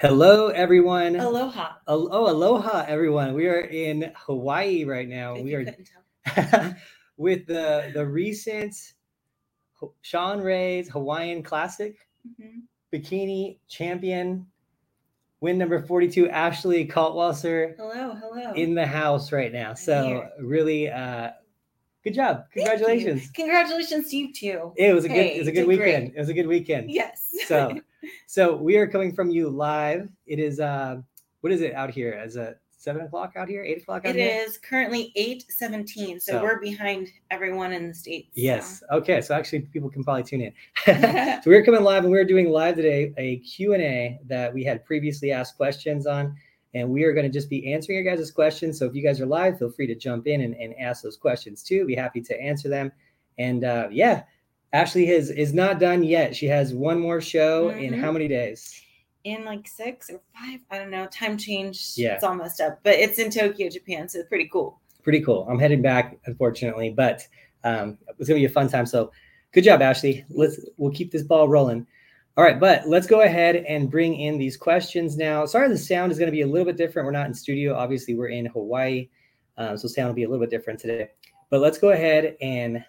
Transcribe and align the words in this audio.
Hello, 0.00 0.48
everyone. 0.48 1.16
Aloha. 1.16 1.74
Al- 1.88 2.08
Oh, 2.12 2.30
aloha, 2.30 2.84
everyone. 2.86 3.34
We 3.34 3.48
are 3.48 3.60
in 3.62 4.12
Hawaii 4.16 4.84
right 4.84 5.08
now. 5.08 5.34
if 5.34 5.44
We 5.44 5.54
are 5.54 5.64
with 7.16 7.46
the 7.46 7.90
the 7.92 8.06
recent 8.06 8.76
Shawn 10.02 10.40
Ray's 10.40 10.88
Hawaiian 10.88 11.42
Classic 11.42 11.96
Mhm. 12.28 12.62
bikini 12.92 13.58
champion, 13.68 14.46
win 15.40 15.58
number 15.58 15.82
42, 15.82 16.28
Ashley 16.28 16.86
Kaltwasser 16.86 17.76
Hello, 17.76 18.14
hello. 18.14 18.52
in 18.54 18.74
the 18.74 18.86
house 18.86 19.32
right 19.32 19.52
now. 19.52 19.74
So 19.74 20.28
really 20.40 20.88
uh 20.90 21.30
good 22.04 22.14
job. 22.14 22.44
Congratulations. 22.52 23.30
Congratulations 23.32 24.10
to 24.10 24.16
you 24.16 24.32
too. 24.32 24.72
It 24.76 24.94
was 24.94 25.04
a 25.04 25.08
good 25.08 25.16
it 25.26 25.38
was 25.40 25.48
a 25.48 25.52
good 25.52 25.66
did 25.68 25.76
great. 25.76 25.86
weekend. 25.86 26.12
It 26.14 26.18
was 26.20 26.28
a 26.28 26.34
good 26.34 26.46
weekend. 26.46 26.90
Yes. 26.90 27.34
So 27.46 27.80
so 28.26 28.56
we 28.56 28.76
are 28.76 28.86
coming 28.86 29.14
from 29.14 29.30
you 29.30 29.48
live. 29.48 30.08
It 30.26 30.38
is 30.38 30.60
uh 30.60 31.00
what 31.40 31.52
is 31.52 31.60
it 31.60 31.74
out 31.74 31.90
here? 31.90 32.12
As 32.12 32.36
a 32.36 32.56
seven 32.78 33.02
o'clock 33.02 33.32
out 33.36 33.48
here, 33.48 33.62
eight 33.64 33.82
o'clock 33.82 34.06
out 34.06 34.14
it 34.14 34.20
here? 34.20 34.44
is 34.46 34.56
currently 34.58 35.12
8:17, 35.16 36.20
so, 36.20 36.32
So- 36.32 36.42
we're 36.42 36.60
behind 36.60 37.08
everyone 37.30 37.72
in 37.72 37.88
the 37.88 37.94
states. 37.94 38.28
so. 38.28 38.40
Yes. 38.40 38.82
Okay. 38.92 39.20
So 39.20 39.34
actually, 39.34 39.60
people 39.60 39.90
can 39.90 40.04
probably 40.04 40.22
tune 40.22 40.40
in. 40.42 40.52
so 41.42 41.50
we're 41.50 41.64
coming 41.64 41.82
live, 41.82 42.04
and 42.04 42.12
we're 42.12 42.24
doing 42.24 42.50
live 42.50 42.76
today 42.76 43.12
a 43.18 43.38
Q 43.38 43.74
and 43.74 43.82
A 43.82 44.18
that 44.26 44.52
we 44.54 44.64
had 44.64 44.84
previously 44.84 45.32
asked 45.32 45.56
questions 45.56 46.06
on, 46.06 46.34
and 46.74 46.88
we 46.88 47.04
are 47.04 47.12
going 47.12 47.26
to 47.26 47.32
just 47.32 47.50
be 47.50 47.72
answering 47.72 48.02
your 48.04 48.16
guys' 48.16 48.30
questions. 48.30 48.78
So 48.78 48.86
if 48.86 48.94
you 48.94 49.02
guys 49.02 49.20
are 49.20 49.26
live, 49.26 49.58
feel 49.58 49.70
free 49.70 49.86
to 49.88 49.94
jump 49.94 50.26
in 50.26 50.42
and, 50.42 50.54
and 50.54 50.74
ask 50.78 51.02
those 51.02 51.16
questions 51.16 51.62
too. 51.62 51.84
Be 51.84 51.94
happy 51.96 52.20
to 52.22 52.40
answer 52.40 52.68
them. 52.68 52.92
And 53.38 53.64
uh, 53.64 53.88
yeah, 53.90 54.22
Ashley 54.72 55.06
has 55.06 55.30
is 55.30 55.54
not 55.54 55.78
done 55.80 56.02
yet. 56.02 56.36
She 56.36 56.46
has 56.46 56.74
one 56.74 56.98
more 57.00 57.20
show 57.20 57.70
in 57.70 57.94
Mhm. 57.94 58.00
how 58.00 58.12
many 58.12 58.28
days? 58.28 58.82
in 59.24 59.44
like 59.44 59.66
6 59.68 60.08
or 60.10 60.20
5, 60.40 60.60
I 60.70 60.78
don't 60.78 60.90
know, 60.90 61.06
time 61.08 61.36
change. 61.36 61.92
Yeah. 61.96 62.14
It's 62.14 62.24
all 62.24 62.34
messed 62.34 62.60
up, 62.62 62.78
but 62.82 62.94
it's 62.94 63.18
in 63.18 63.30
Tokyo, 63.30 63.68
Japan, 63.68 64.08
so 64.08 64.20
it's 64.20 64.28
pretty 64.28 64.48
cool. 64.50 64.80
Pretty 65.02 65.20
cool. 65.20 65.46
I'm 65.50 65.58
heading 65.58 65.82
back, 65.82 66.16
unfortunately, 66.26 66.90
but 66.90 67.26
um, 67.64 67.98
it's 68.18 68.28
gonna 68.28 68.38
be 68.40 68.46
a 68.46 68.48
fun 68.48 68.68
time. 68.68 68.86
So 68.86 69.10
good 69.52 69.64
job, 69.64 69.82
Ashley. 69.82 70.24
Let's 70.30 70.60
we'll 70.78 70.92
keep 70.92 71.10
this 71.10 71.24
ball 71.24 71.46
rolling. 71.48 71.86
All 72.38 72.44
right, 72.44 72.58
but 72.58 72.88
let's 72.88 73.06
go 73.08 73.22
ahead 73.22 73.56
and 73.56 73.90
bring 73.90 74.14
in 74.18 74.38
these 74.38 74.56
questions 74.56 75.16
now. 75.16 75.44
Sorry, 75.44 75.68
the 75.68 75.76
sound 75.76 76.10
is 76.12 76.18
going 76.18 76.28
to 76.28 76.32
be 76.32 76.42
a 76.42 76.46
little 76.46 76.64
bit 76.64 76.76
different. 76.76 77.04
We're 77.04 77.12
not 77.12 77.26
in 77.26 77.34
studio. 77.34 77.74
Obviously, 77.74 78.14
we're 78.14 78.28
in 78.28 78.46
Hawaii, 78.46 79.08
um, 79.58 79.76
so 79.76 79.88
sound 79.88 80.08
will 80.08 80.14
be 80.14 80.22
a 80.24 80.28
little 80.28 80.42
bit 80.46 80.50
different 80.50 80.78
today. 80.78 81.08
But 81.50 81.60
let's 81.60 81.76
go 81.78 81.90
ahead 81.90 82.36
and 82.40 82.82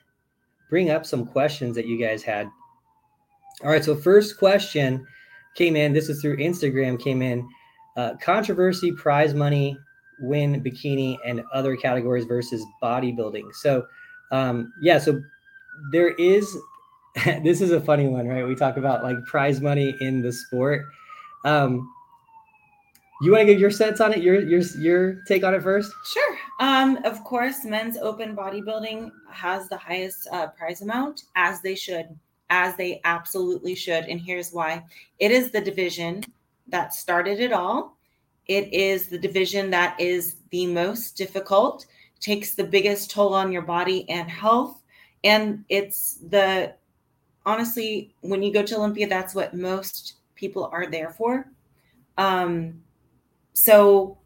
bring 0.70 0.92
up 0.92 1.06
some 1.06 1.26
questions 1.26 1.76
that 1.76 1.88
you 1.88 2.00
guys 2.00 2.24
had. 2.24 2.48
All 3.64 3.70
right, 3.70 3.84
so 3.84 3.96
first 3.96 4.38
question 4.38 5.06
came 5.56 5.76
in. 5.76 5.94
This 5.94 6.10
is 6.10 6.22
through 6.22 6.38
Instagram. 6.38 7.00
Came 7.00 7.22
in. 7.22 7.48
Uh, 7.98 8.16
controversy, 8.22 8.92
prize 8.94 9.34
money, 9.34 9.78
win 10.20 10.64
bikini, 10.64 11.18
and 11.26 11.42
other 11.54 11.76
categories 11.76 12.26
versus 12.26 12.64
bodybuilding. 12.82 13.54
So, 13.54 13.86
um, 14.32 14.72
yeah, 14.82 15.00
so 15.00 15.22
there 15.92 16.10
is 16.16 16.58
this 17.44 17.62
is 17.62 17.72
a 17.72 17.82
funny 17.82 18.08
one, 18.08 18.28
right? 18.28 18.48
We 18.48 18.56
talk 18.56 18.78
about 18.78 19.04
like 19.04 19.18
prize 19.26 19.62
money 19.62 19.96
in 20.00 20.22
the 20.22 20.32
sport. 20.32 20.86
Um, 21.46 21.92
you 23.22 23.32
want 23.32 23.42
to 23.42 23.46
give 23.46 23.60
your 23.60 23.72
sense 23.72 24.00
on 24.00 24.14
it? 24.14 24.20
Your 24.20 24.40
your 24.40 24.62
your 24.78 25.24
take 25.28 25.44
on 25.44 25.54
it 25.54 25.62
first? 25.62 25.92
Sure. 26.06 26.38
Um, 26.60 26.98
of 27.06 27.24
course, 27.24 27.64
men's 27.64 27.98
open 27.98 28.36
bodybuilding 28.36 29.12
has 29.32 29.70
the 29.70 29.78
highest 29.78 30.28
uh, 30.32 30.48
prize 30.48 30.82
amount, 30.82 31.24
as 31.36 31.62
they 31.62 31.76
should, 31.76 32.08
as 32.50 32.76
they 32.76 33.00
absolutely 33.06 33.76
should. 33.76 34.06
And 34.06 34.20
here's 34.20 34.52
why: 34.52 34.84
it 35.20 35.32
is 35.32 35.52
the 35.52 35.62
division 35.62 36.24
that 36.68 36.94
started 36.94 37.40
it 37.40 37.54
all. 37.54 37.98
It 38.48 38.74
is 38.74 39.08
the 39.08 39.18
division 39.18 39.70
that 39.72 40.00
is 40.00 40.38
the 40.50 40.66
most 40.66 41.16
difficult, 41.16 41.86
takes 42.20 42.56
the 42.56 42.64
biggest 42.64 43.10
toll 43.12 43.34
on 43.34 43.52
your 43.52 43.62
body 43.62 44.10
and 44.10 44.30
health, 44.30 44.82
and 45.24 45.64
it's 45.70 46.16
the 46.30 46.74
honestly, 47.46 48.14
when 48.22 48.44
you 48.44 48.54
go 48.54 48.64
to 48.64 48.76
Olympia, 48.76 49.08
that's 49.08 49.34
what 49.34 49.54
most 49.54 50.16
people 50.36 50.70
are 50.72 50.88
there 50.88 51.12
for. 51.12 51.48
Um, 52.18 52.84
so 53.54 54.18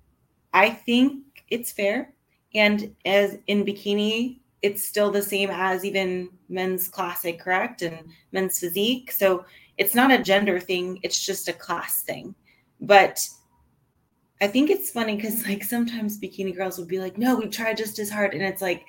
I 0.53 0.69
think 0.69 1.23
it's 1.49 1.71
fair. 1.71 2.13
And 2.55 2.95
as 3.05 3.37
in 3.47 3.65
bikini, 3.65 4.39
it's 4.61 4.83
still 4.83 5.11
the 5.11 5.21
same 5.21 5.49
as 5.51 5.83
even 5.83 6.29
men's 6.49 6.87
classic, 6.87 7.39
correct? 7.39 7.81
And 7.81 7.99
men's 8.31 8.59
physique. 8.59 9.11
So 9.11 9.45
it's 9.77 9.95
not 9.95 10.11
a 10.11 10.23
gender 10.23 10.59
thing, 10.59 10.99
it's 11.03 11.23
just 11.23 11.49
a 11.49 11.53
class 11.53 12.03
thing. 12.03 12.33
But 12.79 13.19
I 14.41 14.47
think 14.47 14.69
it's 14.69 14.91
funny 14.91 15.15
because 15.15 15.45
like 15.47 15.63
sometimes 15.63 16.19
bikini 16.19 16.55
girls 16.55 16.77
would 16.77 16.87
be 16.87 16.99
like, 16.99 17.17
no, 17.17 17.35
we 17.35 17.47
tried 17.47 17.77
just 17.77 17.99
as 17.99 18.09
hard. 18.09 18.33
And 18.33 18.43
it's 18.43 18.61
like, 18.61 18.85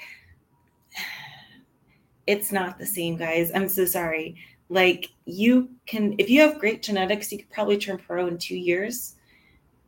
it's 2.26 2.52
not 2.52 2.78
the 2.78 2.86
same, 2.86 3.16
guys. 3.16 3.50
I'm 3.54 3.68
so 3.68 3.84
sorry. 3.84 4.36
Like 4.68 5.10
you 5.24 5.70
can, 5.86 6.14
if 6.18 6.30
you 6.30 6.40
have 6.40 6.58
great 6.58 6.82
genetics, 6.82 7.30
you 7.32 7.38
could 7.38 7.50
probably 7.50 7.78
turn 7.78 7.98
pro 7.98 8.26
in 8.26 8.38
two 8.38 8.56
years. 8.56 9.16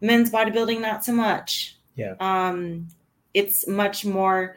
Men's 0.01 0.31
bodybuilding, 0.31 0.81
not 0.81 1.05
so 1.05 1.13
much. 1.13 1.77
Yeah. 1.95 2.15
Um, 2.21 2.89
it's 3.37 3.69
much 3.69 4.07
more 4.07 4.57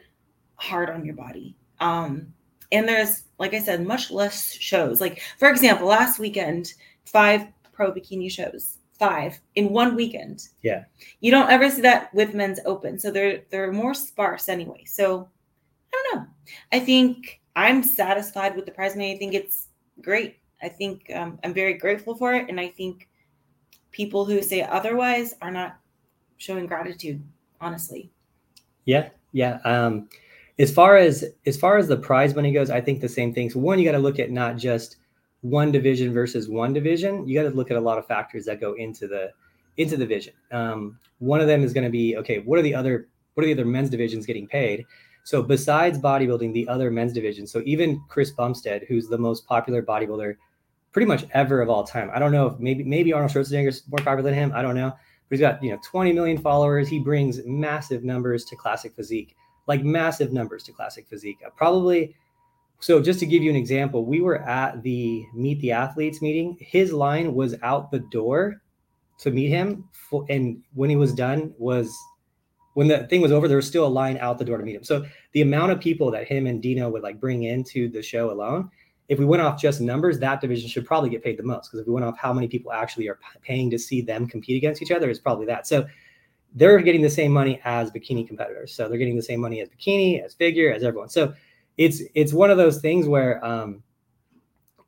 hard 0.55 0.89
on 0.89 1.03
your 1.03 1.13
body. 1.13 1.53
Um, 1.81 2.33
and 2.71 2.87
there's, 2.87 3.23
like 3.37 3.53
I 3.53 3.59
said, 3.59 3.85
much 3.85 4.09
less 4.09 4.53
shows. 4.53 5.01
Like 5.01 5.21
for 5.37 5.49
example, 5.49 5.87
last 5.87 6.17
weekend, 6.17 6.73
five 7.05 7.47
pro 7.73 7.91
bikini 7.91 8.31
shows, 8.31 8.77
five 8.97 9.37
in 9.55 9.69
one 9.69 9.95
weekend. 9.95 10.47
Yeah. 10.61 10.85
You 11.19 11.29
don't 11.29 11.49
ever 11.49 11.69
see 11.69 11.81
that 11.81 12.13
with 12.13 12.33
men's 12.33 12.61
open, 12.65 12.97
so 12.97 13.11
they're 13.11 13.43
they're 13.49 13.71
more 13.73 13.93
sparse 13.93 14.47
anyway. 14.47 14.85
So 14.85 15.27
I 15.93 16.03
don't 16.03 16.15
know. 16.15 16.27
I 16.71 16.79
think 16.79 17.41
I'm 17.57 17.83
satisfied 17.83 18.55
with 18.55 18.65
the 18.65 18.71
prize 18.71 18.95
money. 18.95 19.13
I 19.13 19.17
think 19.17 19.33
it's 19.33 19.67
great. 20.01 20.37
I 20.63 20.69
think 20.69 21.11
um, 21.13 21.37
I'm 21.43 21.53
very 21.53 21.73
grateful 21.73 22.15
for 22.15 22.33
it, 22.33 22.47
and 22.47 22.59
I 22.59 22.69
think 22.69 23.09
people 23.91 24.23
who 24.23 24.41
say 24.41 24.61
otherwise 24.61 25.33
are 25.41 25.51
not 25.51 25.79
showing 26.37 26.65
gratitude. 26.65 27.21
Honestly, 27.61 28.09
Yeah, 28.89 29.09
yeah. 29.33 29.59
Um, 29.65 30.09
as 30.57 30.73
far 30.73 30.97
as 30.97 31.23
as 31.45 31.55
far 31.55 31.77
as 31.77 31.87
the 31.87 31.95
prize 31.95 32.33
money 32.33 32.51
goes, 32.51 32.71
I 32.71 32.81
think 32.81 33.01
the 33.01 33.07
same 33.07 33.35
thing. 33.35 33.51
So 33.51 33.59
one, 33.59 33.77
you 33.77 33.85
got 33.85 33.91
to 33.91 33.99
look 33.99 34.17
at 34.17 34.31
not 34.31 34.57
just 34.57 34.97
one 35.41 35.71
division 35.71 36.11
versus 36.11 36.49
one 36.49 36.73
division. 36.73 37.27
You 37.27 37.39
got 37.39 37.47
to 37.47 37.55
look 37.55 37.69
at 37.69 37.77
a 37.77 37.81
lot 37.81 37.99
of 37.99 38.07
factors 38.07 38.45
that 38.45 38.59
go 38.59 38.73
into 38.73 39.07
the 39.07 39.31
into 39.77 39.95
the 39.95 40.05
division. 40.05 40.33
Um, 40.51 40.97
one 41.19 41.39
of 41.39 41.45
them 41.45 41.63
is 41.63 41.71
going 41.71 41.83
to 41.83 41.91
be 41.91 42.17
okay. 42.17 42.39
What 42.39 42.57
are 42.57 42.63
the 42.63 42.73
other 42.73 43.09
what 43.35 43.43
are 43.43 43.45
the 43.45 43.53
other 43.53 43.65
men's 43.65 43.91
divisions 43.91 44.25
getting 44.25 44.47
paid? 44.47 44.87
So 45.23 45.43
besides 45.43 45.99
bodybuilding, 45.99 46.53
the 46.53 46.67
other 46.67 46.89
men's 46.89 47.13
divisions. 47.13 47.51
So 47.51 47.61
even 47.65 48.01
Chris 48.09 48.31
Bumstead, 48.31 48.85
who's 48.87 49.07
the 49.07 49.19
most 49.19 49.45
popular 49.45 49.83
bodybuilder, 49.83 50.35
pretty 50.93 51.05
much 51.05 51.25
ever 51.35 51.61
of 51.61 51.69
all 51.69 51.83
time. 51.83 52.09
I 52.11 52.17
don't 52.17 52.31
know 52.31 52.47
if 52.47 52.59
maybe 52.59 52.83
maybe 52.83 53.13
Arnold 53.13 53.33
Schwarzenegger 53.33 53.67
is 53.67 53.83
more 53.87 53.99
popular 53.99 54.23
than 54.23 54.33
him. 54.33 54.51
I 54.55 54.63
don't 54.63 54.75
know. 54.75 54.93
He's 55.29 55.39
got 55.39 55.61
you 55.63 55.71
know 55.71 55.79
20 55.83 56.13
million 56.13 56.37
followers. 56.37 56.87
He 56.87 56.99
brings 56.99 57.41
massive 57.45 58.03
numbers 58.03 58.45
to 58.45 58.55
classic 58.55 58.95
physique, 58.95 59.35
like 59.67 59.83
massive 59.83 60.33
numbers 60.33 60.63
to 60.63 60.71
classic 60.71 61.07
physique. 61.07 61.37
Uh, 61.45 61.49
probably. 61.55 62.15
So 62.81 63.01
just 63.01 63.19
to 63.19 63.25
give 63.25 63.43
you 63.43 63.49
an 63.49 63.57
example, 63.57 64.05
we 64.05 64.21
were 64.21 64.41
at 64.43 64.81
the 64.83 65.25
Meet 65.33 65.59
the 65.59 65.73
Athletes 65.73 66.21
meeting. 66.21 66.57
His 66.61 66.93
line 66.93 67.33
was 67.33 67.55
out 67.61 67.91
the 67.91 67.99
door 67.99 68.61
to 69.19 69.31
meet 69.31 69.49
him, 69.49 69.89
for, 69.91 70.25
and 70.29 70.63
when 70.73 70.89
he 70.89 70.95
was 70.95 71.13
done 71.13 71.53
was 71.57 71.93
when 72.75 72.87
the 72.87 73.05
thing 73.07 73.21
was 73.21 73.33
over. 73.33 73.47
There 73.47 73.57
was 73.57 73.67
still 73.67 73.85
a 73.85 73.89
line 73.89 74.17
out 74.19 74.39
the 74.39 74.45
door 74.45 74.57
to 74.57 74.63
meet 74.63 74.75
him. 74.75 74.83
So 74.83 75.05
the 75.33 75.41
amount 75.41 75.73
of 75.73 75.79
people 75.79 76.09
that 76.11 76.27
him 76.27 76.47
and 76.47 76.61
Dino 76.61 76.89
would 76.89 77.03
like 77.03 77.19
bring 77.19 77.43
into 77.43 77.89
the 77.89 78.01
show 78.01 78.31
alone 78.31 78.71
if 79.09 79.17
we 79.17 79.25
went 79.25 79.41
off 79.41 79.59
just 79.59 79.81
numbers, 79.81 80.19
that 80.19 80.39
division 80.39 80.69
should 80.69 80.85
probably 80.85 81.09
get 81.09 81.23
paid 81.23 81.35
the 81.35 81.43
most 81.43 81.67
because 81.67 81.81
if 81.81 81.87
we 81.87 81.93
went 81.93 82.05
off 82.05 82.17
how 82.17 82.31
many 82.31 82.47
people 82.47 82.71
actually 82.71 83.09
are 83.09 83.19
paying 83.41 83.69
to 83.71 83.79
see 83.79 84.01
them 84.01 84.27
compete 84.27 84.55
against 84.55 84.83
each 84.83 84.91
other, 84.91 85.09
it's 85.09 85.19
probably 85.19 85.47
that. 85.47 85.65
So 85.65 85.87
they're 86.53 86.79
getting 86.79 87.01
the 87.01 87.09
same 87.09 87.31
money 87.31 87.59
as 87.65 87.89
bikini 87.89 88.27
competitors. 88.27 88.73
So 88.73 88.87
they're 88.87 88.99
getting 88.99 89.15
the 89.15 89.23
same 89.23 89.41
money 89.41 89.61
as 89.61 89.69
bikini, 89.69 90.23
as 90.23 90.35
figure, 90.35 90.71
as 90.71 90.83
everyone. 90.83 91.09
So 91.09 91.33
it's 91.77 92.03
it's 92.13 92.33
one 92.33 92.51
of 92.51 92.57
those 92.57 92.81
things 92.81 93.07
where 93.07 93.43
um, 93.43 93.81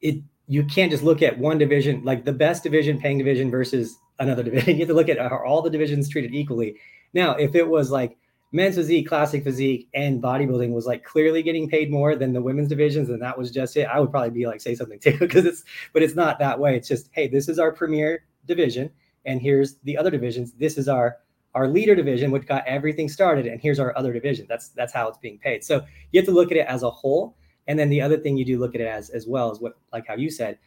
it 0.02 0.22
you 0.48 0.66
can't 0.66 0.92
just 0.92 1.04
look 1.04 1.24
at 1.24 1.38
one 1.38 1.58
division 1.58 2.04
like 2.04 2.24
the 2.24 2.34
best 2.34 2.62
division 2.62 3.00
paying 3.00 3.18
division 3.18 3.50
versus 3.50 3.98
another 4.20 4.44
division. 4.50 4.76
You 4.76 4.82
have 4.82 4.90
to 4.90 4.94
look 4.94 5.10
at 5.10 5.18
are 5.18 5.46
all 5.46 5.64
the 5.64 5.70
divisions 5.70 6.10
treated 6.10 6.36
equally. 6.36 6.76
Now, 7.14 7.36
if 7.36 7.56
it 7.56 7.68
was 7.68 7.90
like 7.90 8.18
men's 8.52 8.76
physique, 8.76 9.08
classic 9.08 9.44
physique, 9.44 9.88
and 9.94 10.22
bodybuilding 10.22 10.72
was 10.72 10.86
like 10.86 11.04
clearly 11.04 11.42
getting 11.42 11.70
paid 11.70 11.90
more 11.90 12.16
than 12.16 12.34
the 12.34 12.42
women's 12.42 12.68
divisions, 12.68 13.10
and 13.10 13.22
that 13.22 13.38
was 13.38 13.52
just 13.52 13.78
it, 13.78 13.88
I 13.88 14.00
would 14.00 14.12
probably 14.12 14.32
be 14.32 14.46
like 14.46 14.62
say 14.62 14.76
something 14.76 15.00
too, 15.00 15.18
because 15.20 15.46
it's 15.46 15.64
but 15.94 16.04
it's 16.04 16.16
not 16.16 16.40
that 16.40 16.60
way. 16.60 16.76
It's 16.76 16.88
just, 16.88 17.10
hey, 17.14 17.28
this 17.28 17.48
is 17.48 17.60
our 17.60 17.72
premier 17.72 18.26
division, 18.46 18.92
and 19.26 19.42
here's 19.42 19.76
the 19.84 19.98
other 19.98 20.12
divisions. 20.12 20.54
This 20.54 20.78
is 20.78 20.88
our 20.88 21.18
our 21.54 21.68
leader 21.68 21.96
division, 21.96 22.32
which 22.32 22.46
got 22.46 22.66
everything 22.66 23.10
started, 23.10 23.46
and 23.46 23.62
here's 23.62 23.80
our 23.80 23.98
other 23.98 24.14
division. 24.14 24.46
That's 24.50 24.70
that's 24.70 24.94
how 24.94 25.08
it's 25.08 25.18
being 25.18 25.38
paid. 25.40 25.64
So 25.64 25.86
you 26.12 26.20
have 26.20 26.28
to 26.28 26.34
look 26.34 26.52
at 26.52 26.58
it 26.58 26.68
as 26.68 26.84
a 26.84 26.90
whole. 26.90 27.36
And 27.68 27.78
then 27.78 27.90
the 27.90 28.02
other 28.02 28.18
thing 28.18 28.38
you 28.38 28.44
do 28.44 28.60
look 28.60 28.76
at 28.76 28.82
it 28.82 28.88
as 28.88 29.10
as 29.10 29.28
well 29.28 29.52
is 29.52 29.60
what 29.60 29.78
like 29.94 30.08
how 30.08 30.16
you 30.16 30.30
said, 30.30 30.58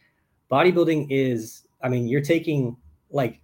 bodybuilding 0.51 1.07
is, 1.09 1.67
I 1.81 1.89
mean, 1.89 2.07
you're 2.07 2.21
taking 2.21 2.77
like 3.11 3.41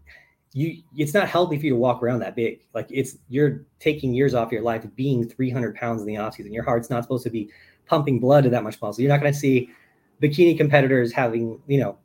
you 0.54 0.84
it's 0.98 1.14
not 1.14 1.30
healthy 1.30 1.58
for 1.58 1.66
you 1.66 1.72
to 1.72 1.78
walk 1.78 2.04
around 2.04 2.20
that 2.20 2.36
big. 2.36 2.62
Like 2.74 2.88
it's 2.90 3.18
you're 3.30 3.66
taking 3.80 4.14
years 4.14 4.34
off 4.34 4.52
your 4.52 4.62
life 4.62 4.86
being 4.96 5.28
300 5.28 5.76
pounds 5.76 6.02
in 6.02 6.08
the 6.08 6.18
off 6.18 6.36
season. 6.36 6.54
Your 6.54 6.64
heart's 6.64 6.90
not 6.90 7.04
supposed 7.04 7.24
to 7.24 7.30
be 7.30 7.50
pumping 7.86 8.20
blood 8.20 8.44
to 8.44 8.50
that 8.50 8.64
much 8.64 8.82
muscle. 8.82 9.02
You're 9.02 9.12
not 9.12 9.22
going 9.22 9.32
to 9.32 9.40
see 9.40 9.70
bikini 10.22 10.58
competitors 10.58 11.12
having 11.12 11.60
you 11.68 11.80
know 11.80 11.98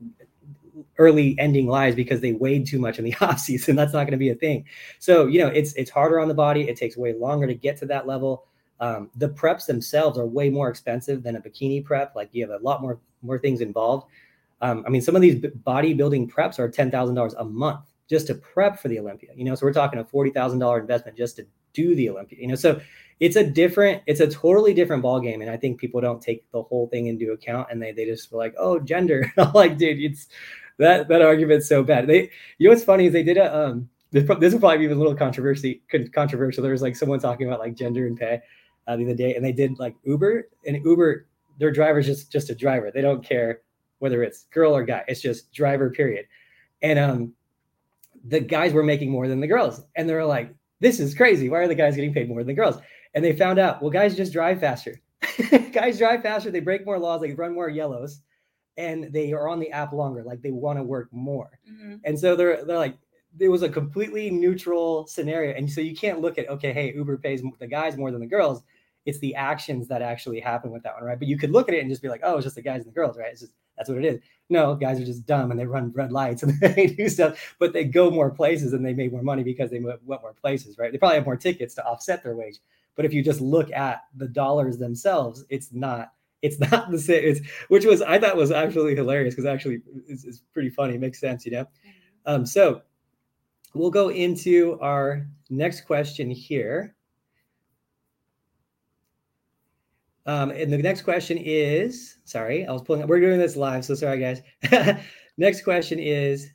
early 0.98 1.36
ending 1.38 1.66
lives 1.66 1.94
because 1.96 2.20
they 2.20 2.32
weighed 2.32 2.66
too 2.66 2.78
much 2.78 2.98
in 2.98 3.04
the 3.04 3.14
off 3.20 3.40
season. 3.40 3.74
That's 3.74 3.92
not 3.92 4.04
going 4.04 4.12
to 4.12 4.16
be 4.16 4.30
a 4.30 4.34
thing. 4.34 4.64
So 5.00 5.26
you 5.26 5.40
know 5.40 5.48
it's 5.48 5.72
it's 5.74 5.90
harder 5.90 6.20
on 6.20 6.28
the 6.28 6.34
body. 6.34 6.68
It 6.68 6.76
takes 6.76 6.96
way 6.96 7.14
longer 7.14 7.46
to 7.46 7.54
get 7.54 7.76
to 7.78 7.86
that 7.86 8.06
level. 8.06 8.46
Um, 8.78 9.10
the 9.16 9.30
preps 9.30 9.66
themselves 9.66 10.18
are 10.18 10.26
way 10.26 10.50
more 10.50 10.68
expensive 10.68 11.22
than 11.22 11.34
a 11.34 11.40
bikini 11.40 11.84
prep. 11.84 12.14
Like 12.14 12.28
you 12.32 12.46
have 12.48 12.60
a 12.60 12.62
lot 12.62 12.80
more 12.80 13.00
more 13.22 13.40
things 13.40 13.60
involved. 13.60 14.06
Um, 14.60 14.84
I 14.86 14.90
mean, 14.90 15.02
some 15.02 15.16
of 15.16 15.22
these 15.22 15.34
bodybuilding 15.34 16.30
preps 16.30 16.60
are 16.60 16.70
ten 16.70 16.92
thousand 16.92 17.16
dollars 17.16 17.34
a 17.34 17.44
month 17.44 17.80
just 18.08 18.26
to 18.28 18.34
prep 18.34 18.78
for 18.78 18.88
the 18.88 18.98
Olympia. 18.98 19.30
You 19.34 19.44
know, 19.44 19.54
so 19.54 19.66
we're 19.66 19.72
talking 19.72 19.98
a 19.98 20.04
forty 20.04 20.30
thousand 20.30 20.58
dollar 20.58 20.80
investment 20.80 21.16
just 21.16 21.36
to 21.36 21.46
do 21.72 21.94
the 21.94 22.10
Olympia. 22.10 22.38
You 22.40 22.48
know, 22.48 22.54
so 22.54 22.80
it's 23.20 23.36
a 23.36 23.44
different, 23.44 24.02
it's 24.06 24.20
a 24.20 24.26
totally 24.26 24.74
different 24.74 25.02
ball 25.02 25.20
game, 25.20 25.40
and 25.40 25.50
I 25.50 25.56
think 25.56 25.80
people 25.80 26.00
don't 26.00 26.20
take 26.20 26.50
the 26.50 26.62
whole 26.62 26.88
thing 26.88 27.06
into 27.06 27.32
account, 27.32 27.68
and 27.70 27.80
they 27.82 27.92
they 27.92 28.04
just 28.04 28.32
like, 28.32 28.54
oh, 28.58 28.78
gender. 28.78 29.32
I'm 29.38 29.52
like, 29.52 29.78
dude, 29.78 30.00
it's 30.00 30.28
that 30.78 31.08
that 31.08 31.22
argument's 31.22 31.68
so 31.68 31.82
bad. 31.82 32.06
They, 32.06 32.30
you 32.58 32.68
know, 32.68 32.70
what's 32.70 32.84
funny 32.84 33.06
is 33.06 33.12
they 33.12 33.22
did 33.22 33.38
a 33.38 33.54
um. 33.54 33.88
This, 34.12 34.24
this 34.38 34.52
will 34.52 34.60
probably 34.60 34.86
be 34.86 34.92
a 34.92 34.94
little 34.94 35.16
controversy 35.16 35.82
controversial. 36.14 36.62
There 36.62 36.72
was 36.72 36.80
like 36.80 36.94
someone 36.94 37.18
talking 37.18 37.48
about 37.48 37.58
like 37.58 37.74
gender 37.74 38.06
and 38.06 38.16
pay 38.16 38.40
uh, 38.86 38.96
the 38.96 39.04
other 39.04 39.14
day, 39.14 39.34
and 39.34 39.44
they 39.44 39.52
did 39.52 39.78
like 39.78 39.96
Uber, 40.04 40.48
and 40.64 40.82
Uber, 40.84 41.26
their 41.58 41.72
driver's 41.72 42.06
just 42.06 42.30
just 42.30 42.48
a 42.48 42.54
driver. 42.54 42.90
They 42.90 43.02
don't 43.02 43.24
care 43.24 43.62
whether 43.98 44.22
it's 44.22 44.44
girl 44.44 44.76
or 44.76 44.84
guy. 44.84 45.04
It's 45.08 45.20
just 45.20 45.52
driver, 45.52 45.90
period. 45.90 46.26
And 46.82 46.98
um, 46.98 47.32
the 48.28 48.40
guys 48.40 48.72
were 48.72 48.82
making 48.82 49.10
more 49.10 49.28
than 49.28 49.40
the 49.40 49.46
girls, 49.46 49.82
and 49.96 50.08
they 50.08 50.14
were 50.14 50.24
like, 50.24 50.54
"This 50.80 51.00
is 51.00 51.14
crazy. 51.14 51.48
Why 51.48 51.58
are 51.58 51.68
the 51.68 51.74
guys 51.74 51.96
getting 51.96 52.14
paid 52.14 52.28
more 52.28 52.40
than 52.40 52.48
the 52.48 52.54
girls?" 52.54 52.78
And 53.14 53.24
they 53.24 53.34
found 53.34 53.58
out, 53.58 53.80
well, 53.80 53.90
guys 53.90 54.16
just 54.16 54.32
drive 54.32 54.60
faster. 54.60 55.00
guys 55.72 55.98
drive 55.98 56.22
faster. 56.22 56.50
They 56.50 56.60
break 56.60 56.84
more 56.84 56.98
laws. 56.98 57.20
They 57.20 57.32
run 57.32 57.54
more 57.54 57.68
yellows, 57.68 58.20
and 58.76 59.12
they 59.12 59.32
are 59.32 59.48
on 59.48 59.60
the 59.60 59.70
app 59.70 59.92
longer. 59.92 60.22
Like 60.22 60.42
they 60.42 60.50
want 60.50 60.78
to 60.78 60.82
work 60.82 61.08
more. 61.12 61.58
Mm-hmm. 61.70 61.96
And 62.04 62.18
so 62.18 62.36
they're 62.36 62.64
they're 62.64 62.78
like, 62.78 62.98
it 63.38 63.48
was 63.48 63.62
a 63.62 63.68
completely 63.68 64.30
neutral 64.30 65.06
scenario. 65.06 65.54
And 65.54 65.70
so 65.70 65.80
you 65.80 65.96
can't 65.96 66.20
look 66.20 66.38
at 66.38 66.48
okay, 66.48 66.72
hey, 66.72 66.92
Uber 66.94 67.18
pays 67.18 67.42
the 67.58 67.66
guys 67.66 67.96
more 67.96 68.10
than 68.10 68.20
the 68.20 68.26
girls 68.26 68.62
it's 69.06 69.20
the 69.20 69.34
actions 69.36 69.86
that 69.88 70.02
actually 70.02 70.40
happen 70.40 70.70
with 70.70 70.82
that 70.82 70.94
one, 70.94 71.04
right? 71.04 71.18
But 71.18 71.28
you 71.28 71.38
could 71.38 71.52
look 71.52 71.68
at 71.68 71.74
it 71.74 71.80
and 71.80 71.88
just 71.88 72.02
be 72.02 72.08
like, 72.08 72.20
oh, 72.24 72.36
it's 72.36 72.44
just 72.44 72.56
the 72.56 72.62
guys 72.62 72.78
and 72.78 72.88
the 72.88 72.94
girls, 72.94 73.16
right? 73.16 73.30
It's 73.30 73.40
just 73.40 73.54
that's 73.76 73.88
what 73.88 73.98
it 73.98 74.04
is. 74.04 74.20
No, 74.48 74.74
guys 74.74 75.00
are 75.00 75.04
just 75.04 75.26
dumb 75.26 75.50
and 75.50 75.58
they 75.58 75.66
run 75.66 75.92
red 75.92 76.12
lights 76.12 76.42
and 76.42 76.58
they 76.60 76.86
do 76.86 77.08
stuff, 77.08 77.56
but 77.58 77.72
they 77.72 77.84
go 77.84 78.10
more 78.10 78.30
places 78.30 78.72
and 78.72 78.84
they 78.84 78.94
make 78.94 79.12
more 79.12 79.22
money 79.22 79.42
because 79.42 79.70
they 79.70 79.80
went 79.80 80.00
more 80.06 80.34
places, 80.40 80.78
right? 80.78 80.92
They 80.92 80.98
probably 80.98 81.16
have 81.16 81.26
more 81.26 81.36
tickets 81.36 81.74
to 81.74 81.84
offset 81.84 82.22
their 82.22 82.36
wage. 82.36 82.58
But 82.94 83.04
if 83.04 83.12
you 83.12 83.22
just 83.22 83.40
look 83.40 83.70
at 83.72 84.02
the 84.16 84.28
dollars 84.28 84.78
themselves, 84.78 85.44
it's 85.50 85.72
not 85.72 86.12
it's 86.42 86.58
not 86.72 86.90
the 86.90 86.98
same. 86.98 87.24
It's 87.24 87.40
which 87.68 87.84
was 87.84 88.02
I 88.02 88.18
thought 88.18 88.36
was 88.36 88.52
absolutely 88.52 88.96
hilarious 88.96 89.34
because 89.34 89.46
actually 89.46 89.82
it's, 90.08 90.24
it's, 90.24 90.42
pretty 90.52 90.70
funny. 90.70 90.94
It 90.94 91.00
makes 91.00 91.20
sense, 91.20 91.44
you 91.44 91.52
know. 91.52 91.64
Mm-hmm. 91.64 91.90
Um, 92.26 92.46
so 92.46 92.82
we'll 93.74 93.90
go 93.90 94.10
into 94.10 94.78
our 94.80 95.26
next 95.50 95.82
question 95.82 96.30
here. 96.30 96.95
Um, 100.26 100.50
and 100.50 100.72
the 100.72 100.78
next 100.78 101.02
question 101.02 101.38
is 101.38 102.18
sorry, 102.24 102.66
I 102.66 102.72
was 102.72 102.82
pulling 102.82 103.02
up. 103.02 103.08
We're 103.08 103.20
doing 103.20 103.38
this 103.38 103.56
live, 103.56 103.84
so 103.84 103.94
sorry, 103.94 104.18
guys. 104.18 104.42
next 105.36 105.62
question 105.62 105.98
is 105.98 106.50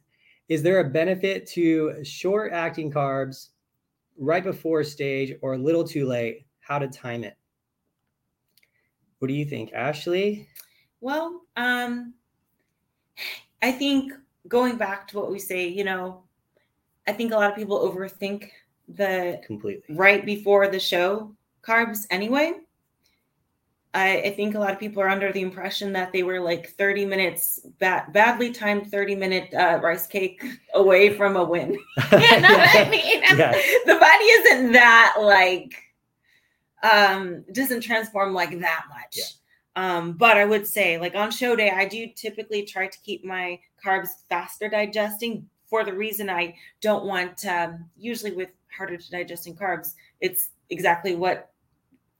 Is 0.50 0.62
there 0.62 0.80
a 0.80 0.90
benefit 0.90 1.48
to 1.48 2.04
short 2.04 2.52
acting 2.52 2.92
carbs 2.92 3.50
right 4.18 4.44
before 4.44 4.84
stage 4.84 5.34
or 5.42 5.54
a 5.54 5.58
little 5.58 5.86
too 5.86 6.06
late? 6.06 6.46
How 6.60 6.80
to 6.80 6.88
time 6.88 7.24
it? 7.24 7.38
What 9.20 9.30
do 9.30 9.34
you 9.34 9.46
think, 9.46 9.72
Ashley? 9.74 10.48
Well, 11.00 11.42
um, 11.56 12.14
I 13.62 13.72
think 13.72 14.14
going 14.48 14.78
back 14.78 15.08
to 15.10 15.18
what 15.18 15.32
we 15.32 15.40
say, 15.40 15.68
you 15.68 15.84
know, 15.84 16.24
I 17.08 17.14
think 17.14 17.32
a 17.32 17.36
lot 17.36 17.50
of 17.50 17.56
people 17.56 17.80
overthink 17.80 18.50
the 18.88 19.40
completely 19.46 19.96
right 19.96 20.26
before 20.26 20.68
the 20.68 20.80
show 20.80 21.34
carbs 21.64 22.06
anyway. 22.10 22.54
I, 23.94 24.22
I, 24.22 24.30
think 24.32 24.56
a 24.56 24.60
lot 24.60 24.72
of 24.72 24.80
people 24.80 25.04
are 25.04 25.10
under 25.10 25.34
the 25.34 25.42
impression 25.42 25.92
that 25.94 26.14
they 26.14 26.24
were 26.24 26.40
like 26.40 26.70
30 26.70 27.06
minutes 27.06 27.60
bad, 27.80 28.14
badly 28.14 28.52
timed 28.52 28.90
30 28.90 29.16
minute 29.16 29.54
uh, 29.54 29.80
rice 29.84 30.08
cake 30.08 30.42
away 30.74 31.14
from 31.14 31.36
a 31.36 31.44
win. 31.44 31.72
you 32.12 32.20
know 32.20 32.20
yeah. 32.20 32.58
what 32.58 32.76
I 32.76 32.90
mean? 32.90 33.22
Yeah. 33.22 33.52
The 33.86 33.96
body 33.96 34.24
isn't 34.24 34.72
that 34.72 35.16
like 35.20 35.76
um 36.84 37.44
doesn't 37.52 37.82
transform 37.82 38.34
like 38.34 38.58
that 38.60 38.86
much. 38.90 39.18
Yeah. 39.18 39.26
Um, 39.76 40.14
but 40.14 40.38
I 40.38 40.46
would 40.46 40.66
say 40.68 40.98
like 40.98 41.16
on 41.16 41.32
show 41.32 41.56
day, 41.56 41.70
I 41.70 41.86
do 41.86 42.08
typically 42.16 42.64
try 42.64 42.88
to 42.88 42.98
keep 43.04 43.26
my 43.26 43.60
carbs 43.84 44.10
faster 44.30 44.70
digesting 44.70 45.50
for 45.72 45.86
the 45.86 45.94
reason 45.94 46.30
I 46.30 46.56
don't 46.82 47.06
want 47.06 47.46
um, 47.46 47.90
usually 47.98 48.34
with 48.34 48.50
harder 48.76 48.98
to 48.98 49.12
digesting 49.12 49.56
carbs, 49.56 49.96
it's 50.20 50.50
exactly 50.70 51.16
what 51.16 51.50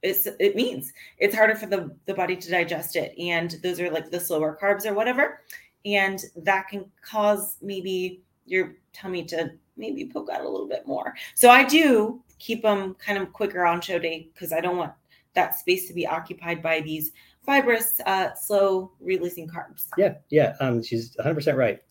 it's, 0.02 0.26
it 0.38 0.56
means 0.56 0.92
it's 1.18 1.34
harder 1.34 1.54
for 1.54 1.66
the, 1.66 1.94
the 2.06 2.14
body 2.14 2.36
to 2.36 2.50
digest 2.50 2.96
it. 2.96 3.14
And 3.18 3.56
those 3.62 3.80
are 3.80 3.90
like 3.90 4.10
the 4.10 4.20
slower 4.20 4.58
carbs 4.60 4.84
or 4.84 4.94
whatever. 4.94 5.40
And 5.84 6.20
that 6.36 6.68
can 6.68 6.84
cause 7.02 7.56
maybe 7.62 8.22
your 8.46 8.74
tummy 8.92 9.24
to 9.26 9.52
maybe 9.76 10.06
poke 10.06 10.28
out 10.30 10.42
a 10.42 10.48
little 10.48 10.68
bit 10.68 10.86
more. 10.86 11.14
So 11.34 11.50
I 11.50 11.64
do 11.64 12.22
keep 12.38 12.62
them 12.62 12.94
kind 12.94 13.18
of 13.18 13.32
quicker 13.32 13.64
on 13.64 13.80
show 13.80 13.98
day 13.98 14.28
because 14.32 14.52
I 14.52 14.60
don't 14.60 14.76
want 14.76 14.92
that 15.34 15.58
space 15.58 15.88
to 15.88 15.94
be 15.94 16.06
occupied 16.06 16.62
by 16.62 16.80
these 16.80 17.12
fibrous, 17.44 18.00
uh, 18.06 18.34
slow 18.34 18.92
releasing 19.00 19.48
carbs. 19.48 19.86
Yeah, 19.96 20.14
yeah, 20.30 20.54
um, 20.60 20.82
she's 20.82 21.16
100% 21.16 21.56
right. 21.56 21.82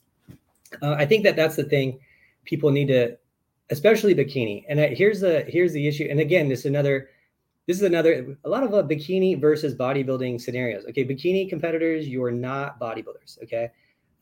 Uh, 0.82 0.94
I 0.94 1.06
think 1.06 1.24
that 1.24 1.36
that's 1.36 1.56
the 1.56 1.64
thing 1.64 2.00
people 2.46 2.72
need 2.72 2.88
to, 2.88 3.18
especially 3.70 4.16
bikini. 4.16 4.64
And 4.70 4.80
here's 4.80 5.20
the 5.20 5.42
here's 5.48 5.74
the 5.74 5.88
issue. 5.88 6.08
And 6.10 6.20
again, 6.20 6.48
this 6.48 6.60
is 6.60 6.66
another 6.66 7.10
this 7.68 7.78
is 7.78 7.84
another 7.84 8.38
a 8.44 8.50
lot 8.50 8.64
of 8.64 8.74
uh, 8.74 8.84
bikini 8.84 9.40
versus 9.40 9.76
bodybuilding 9.76 10.42
scenarios. 10.42 10.86
Okay 10.86 11.06
bikini 11.06 11.50
competitors 11.50 12.08
you 12.08 12.24
are 12.24 12.32
not 12.32 12.80
bodybuilders 12.80 13.42
okay? 13.44 13.70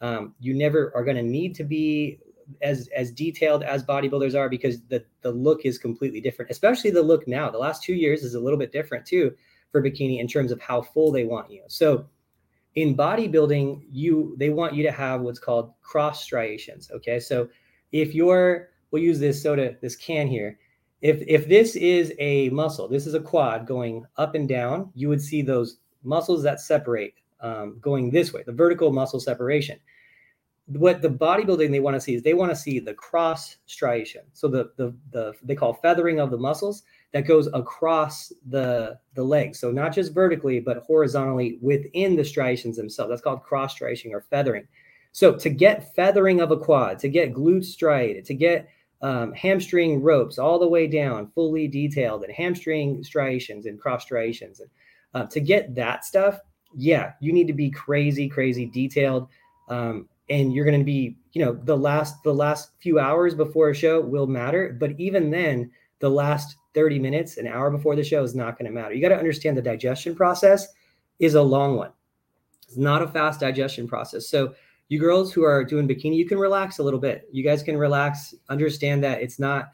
Um, 0.01 0.33
you 0.39 0.53
never 0.53 0.91
are 0.95 1.03
going 1.03 1.17
to 1.17 1.23
need 1.23 1.55
to 1.55 1.63
be 1.63 2.19
as 2.61 2.89
as 2.95 3.11
detailed 3.11 3.63
as 3.63 3.83
bodybuilders 3.83 4.37
are 4.37 4.49
because 4.49 4.81
the 4.83 5.03
the 5.21 5.31
look 5.31 5.65
is 5.65 5.77
completely 5.77 6.19
different 6.19 6.51
especially 6.51 6.89
the 6.89 7.01
look 7.01 7.27
now. 7.27 7.49
The 7.49 7.57
last 7.57 7.83
two 7.83 7.93
years 7.93 8.23
is 8.23 8.35
a 8.35 8.39
little 8.39 8.59
bit 8.59 8.71
different 8.71 9.05
too 9.05 9.35
for 9.71 9.81
bikini 9.81 10.19
in 10.19 10.27
terms 10.27 10.51
of 10.51 10.59
how 10.59 10.81
full 10.81 11.11
they 11.11 11.25
want 11.25 11.49
you. 11.49 11.63
So 11.67 12.05
in 12.75 12.95
bodybuilding 12.95 13.85
you 13.91 14.35
they 14.37 14.49
want 14.49 14.73
you 14.73 14.83
to 14.83 14.91
have 14.91 15.21
what's 15.21 15.39
called 15.39 15.73
cross 15.81 16.23
striations 16.23 16.91
okay? 16.91 17.19
So 17.19 17.47
if 17.91 18.13
you're 18.13 18.69
we'll 18.91 19.03
use 19.03 19.19
this 19.19 19.41
soda 19.41 19.77
this 19.81 19.95
can 19.95 20.27
here 20.27 20.59
if 21.01 21.23
if 21.27 21.47
this 21.47 21.75
is 21.75 22.13
a 22.19 22.49
muscle, 22.49 22.87
this 22.87 23.07
is 23.07 23.13
a 23.13 23.19
quad 23.19 23.65
going 23.65 24.05
up 24.17 24.35
and 24.35 24.47
down, 24.47 24.91
you 24.95 25.09
would 25.09 25.21
see 25.21 25.41
those 25.41 25.77
muscles 26.03 26.43
that 26.43 26.59
separate 26.59 27.15
um, 27.41 27.77
going 27.81 28.09
this 28.09 28.33
way, 28.33 28.43
the 28.45 28.51
vertical 28.51 28.91
muscle 28.91 29.19
separation. 29.19 29.79
What 30.67 31.01
the 31.01 31.09
bodybuilding 31.09 31.71
they 31.71 31.79
want 31.79 31.95
to 31.95 32.01
see 32.01 32.13
is 32.13 32.21
they 32.21 32.35
want 32.35 32.51
to 32.51 32.55
see 32.55 32.79
the 32.79 32.93
cross 32.93 33.57
striation. 33.65 34.21
So 34.33 34.47
the 34.47 34.71
the 34.75 34.93
the 35.11 35.33
they 35.41 35.55
call 35.55 35.73
feathering 35.73 36.19
of 36.19 36.31
the 36.31 36.37
muscles 36.37 36.83
that 37.13 37.25
goes 37.25 37.47
across 37.53 38.31
the 38.49 38.99
the 39.15 39.23
legs. 39.23 39.59
So 39.59 39.71
not 39.71 39.95
just 39.95 40.13
vertically, 40.13 40.59
but 40.59 40.83
horizontally 40.85 41.57
within 41.61 42.15
the 42.15 42.25
striations 42.25 42.77
themselves. 42.77 43.09
That's 43.09 43.21
called 43.21 43.43
cross 43.43 43.73
striation 43.73 44.13
or 44.13 44.21
feathering. 44.21 44.67
So 45.11 45.35
to 45.37 45.49
get 45.49 45.95
feathering 45.95 46.39
of 46.39 46.51
a 46.51 46.57
quad, 46.57 46.99
to 46.99 47.09
get 47.09 47.33
glute 47.33 47.65
striated, 47.65 48.25
to 48.25 48.35
get 48.35 48.69
um, 49.01 49.33
hamstring 49.33 50.01
ropes 50.01 50.37
all 50.37 50.59
the 50.59 50.67
way 50.67 50.87
down, 50.87 51.31
fully 51.33 51.67
detailed, 51.67 52.23
and 52.23 52.33
hamstring 52.33 53.03
striations 53.03 53.65
and 53.65 53.79
cross 53.79 54.03
striations. 54.03 54.61
Uh, 55.13 55.25
to 55.25 55.39
get 55.39 55.73
that 55.75 56.05
stuff, 56.05 56.39
yeah, 56.75 57.13
you 57.19 57.33
need 57.33 57.47
to 57.47 57.53
be 57.53 57.69
crazy, 57.69 58.27
crazy 58.27 58.65
detailed. 58.65 59.27
Um, 59.69 60.07
and 60.29 60.53
you're 60.53 60.65
going 60.65 60.79
to 60.79 60.85
be, 60.85 61.17
you 61.33 61.43
know, 61.43 61.53
the 61.53 61.75
last 61.75 62.21
the 62.23 62.33
last 62.33 62.71
few 62.79 62.99
hours 62.99 63.33
before 63.33 63.69
a 63.69 63.75
show 63.75 63.99
will 63.99 64.27
matter, 64.27 64.75
but 64.79 64.91
even 64.99 65.31
then, 65.31 65.71
the 65.99 66.09
last 66.09 66.55
30 66.75 66.99
minutes, 66.99 67.37
an 67.37 67.47
hour 67.47 67.71
before 67.71 67.95
the 67.95 68.03
show 68.03 68.23
is 68.23 68.35
not 68.35 68.57
going 68.57 68.65
to 68.65 68.71
matter. 68.71 68.93
You 68.93 69.01
got 69.01 69.09
to 69.09 69.17
understand 69.17 69.57
the 69.57 69.61
digestion 69.61 70.15
process 70.15 70.67
is 71.17 71.35
a 71.35 71.41
long 71.41 71.75
one. 71.75 71.91
It's 72.67 72.77
not 72.77 73.01
a 73.01 73.07
fast 73.07 73.39
digestion 73.39 73.87
process. 73.87 74.27
So 74.27 74.53
you 74.89 74.99
girls 74.99 75.31
who 75.31 75.43
are 75.43 75.63
doing 75.63 75.87
bikini, 75.87 76.15
you 76.15 76.25
can 76.25 76.39
relax 76.39 76.79
a 76.79 76.83
little 76.83 76.99
bit. 76.99 77.29
You 77.31 77.43
guys 77.43 77.63
can 77.63 77.77
relax, 77.77 78.33
understand 78.49 79.03
that 79.03 79.21
it's 79.21 79.39
not 79.39 79.69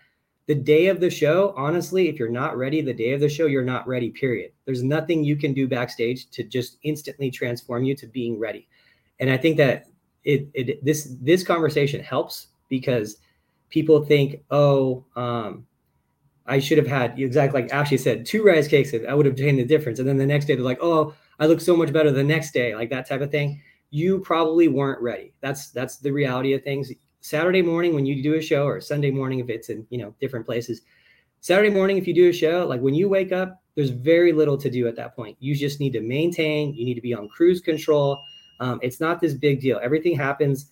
the 0.47 0.55
day 0.55 0.87
of 0.87 0.99
the 0.99 1.09
show. 1.09 1.53
Honestly, 1.57 2.09
if 2.09 2.19
you're 2.19 2.29
not 2.29 2.57
ready 2.57 2.81
the 2.81 2.93
day 2.93 3.13
of 3.13 3.21
the 3.21 3.29
show, 3.29 3.45
you're 3.45 3.63
not 3.63 3.87
ready, 3.87 4.11
period. 4.11 4.51
There's 4.65 4.83
nothing 4.83 5.23
you 5.23 5.37
can 5.37 5.53
do 5.53 5.67
backstage 5.67 6.29
to 6.31 6.43
just 6.43 6.77
instantly 6.83 7.31
transform 7.31 7.85
you 7.85 7.95
to 7.95 8.07
being 8.07 8.37
ready. 8.37 8.67
And 9.19 9.29
I 9.29 9.37
think 9.37 9.55
that 9.57 9.87
it, 10.25 10.47
it 10.53 10.83
this 10.83 11.15
this 11.21 11.43
conversation 11.43 12.03
helps 12.03 12.47
because 12.67 13.17
people 13.69 14.03
think, 14.03 14.41
oh, 14.51 15.05
um, 15.15 15.65
I 16.45 16.59
should 16.59 16.77
have 16.77 16.87
had 16.87 17.17
exactly 17.17 17.61
like 17.61 17.73
Ashley 17.73 17.97
said, 17.97 18.25
two 18.25 18.43
rice 18.43 18.67
cakes. 18.67 18.93
I 18.93 19.13
would 19.13 19.25
have 19.25 19.33
obtained 19.33 19.59
the 19.59 19.65
difference. 19.65 19.99
And 19.99 20.07
then 20.07 20.17
the 20.17 20.25
next 20.25 20.45
day 20.45 20.55
they're 20.55 20.63
like, 20.63 20.79
oh, 20.81 21.13
I 21.39 21.47
look 21.47 21.61
so 21.61 21.75
much 21.75 21.93
better 21.93 22.11
the 22.11 22.23
next 22.23 22.53
day, 22.53 22.75
like 22.75 22.89
that 22.89 23.07
type 23.07 23.21
of 23.21 23.31
thing. 23.31 23.61
You 23.89 24.19
probably 24.19 24.67
weren't 24.67 25.01
ready. 25.01 25.33
That's 25.41 25.71
that's 25.71 25.97
the 25.97 26.11
reality 26.11 26.53
of 26.53 26.63
things. 26.63 26.91
Saturday 27.21 27.61
morning 27.61 27.95
when 27.95 28.05
you 28.05 28.21
do 28.21 28.35
a 28.35 28.41
show, 28.41 28.65
or 28.65 28.79
Sunday 28.81 29.11
morning 29.11 29.39
if 29.39 29.49
it's 29.49 29.69
in 29.69 29.85
you 29.89 29.97
know 29.97 30.13
different 30.19 30.45
places. 30.45 30.81
Saturday 31.41 31.69
morning 31.69 31.97
if 31.97 32.07
you 32.07 32.13
do 32.13 32.29
a 32.29 32.33
show, 32.33 32.65
like 32.67 32.81
when 32.81 32.95
you 32.95 33.07
wake 33.07 33.31
up, 33.31 33.61
there's 33.75 33.91
very 33.91 34.31
little 34.31 34.57
to 34.57 34.69
do 34.69 34.87
at 34.87 34.95
that 34.95 35.15
point. 35.15 35.37
You 35.39 35.55
just 35.55 35.79
need 35.79 35.93
to 35.93 36.01
maintain. 36.01 36.73
You 36.73 36.85
need 36.85 36.95
to 36.95 37.01
be 37.01 37.13
on 37.13 37.29
cruise 37.29 37.61
control. 37.61 38.23
Um, 38.59 38.79
it's 38.81 38.99
not 38.99 39.21
this 39.21 39.33
big 39.33 39.61
deal. 39.61 39.79
Everything 39.83 40.15
happens 40.15 40.71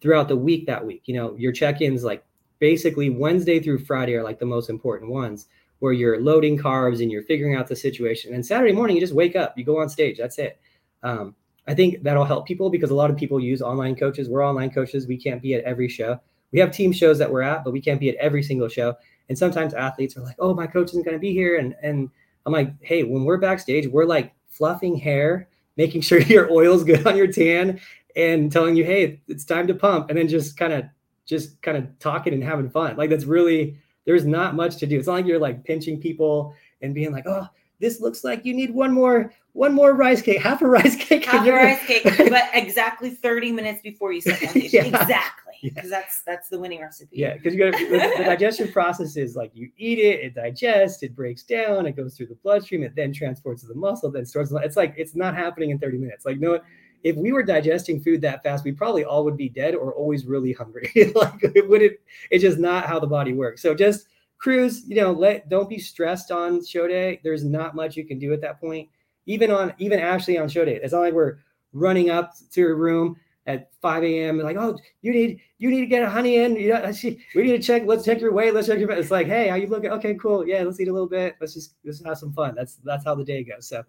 throughout 0.00 0.28
the 0.28 0.36
week 0.36 0.66
that 0.66 0.84
week. 0.84 1.02
You 1.06 1.14
know, 1.14 1.36
your 1.36 1.52
check-ins 1.52 2.04
like 2.04 2.24
basically 2.58 3.08
Wednesday 3.08 3.60
through 3.60 3.78
Friday 3.78 4.14
are 4.14 4.22
like 4.22 4.38
the 4.38 4.46
most 4.46 4.68
important 4.68 5.10
ones 5.10 5.46
where 5.78 5.92
you're 5.92 6.20
loading 6.20 6.58
carbs 6.58 7.00
and 7.00 7.10
you're 7.10 7.22
figuring 7.22 7.56
out 7.56 7.66
the 7.66 7.76
situation. 7.76 8.34
And 8.34 8.44
Saturday 8.44 8.72
morning, 8.72 8.96
you 8.96 9.00
just 9.00 9.14
wake 9.14 9.36
up, 9.36 9.56
you 9.56 9.64
go 9.64 9.80
on 9.80 9.88
stage. 9.88 10.18
That's 10.18 10.38
it. 10.38 10.60
Um, 11.02 11.34
I 11.68 11.74
think 11.74 12.02
that'll 12.02 12.24
help 12.24 12.46
people 12.46 12.70
because 12.70 12.90
a 12.90 12.94
lot 12.94 13.10
of 13.10 13.16
people 13.16 13.40
use 13.40 13.62
online 13.62 13.96
coaches. 13.96 14.28
We're 14.28 14.46
online 14.46 14.70
coaches. 14.70 15.06
We 15.06 15.16
can't 15.16 15.42
be 15.42 15.54
at 15.54 15.64
every 15.64 15.88
show. 15.88 16.20
We 16.52 16.58
have 16.58 16.72
team 16.72 16.92
shows 16.92 17.18
that 17.18 17.30
we're 17.30 17.42
at, 17.42 17.64
but 17.64 17.72
we 17.72 17.80
can't 17.80 18.00
be 18.00 18.08
at 18.08 18.16
every 18.16 18.42
single 18.42 18.68
show. 18.68 18.96
And 19.28 19.38
sometimes 19.38 19.74
athletes 19.74 20.16
are 20.16 20.22
like, 20.22 20.36
"Oh, 20.38 20.54
my 20.54 20.66
coach 20.66 20.90
isn't 20.90 21.04
going 21.04 21.16
to 21.16 21.20
be 21.20 21.32
here," 21.32 21.58
and 21.58 21.74
and 21.82 22.10
I'm 22.44 22.52
like, 22.52 22.72
"Hey, 22.80 23.04
when 23.04 23.24
we're 23.24 23.38
backstage, 23.38 23.86
we're 23.86 24.04
like 24.04 24.32
fluffing 24.48 24.96
hair, 24.96 25.48
making 25.76 26.00
sure 26.08 26.20
your 26.20 26.50
oil's 26.50 26.82
good 26.84 27.06
on 27.06 27.16
your 27.16 27.28
tan, 27.28 27.80
and 28.16 28.50
telling 28.50 28.74
you, 28.76 28.84
"Hey, 28.84 29.20
it's 29.28 29.44
time 29.44 29.66
to 29.68 29.74
pump," 29.74 30.08
and 30.08 30.18
then 30.18 30.26
just 30.28 30.56
kind 30.56 30.72
of 30.72 30.84
just 31.26 31.62
kind 31.62 31.76
of 31.76 31.98
talking 32.00 32.34
and 32.34 32.42
having 32.42 32.68
fun. 32.68 32.96
Like 32.96 33.10
that's 33.10 33.24
really 33.24 33.76
there's 34.04 34.26
not 34.26 34.56
much 34.56 34.76
to 34.78 34.86
do. 34.86 34.98
It's 34.98 35.06
not 35.06 35.14
like 35.14 35.26
you're 35.26 35.38
like 35.38 35.64
pinching 35.64 36.00
people 36.00 36.54
and 36.82 36.94
being 36.94 37.12
like, 37.12 37.24
oh, 37.26 37.46
this 37.78 38.00
looks 38.00 38.24
like 38.24 38.44
you 38.44 38.54
need 38.54 38.74
one 38.74 38.92
more 38.92 39.32
one 39.52 39.74
more 39.74 39.94
rice 39.94 40.22
cake, 40.22 40.40
half 40.40 40.62
a 40.62 40.66
rice 40.66 40.96
cake. 40.96 41.24
Half 41.24 41.46
a 41.46 41.52
rice 41.52 41.84
cake, 41.86 42.04
but 42.30 42.48
exactly 42.52 43.10
30 43.10 43.52
minutes 43.52 43.82
before 43.82 44.12
you 44.12 44.20
start 44.20 44.40
yeah. 44.54 44.84
Exactly. 44.84 45.54
Because 45.62 45.90
yeah. 45.90 45.98
that's 45.98 46.22
that's 46.22 46.48
the 46.48 46.58
winning 46.58 46.80
recipe. 46.80 47.16
Yeah, 47.16 47.34
because 47.34 47.54
you 47.54 47.70
got 47.70 47.78
the, 47.78 48.14
the 48.18 48.24
digestion 48.24 48.72
process 48.72 49.16
is 49.16 49.36
like 49.36 49.50
you 49.54 49.70
eat 49.76 49.98
it, 49.98 50.20
it 50.20 50.34
digests, 50.34 51.02
it 51.02 51.14
breaks 51.14 51.42
down, 51.42 51.86
it 51.86 51.96
goes 51.96 52.16
through 52.16 52.26
the 52.26 52.36
bloodstream, 52.36 52.82
it 52.82 52.94
then 52.94 53.12
transports 53.12 53.62
to 53.62 53.68
the 53.68 53.74
muscle, 53.74 54.10
then 54.10 54.24
stores. 54.24 54.52
It's 54.52 54.76
like 54.76 54.94
it's 54.96 55.14
not 55.14 55.34
happening 55.34 55.70
in 55.70 55.78
30 55.78 55.98
minutes. 55.98 56.24
Like 56.24 56.38
no 56.38 56.60
if 57.02 57.16
we 57.16 57.32
were 57.32 57.42
digesting 57.42 58.00
food 58.00 58.20
that 58.20 58.42
fast, 58.42 58.64
we 58.64 58.72
probably 58.72 59.04
all 59.04 59.24
would 59.24 59.36
be 59.36 59.48
dead 59.48 59.74
or 59.74 59.94
always 59.94 60.26
really 60.26 60.52
hungry. 60.52 60.90
like 61.14 61.42
it 61.42 61.68
wouldn't, 61.68 61.94
it's 62.30 62.42
just 62.42 62.58
not 62.58 62.86
how 62.86 62.98
the 62.98 63.06
body 63.06 63.32
works. 63.32 63.62
So 63.62 63.74
just 63.74 64.06
cruise, 64.38 64.84
you 64.86 64.96
know, 64.96 65.12
let 65.12 65.48
don't 65.48 65.68
be 65.68 65.78
stressed 65.78 66.30
on 66.30 66.64
show 66.64 66.86
day. 66.86 67.20
There's 67.22 67.44
not 67.44 67.74
much 67.74 67.96
you 67.96 68.06
can 68.06 68.18
do 68.18 68.32
at 68.32 68.40
that 68.42 68.60
point. 68.60 68.88
Even 69.26 69.50
on 69.50 69.74
even 69.78 69.98
Ashley 69.98 70.38
on 70.38 70.48
show 70.48 70.64
date. 70.64 70.80
It's 70.82 70.92
not 70.92 71.00
like 71.00 71.14
we're 71.14 71.38
running 71.72 72.10
up 72.10 72.34
to 72.52 72.62
her 72.62 72.74
room 72.74 73.16
at 73.46 73.70
5 73.80 74.04
a.m. 74.04 74.38
like, 74.38 74.56
oh, 74.56 74.78
you 75.02 75.12
need 75.12 75.40
you 75.58 75.70
need 75.70 75.80
to 75.80 75.86
get 75.86 76.02
a 76.02 76.10
honey 76.10 76.36
in. 76.36 76.56
You 76.56 76.74
know, 76.74 76.92
she, 77.00 77.18
we 77.34 77.42
need 77.42 77.52
to 77.52 77.62
check. 77.62 77.82
Let's 77.86 78.04
check 78.04 78.20
your 78.20 78.32
weight. 78.32 78.54
Let's 78.54 78.66
check 78.66 78.78
your. 78.78 78.90
It's 78.92 79.10
like, 79.10 79.26
hey, 79.26 79.48
how 79.48 79.56
you 79.56 79.66
looking? 79.66 79.90
Okay, 79.90 80.14
cool. 80.14 80.46
Yeah, 80.46 80.62
let's 80.62 80.80
eat 80.80 80.88
a 80.88 80.92
little 80.92 81.08
bit. 81.08 81.36
Let's 81.40 81.54
just 81.54 81.74
let's 81.84 82.02
have 82.04 82.18
some 82.18 82.32
fun. 82.32 82.54
That's 82.54 82.76
that's 82.76 83.04
how 83.04 83.14
the 83.14 83.24
day 83.24 83.44
goes. 83.44 83.66
So 83.68 83.84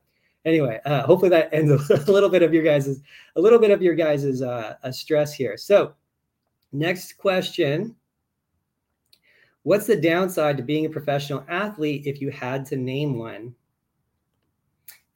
anyway, 0.46 0.80
uh, 0.86 1.04
hopefully 1.04 1.30
that 1.30 1.54
ends 1.54 1.90
a, 1.90 2.12
little 2.12 2.30
bit 2.30 2.44
of 2.44 2.54
your 2.54 2.64
guys's 2.64 3.02
a 3.36 3.42
little 3.42 3.60
bit 3.60 3.72
of 3.72 3.82
your 3.82 3.96
guys's 3.96 4.42
uh, 4.42 4.76
stress 4.92 5.34
here. 5.34 5.58
So, 5.58 5.94
next 6.72 7.18
question: 7.18 7.96
What's 9.64 9.88
the 9.88 10.00
downside 10.00 10.58
to 10.58 10.64
being 10.64 10.86
a 10.86 10.90
professional 10.90 11.46
athlete 11.48 12.04
if 12.06 12.22
you 12.22 12.32
had 12.32 12.66
to 12.68 12.76
name 12.78 13.18
one? 13.18 13.56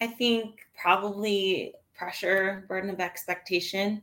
I 0.01 0.07
think 0.07 0.59
probably 0.79 1.73
pressure, 1.95 2.65
burden 2.67 2.89
of 2.89 2.99
expectation. 2.99 4.01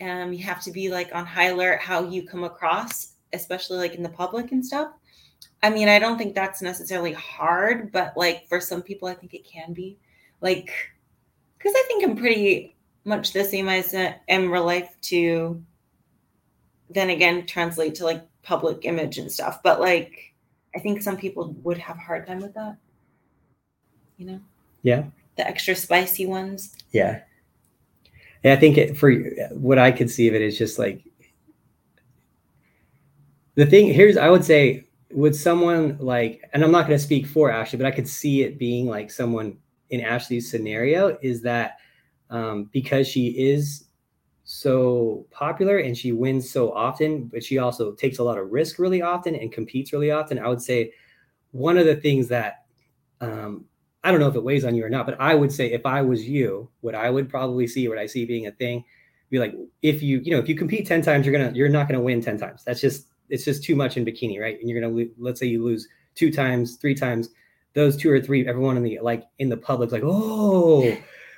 Um, 0.00 0.32
you 0.32 0.44
have 0.44 0.62
to 0.62 0.70
be 0.70 0.90
like 0.90 1.14
on 1.14 1.26
high 1.26 1.48
alert 1.48 1.80
how 1.80 2.04
you 2.04 2.22
come 2.22 2.44
across, 2.44 3.14
especially 3.32 3.78
like 3.78 3.94
in 3.94 4.02
the 4.02 4.08
public 4.08 4.52
and 4.52 4.64
stuff. 4.64 4.92
I 5.62 5.70
mean, 5.70 5.88
I 5.88 5.98
don't 5.98 6.18
think 6.18 6.34
that's 6.34 6.62
necessarily 6.62 7.12
hard, 7.12 7.90
but 7.90 8.16
like 8.16 8.46
for 8.48 8.60
some 8.60 8.82
people, 8.82 9.08
I 9.08 9.14
think 9.14 9.34
it 9.34 9.44
can 9.44 9.72
be. 9.72 9.98
Like, 10.40 10.70
because 11.56 11.72
I 11.76 11.84
think 11.88 12.04
I'm 12.04 12.16
pretty 12.16 12.76
much 13.04 13.32
the 13.32 13.44
same 13.44 13.68
as 13.68 13.94
in 13.94 14.50
real 14.50 14.64
life 14.64 14.94
to 15.00 15.60
then 16.90 17.10
again 17.10 17.46
translate 17.46 17.94
to 17.96 18.04
like 18.04 18.24
public 18.42 18.84
image 18.84 19.18
and 19.18 19.30
stuff. 19.30 19.62
But 19.62 19.80
like, 19.80 20.34
I 20.76 20.78
think 20.78 21.02
some 21.02 21.16
people 21.16 21.56
would 21.64 21.78
have 21.78 21.96
a 21.96 22.00
hard 22.00 22.26
time 22.26 22.40
with 22.40 22.54
that. 22.54 22.76
You 24.16 24.26
know? 24.26 24.40
Yeah. 24.82 25.04
The 25.36 25.46
extra 25.46 25.74
spicy 25.74 26.26
ones. 26.26 26.76
Yeah. 26.92 27.20
And 28.44 28.52
I 28.52 28.56
think 28.56 28.78
it, 28.78 28.96
for 28.96 29.12
what 29.52 29.78
I 29.78 29.90
could 29.92 30.10
see 30.10 30.28
of 30.28 30.34
it 30.34 30.42
is 30.42 30.56
just 30.56 30.78
like 30.78 31.04
the 33.54 33.66
thing 33.66 33.92
here's, 33.92 34.16
I 34.16 34.30
would 34.30 34.44
say 34.44 34.88
would 35.10 35.34
someone 35.34 35.96
like, 35.98 36.48
and 36.52 36.62
I'm 36.62 36.70
not 36.70 36.86
going 36.86 36.98
to 36.98 37.04
speak 37.04 37.26
for 37.26 37.50
Ashley, 37.50 37.78
but 37.78 37.86
I 37.86 37.90
could 37.90 38.08
see 38.08 38.42
it 38.42 38.58
being 38.58 38.86
like 38.86 39.10
someone 39.10 39.58
in 39.90 40.00
Ashley's 40.00 40.50
scenario 40.50 41.18
is 41.22 41.42
that 41.42 41.78
um, 42.30 42.68
because 42.72 43.08
she 43.08 43.28
is 43.28 43.84
so 44.44 45.26
popular 45.30 45.78
and 45.78 45.96
she 45.96 46.12
wins 46.12 46.48
so 46.48 46.72
often, 46.72 47.24
but 47.24 47.42
she 47.42 47.58
also 47.58 47.92
takes 47.92 48.18
a 48.18 48.24
lot 48.24 48.38
of 48.38 48.50
risk 48.50 48.78
really 48.78 49.02
often 49.02 49.34
and 49.34 49.52
competes 49.52 49.92
really 49.92 50.10
often. 50.10 50.38
I 50.38 50.48
would 50.48 50.62
say 50.62 50.92
one 51.50 51.78
of 51.78 51.86
the 51.86 51.96
things 51.96 52.28
that 52.28 52.64
um, 53.20 53.64
I 54.08 54.10
don't 54.10 54.20
know 54.20 54.28
if 54.28 54.36
it 54.36 54.42
weighs 54.42 54.64
on 54.64 54.74
you 54.74 54.86
or 54.86 54.88
not, 54.88 55.04
but 55.04 55.20
I 55.20 55.34
would 55.34 55.52
say 55.52 55.70
if 55.70 55.84
I 55.84 56.00
was 56.00 56.26
you, 56.26 56.70
what 56.80 56.94
I 56.94 57.10
would 57.10 57.28
probably 57.28 57.66
see, 57.66 57.88
what 57.88 57.98
I 57.98 58.06
see 58.06 58.24
being 58.24 58.46
a 58.46 58.52
thing, 58.52 58.82
be 59.28 59.38
like 59.38 59.54
if 59.82 60.02
you 60.02 60.20
you 60.24 60.30
know 60.30 60.38
if 60.38 60.48
you 60.48 60.54
compete 60.54 60.86
10 60.86 61.02
times 61.02 61.26
you're 61.26 61.36
gonna 61.36 61.54
you're 61.54 61.68
not 61.68 61.86
gonna 61.86 62.00
win 62.00 62.22
10 62.22 62.38
times 62.38 62.64
that's 62.64 62.80
just 62.80 63.08
it's 63.28 63.44
just 63.44 63.62
too 63.62 63.76
much 63.76 63.98
in 63.98 64.06
bikini, 64.06 64.40
right? 64.40 64.58
And 64.58 64.70
you're 64.70 64.80
gonna 64.80 65.10
let's 65.18 65.38
say 65.38 65.46
you 65.46 65.62
lose 65.62 65.86
two 66.14 66.32
times, 66.32 66.76
three 66.76 66.94
times, 66.94 67.28
those 67.74 67.94
two 67.94 68.10
or 68.10 68.18
three, 68.22 68.48
everyone 68.48 68.78
in 68.78 68.82
the 68.82 68.98
like 69.02 69.24
in 69.40 69.50
the 69.50 69.56
public's 69.58 69.92
like, 69.92 70.02
oh, 70.02 70.96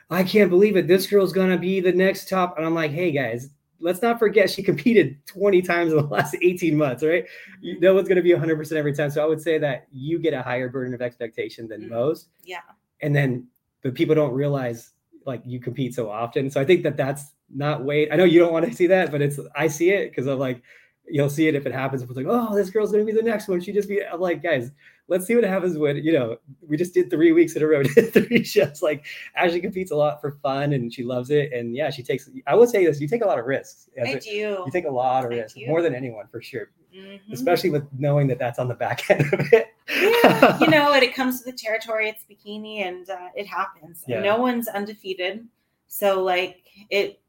I 0.09 0.23
can't 0.23 0.51
believe 0.51 0.77
it. 0.77 0.87
This 0.87 1.09
girl's 1.09 1.33
gonna 1.33 1.59
be 1.59 1.81
the 1.81 1.93
next 1.93 2.29
top. 2.29 2.57
And 2.57 2.65
I'm 2.65 2.75
like, 2.75 2.93
hey 2.93 3.11
guys, 3.11 3.51
let's 3.81 4.03
not 4.03 4.19
forget 4.19 4.51
she 4.51 4.63
competed 4.63 5.25
20 5.27 5.63
times 5.63 5.93
in 5.93 5.99
the 5.99 6.05
last 6.11 6.37
18 6.41 6.77
months, 6.77 7.03
right? 7.03 7.25
You, 7.61 7.81
no 7.81 7.95
one's 7.95 8.09
gonna 8.09 8.23
be 8.23 8.31
100% 8.31 8.73
every 8.73 8.93
time. 8.93 9.11
So 9.11 9.23
I 9.23 9.27
would 9.27 9.41
say 9.41 9.59
that 9.59 9.87
you 9.93 10.19
get 10.19 10.35
a 10.35 10.43
higher 10.43 10.69
burden 10.69 10.95
of 10.95 11.03
expectation 11.03 11.69
than 11.69 11.83
mm-hmm. 11.83 11.95
most. 11.95 12.29
Yeah. 12.45 12.61
And 13.03 13.15
then, 13.15 13.47
but 13.83 13.95
people 13.95 14.15
don't 14.15 14.33
realize 14.33 14.93
like 15.27 15.43
you 15.45 15.61
compete 15.61 15.95
so 15.95 16.11
often. 16.11 16.51
So 16.51 16.61
I 16.61 16.65
think 16.65 16.83
that 16.83 16.97
that's 16.97 17.33
not 17.55 17.85
weight. 17.85 18.09
I 18.13 18.17
know 18.17 18.25
you 18.25 18.39
don't 18.39 18.53
want 18.53 18.67
to 18.67 18.75
see 18.75 18.87
that, 18.89 19.11
but 19.11 19.23
it's 19.23 19.39
I 19.57 19.67
see 19.67 19.91
it 19.91 20.11
because 20.11 20.27
I'm 20.27 20.39
like 20.39 20.63
you'll 21.09 21.31
see 21.31 21.49
it 21.49 21.55
if 21.55 21.67
it 21.67 21.73
happens. 21.73 22.03
It's 22.03 22.13
like, 22.13 22.27
oh, 22.29 22.55
this 22.55 22.71
girl's 22.71 22.93
gonna 22.93 23.05
be 23.05 23.13
the 23.13 23.23
next 23.23 23.49
one. 23.49 23.61
She 23.61 23.73
just 23.73 23.89
be 23.89 24.05
I'm 24.05 24.21
like, 24.21 24.43
guys, 24.43 24.71
let's 25.11 25.27
see 25.27 25.35
what 25.35 25.45
happens 25.45 25.77
when 25.77 25.97
you 25.97 26.13
know 26.13 26.39
we 26.67 26.77
just 26.79 26.95
did 26.95 27.11
three 27.11 27.33
weeks 27.33 27.55
in 27.55 27.63
a 27.63 27.67
row, 27.67 27.83
three 28.13 28.43
shows. 28.45 28.81
Like 28.81 29.05
Ashley 29.37 29.61
competes 29.61 29.91
a 29.91 29.97
lot 29.97 30.21
for 30.23 30.39
fun 30.43 30.73
and 30.73 30.95
she 30.95 31.05
loves 31.05 31.31
it. 31.31 31.53
And 31.53 31.77
yeah, 31.77 31.91
she 31.91 32.03
takes. 32.03 32.31
I 32.47 32.55
will 32.55 32.67
say 32.67 32.87
this: 32.87 33.01
you 33.01 33.09
take 33.09 33.23
a 33.23 33.27
lot 33.27 33.39
of 33.39 33.45
risks. 33.45 33.91
I 34.01 34.15
do. 34.15 34.31
You 34.31 34.71
take 34.73 34.87
a 34.87 34.91
lot 34.91 35.25
of 35.25 35.31
risks, 35.31 35.59
more 35.67 35.83
than 35.83 35.95
anyone 35.95 36.27
for 36.31 36.41
sure. 36.41 36.71
Mm-hmm. 36.97 37.33
Especially 37.33 37.71
with 37.71 37.87
knowing 37.99 38.27
that 38.29 38.39
that's 38.39 38.59
on 38.59 38.67
the 38.67 38.75
back 38.75 39.09
end 39.11 39.33
of 39.33 39.53
it. 39.53 39.69
yeah, 39.89 40.59
you 40.59 40.67
know, 40.71 40.91
when 40.91 41.03
it 41.03 41.15
comes 41.15 41.43
to 41.43 41.51
the 41.51 41.57
territory, 41.57 42.09
it's 42.09 42.25
bikini, 42.25 42.87
and 42.87 43.11
uh, 43.11 43.29
it 43.35 43.47
happens. 43.47 44.05
Yeah. 44.07 44.21
No 44.21 44.39
one's 44.39 44.67
undefeated, 44.69 45.47
so 45.89 46.23
like 46.23 46.63
it, 46.89 47.21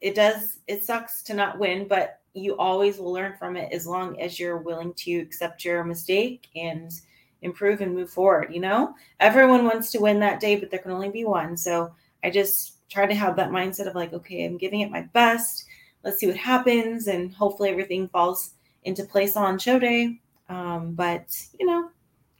it 0.00 0.14
does. 0.14 0.58
It 0.66 0.84
sucks 0.84 1.22
to 1.24 1.34
not 1.34 1.58
win, 1.58 1.86
but 1.88 2.20
you 2.34 2.56
always 2.56 2.98
will 2.98 3.12
learn 3.12 3.34
from 3.38 3.56
it 3.56 3.72
as 3.72 3.86
long 3.86 4.20
as 4.20 4.38
you're 4.38 4.58
willing 4.58 4.94
to 4.94 5.16
accept 5.16 5.64
your 5.64 5.84
mistake 5.84 6.48
and 6.54 6.92
improve 7.42 7.80
and 7.80 7.94
move 7.94 8.10
forward. 8.10 8.52
You 8.52 8.60
know, 8.60 8.94
everyone 9.20 9.64
wants 9.64 9.90
to 9.92 10.00
win 10.00 10.20
that 10.20 10.40
day, 10.40 10.56
but 10.56 10.70
there 10.70 10.80
can 10.80 10.92
only 10.92 11.10
be 11.10 11.24
one. 11.24 11.56
So 11.56 11.92
I 12.22 12.30
just 12.30 12.88
try 12.88 13.06
to 13.06 13.14
have 13.14 13.36
that 13.36 13.50
mindset 13.50 13.86
of 13.86 13.94
like, 13.94 14.12
okay, 14.12 14.44
I'm 14.44 14.58
giving 14.58 14.80
it 14.80 14.90
my 14.90 15.02
best. 15.02 15.64
Let's 16.04 16.18
see 16.18 16.26
what 16.26 16.36
happens. 16.36 17.06
And 17.06 17.34
hopefully 17.34 17.70
everything 17.70 18.08
falls 18.08 18.54
into 18.84 19.04
place 19.04 19.36
on 19.36 19.58
show 19.58 19.78
day. 19.78 20.20
Um, 20.48 20.92
but, 20.92 21.26
you 21.58 21.66
know, 21.66 21.90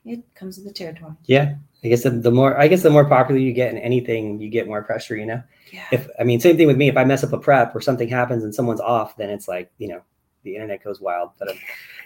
it 0.05 0.23
comes 0.35 0.57
with 0.57 0.67
the 0.67 0.73
territory. 0.73 1.13
Yeah. 1.27 1.57
I 1.85 1.89
guess 1.89 2.03
the, 2.03 2.11
the 2.11 2.31
more, 2.31 2.59
I 2.59 2.67
guess 2.67 2.83
the 2.83 2.91
more 2.91 3.05
popular 3.05 3.41
you 3.41 3.53
get 3.53 3.71
in 3.71 3.79
anything, 3.79 4.41
you 4.41 4.49
get 4.49 4.67
more 4.67 4.83
pressure, 4.83 5.17
you 5.17 5.27
know? 5.27 5.43
Yeah. 5.73 5.85
If 5.93 6.09
I 6.19 6.25
mean, 6.25 6.41
same 6.41 6.57
thing 6.57 6.67
with 6.67 6.77
me. 6.77 6.89
If 6.89 6.97
I 6.97 7.05
mess 7.05 7.23
up 7.23 7.33
a 7.33 7.39
prep 7.39 7.75
or 7.75 7.81
something 7.81 8.09
happens 8.09 8.45
and 8.45 8.55
someone's 8.55 8.81
off, 8.81 9.17
then 9.17 9.31
it's 9.31 9.49
like 9.49 9.71
you 9.79 9.89
know, 9.89 10.03
the 10.43 10.55
internet 10.55 10.83
goes 10.83 11.01
wild. 11.01 11.33
But 11.39 11.51
um, 11.51 11.59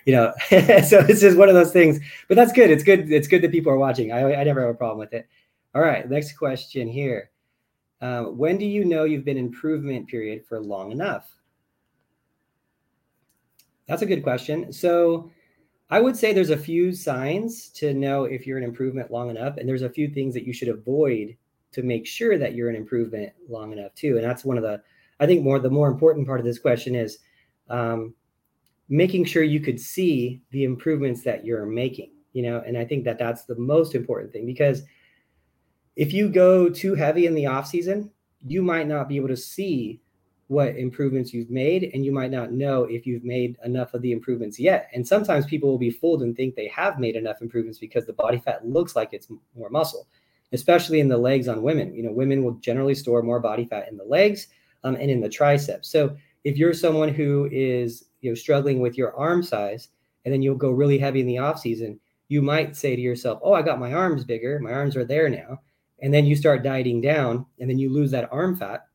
you 0.04 0.12
know, 0.12 0.32
so 0.48 0.98
it's 1.00 1.20
just 1.20 1.38
one 1.38 1.48
of 1.48 1.54
those 1.54 1.72
things. 1.72 2.00
But 2.28 2.36
that's 2.36 2.52
good. 2.52 2.70
It's 2.70 2.82
good. 2.82 3.10
It's 3.10 3.28
good 3.28 3.42
that 3.42 3.52
people 3.52 3.72
are 3.72 3.78
watching. 3.78 4.12
I 4.12 4.34
I 4.34 4.44
never 4.44 4.60
have 4.60 4.70
a 4.70 4.74
problem 4.74 4.98
with 4.98 5.12
it. 5.12 5.28
All 5.74 5.82
right, 5.82 6.08
next 6.08 6.32
question 6.32 6.88
here. 6.88 7.30
Uh, 8.00 8.24
when 8.24 8.58
do 8.58 8.66
you 8.66 8.84
know 8.84 9.04
you've 9.04 9.24
been 9.24 9.38
improvement 9.38 10.08
period 10.08 10.44
for 10.46 10.60
long 10.60 10.90
enough? 10.90 11.32
that's 13.92 14.02
a 14.02 14.06
good 14.06 14.22
question. 14.22 14.72
So 14.72 15.30
I 15.90 16.00
would 16.00 16.16
say 16.16 16.32
there's 16.32 16.50
a 16.50 16.56
few 16.56 16.92
signs 16.92 17.68
to 17.70 17.92
know 17.92 18.24
if 18.24 18.46
you're 18.46 18.58
an 18.58 18.64
improvement 18.64 19.10
long 19.10 19.28
enough, 19.30 19.58
and 19.58 19.68
there's 19.68 19.82
a 19.82 19.90
few 19.90 20.08
things 20.08 20.34
that 20.34 20.46
you 20.46 20.52
should 20.52 20.68
avoid 20.68 21.36
to 21.72 21.82
make 21.82 22.06
sure 22.06 22.38
that 22.38 22.54
you're 22.54 22.70
an 22.70 22.76
improvement 22.76 23.32
long 23.48 23.72
enough 23.72 23.94
too. 23.94 24.16
And 24.16 24.24
that's 24.24 24.44
one 24.44 24.56
of 24.56 24.62
the, 24.62 24.80
I 25.20 25.26
think 25.26 25.42
more 25.42 25.58
the 25.58 25.70
more 25.70 25.88
important 25.88 26.26
part 26.26 26.40
of 26.40 26.46
this 26.46 26.58
question 26.58 26.94
is 26.94 27.18
um, 27.68 28.14
making 28.92 29.24
sure 29.24 29.42
you 29.42 29.58
could 29.58 29.80
see 29.80 30.42
the 30.50 30.64
improvements 30.64 31.22
that 31.22 31.46
you're 31.46 31.64
making. 31.64 32.10
You 32.34 32.42
know, 32.42 32.62
and 32.66 32.76
I 32.76 32.84
think 32.84 33.04
that 33.04 33.18
that's 33.18 33.44
the 33.44 33.56
most 33.56 33.94
important 33.94 34.32
thing 34.32 34.46
because 34.46 34.82
if 35.96 36.12
you 36.12 36.28
go 36.28 36.68
too 36.68 36.94
heavy 36.94 37.26
in 37.26 37.34
the 37.34 37.46
off 37.46 37.66
season, 37.66 38.10
you 38.46 38.62
might 38.62 38.86
not 38.86 39.08
be 39.08 39.16
able 39.16 39.28
to 39.28 39.36
see 39.36 40.00
what 40.48 40.76
improvements 40.76 41.32
you've 41.32 41.50
made 41.50 41.90
and 41.94 42.04
you 42.04 42.12
might 42.12 42.30
not 42.30 42.52
know 42.52 42.84
if 42.84 43.06
you've 43.06 43.24
made 43.24 43.56
enough 43.64 43.94
of 43.94 44.02
the 44.02 44.12
improvements 44.12 44.58
yet. 44.58 44.90
And 44.92 45.06
sometimes 45.06 45.46
people 45.46 45.70
will 45.70 45.78
be 45.78 45.90
fooled 45.90 46.22
and 46.22 46.36
think 46.36 46.54
they 46.54 46.68
have 46.68 46.98
made 46.98 47.16
enough 47.16 47.40
improvements 47.40 47.78
because 47.78 48.04
the 48.04 48.12
body 48.12 48.38
fat 48.38 48.66
looks 48.66 48.94
like 48.94 49.10
it's 49.12 49.28
more 49.56 49.70
muscle 49.70 50.06
especially 50.52 51.00
in 51.00 51.08
the 51.08 51.16
legs 51.16 51.48
on 51.48 51.62
women. 51.62 51.94
You 51.94 52.02
know 52.02 52.12
women 52.12 52.44
will 52.44 52.52
generally 52.56 52.94
store 52.94 53.22
more 53.22 53.40
body 53.40 53.64
fat 53.64 53.88
in 53.88 53.96
the 53.96 54.04
legs 54.04 54.48
um, 54.84 54.96
and 54.96 55.10
in 55.10 55.20
the 55.20 55.28
triceps. 55.28 55.88
So 55.88 56.14
if 56.44 56.58
you're 56.58 56.74
someone 56.74 57.08
who 57.08 57.48
is 57.50 58.04
you 58.22 58.30
know 58.30 58.34
struggling 58.34 58.80
with 58.80 58.96
your 58.96 59.14
arm 59.14 59.42
size 59.42 59.88
and 60.24 60.32
then 60.32 60.40
you'll 60.40 60.56
go 60.56 60.70
really 60.70 60.98
heavy 60.98 61.20
in 61.20 61.26
the 61.26 61.38
off 61.38 61.60
season 61.60 62.00
you 62.28 62.40
might 62.40 62.74
say 62.74 62.96
to 62.96 63.02
yourself 63.02 63.38
oh 63.42 63.52
i 63.52 63.60
got 63.60 63.78
my 63.78 63.92
arms 63.92 64.24
bigger. 64.24 64.58
My 64.58 64.72
arms 64.72 64.96
are 64.96 65.04
there 65.04 65.28
now. 65.28 65.60
And 66.00 66.12
then 66.12 66.24
you 66.24 66.34
start 66.34 66.64
dieting 66.64 67.02
down 67.02 67.44
and 67.60 67.68
then 67.68 67.78
you 67.78 67.92
lose 67.92 68.10
that 68.12 68.32
arm 68.32 68.56
fat 68.56 68.86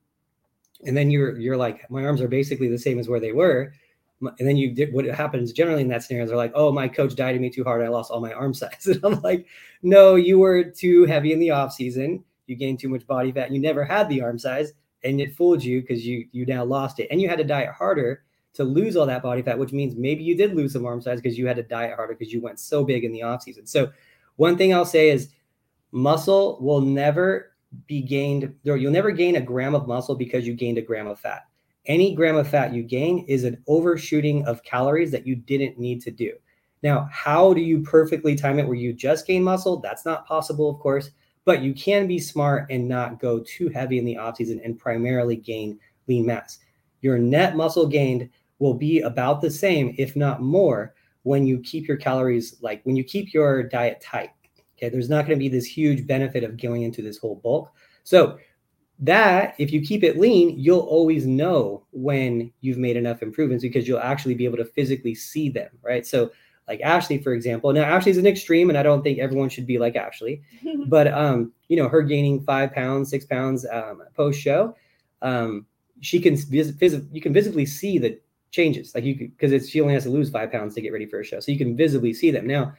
and 0.85 0.97
then 0.97 1.11
you're 1.11 1.37
you're 1.37 1.55
like 1.55 1.89
my 1.91 2.03
arms 2.03 2.19
are 2.19 2.27
basically 2.27 2.67
the 2.67 2.79
same 2.79 2.97
as 2.97 3.07
where 3.07 3.19
they 3.19 3.31
were. 3.31 3.73
And 4.21 4.47
then 4.47 4.57
you 4.57 4.73
did 4.73 4.91
what 4.91 5.05
happens 5.05 5.53
generally 5.53 5.83
in 5.83 5.87
that 5.89 6.01
scenario 6.01 6.23
is 6.23 6.31
they're 6.31 6.37
like 6.37 6.53
oh 6.55 6.71
my 6.71 6.87
coach 6.87 7.15
dieted 7.15 7.39
me 7.39 7.51
too 7.51 7.63
hard. 7.63 7.83
I 7.83 7.89
lost 7.89 8.09
all 8.09 8.19
my 8.19 8.33
arm 8.33 8.53
size. 8.61 8.87
And 8.87 8.99
i'm 9.05 9.21
like 9.21 9.45
no 9.83 10.15
you 10.15 10.39
were 10.39 10.63
too 10.63 11.05
heavy 11.05 11.31
in 11.31 11.39
the 11.39 11.51
off 11.51 11.73
season. 11.73 12.23
You 12.47 12.55
gained 12.55 12.79
too 12.79 12.89
much 12.89 13.05
body 13.05 13.31
fat. 13.31 13.51
You 13.51 13.59
never 13.59 13.85
had 13.85 14.09
the 14.09 14.21
arm 14.21 14.39
size 14.39 14.73
and 15.03 15.21
it 15.21 15.35
fooled 15.35 15.63
you 15.63 15.81
because 15.81 16.05
you 16.05 16.27
you 16.31 16.45
now 16.47 16.63
lost 16.65 16.99
it. 16.99 17.07
And 17.11 17.21
you 17.21 17.29
had 17.29 17.37
to 17.37 17.43
diet 17.43 17.73
harder 17.73 18.23
to 18.57 18.63
lose 18.63 18.95
all 18.95 19.05
that 19.05 19.23
body 19.23 19.41
fat 19.41 19.57
which 19.57 19.71
means 19.71 19.95
maybe 19.95 20.23
you 20.23 20.35
did 20.35 20.53
lose 20.55 20.73
some 20.73 20.85
arm 20.85 21.01
size 21.01 21.21
because 21.21 21.37
you 21.37 21.47
had 21.47 21.55
to 21.55 21.63
diet 21.63 21.95
harder 21.95 22.13
because 22.13 22.33
you 22.33 22.41
went 22.41 22.59
so 22.59 22.83
big 22.83 23.03
in 23.03 23.11
the 23.11 23.23
off 23.23 23.43
season. 23.43 23.65
So 23.65 23.91
one 24.35 24.57
thing 24.57 24.73
i'll 24.73 24.85
say 24.85 25.09
is 25.09 25.29
muscle 25.91 26.57
will 26.59 26.81
never 26.81 27.53
be 27.85 28.01
gained 28.01 28.53
or 28.65 28.77
you'll 28.77 28.91
never 28.91 29.11
gain 29.11 29.35
a 29.35 29.41
gram 29.41 29.75
of 29.75 29.87
muscle 29.87 30.15
because 30.15 30.45
you 30.45 30.53
gained 30.53 30.77
a 30.77 30.81
gram 30.81 31.07
of 31.07 31.19
fat. 31.19 31.43
Any 31.85 32.13
gram 32.13 32.35
of 32.35 32.47
fat 32.47 32.73
you 32.73 32.83
gain 32.83 33.19
is 33.27 33.45
an 33.45 33.63
overshooting 33.67 34.45
of 34.45 34.63
calories 34.63 35.11
that 35.11 35.25
you 35.25 35.35
didn't 35.35 35.79
need 35.79 36.01
to 36.01 36.11
do. 36.11 36.33
Now 36.83 37.07
how 37.11 37.53
do 37.53 37.61
you 37.61 37.81
perfectly 37.81 38.35
time 38.35 38.59
it 38.59 38.67
where 38.67 38.75
you 38.75 38.91
just 38.91 39.27
gain 39.27 39.43
muscle? 39.43 39.77
That's 39.77 40.05
not 40.05 40.27
possible 40.27 40.69
of 40.69 40.79
course 40.79 41.11
but 41.47 41.61
you 41.61 41.73
can 41.73 42.07
be 42.07 42.19
smart 42.19 42.69
and 42.69 42.89
not 42.89 43.21
go 43.21 43.39
too 43.39 43.69
heavy 43.69 43.97
in 43.97 44.03
the 44.03 44.17
off 44.17 44.35
season 44.35 44.59
and 44.65 44.77
primarily 44.77 45.37
gain 45.37 45.79
lean 46.07 46.25
mass. 46.25 46.59
Your 47.01 47.17
net 47.17 47.55
muscle 47.55 47.87
gained 47.87 48.29
will 48.59 48.73
be 48.73 49.01
about 49.01 49.41
the 49.41 49.51
same 49.51 49.93
if 49.97 50.15
not 50.15 50.41
more 50.41 50.93
when 51.23 51.45
you 51.45 51.59
keep 51.59 51.87
your 51.87 51.97
calories 51.97 52.55
like 52.61 52.81
when 52.83 52.95
you 52.95 53.03
keep 53.03 53.33
your 53.33 53.63
diet 53.63 54.01
tight 54.01 54.31
Okay, 54.77 54.89
there's 54.89 55.09
not 55.09 55.25
going 55.25 55.37
to 55.37 55.43
be 55.43 55.49
this 55.49 55.65
huge 55.65 56.05
benefit 56.05 56.43
of 56.43 56.59
going 56.59 56.83
into 56.83 57.01
this 57.01 57.17
whole 57.17 57.35
bulk. 57.35 57.71
So 58.03 58.37
that 58.99 59.55
if 59.57 59.71
you 59.71 59.81
keep 59.81 60.03
it 60.03 60.17
lean, 60.17 60.57
you'll 60.57 60.79
always 60.79 61.25
know 61.25 61.85
when 61.91 62.51
you've 62.61 62.77
made 62.77 62.97
enough 62.97 63.21
improvements 63.21 63.63
because 63.63 63.87
you'll 63.87 63.99
actually 63.99 64.35
be 64.35 64.45
able 64.45 64.57
to 64.57 64.65
physically 64.65 65.15
see 65.15 65.49
them, 65.49 65.69
right? 65.81 66.05
So 66.05 66.31
like 66.67 66.81
Ashley, 66.81 67.17
for 67.17 67.33
example. 67.33 67.71
Now 67.73 67.83
Ashley's 67.83 68.17
an 68.17 68.27
extreme, 68.27 68.69
and 68.69 68.77
I 68.77 68.83
don't 68.83 69.01
think 69.01 69.19
everyone 69.19 69.49
should 69.49 69.67
be 69.67 69.77
like 69.77 69.95
Ashley, 69.95 70.41
but 70.87 71.07
um, 71.07 71.53
you 71.69 71.77
know, 71.77 71.89
her 71.89 72.01
gaining 72.01 72.43
five 72.43 72.73
pounds, 72.73 73.09
six 73.09 73.25
pounds 73.25 73.65
um, 73.71 74.03
post 74.15 74.39
show, 74.39 74.75
um, 75.21 75.65
she 76.01 76.19
can 76.19 76.35
visit, 76.35 76.75
visit, 76.75 77.03
you 77.11 77.21
can 77.21 77.33
visibly 77.33 77.65
see 77.65 77.97
the 77.97 78.19
changes, 78.51 78.93
like 78.95 79.03
you 79.03 79.15
because 79.15 79.51
it's 79.51 79.69
she 79.69 79.81
only 79.81 79.93
has 79.93 80.03
to 80.03 80.09
lose 80.09 80.29
five 80.29 80.51
pounds 80.51 80.75
to 80.75 80.81
get 80.81 80.93
ready 80.93 81.05
for 81.05 81.19
a 81.19 81.23
show, 81.23 81.39
so 81.39 81.51
you 81.51 81.57
can 81.57 81.75
visibly 81.75 82.13
see 82.13 82.31
them. 82.31 82.47
Now, 82.47 82.73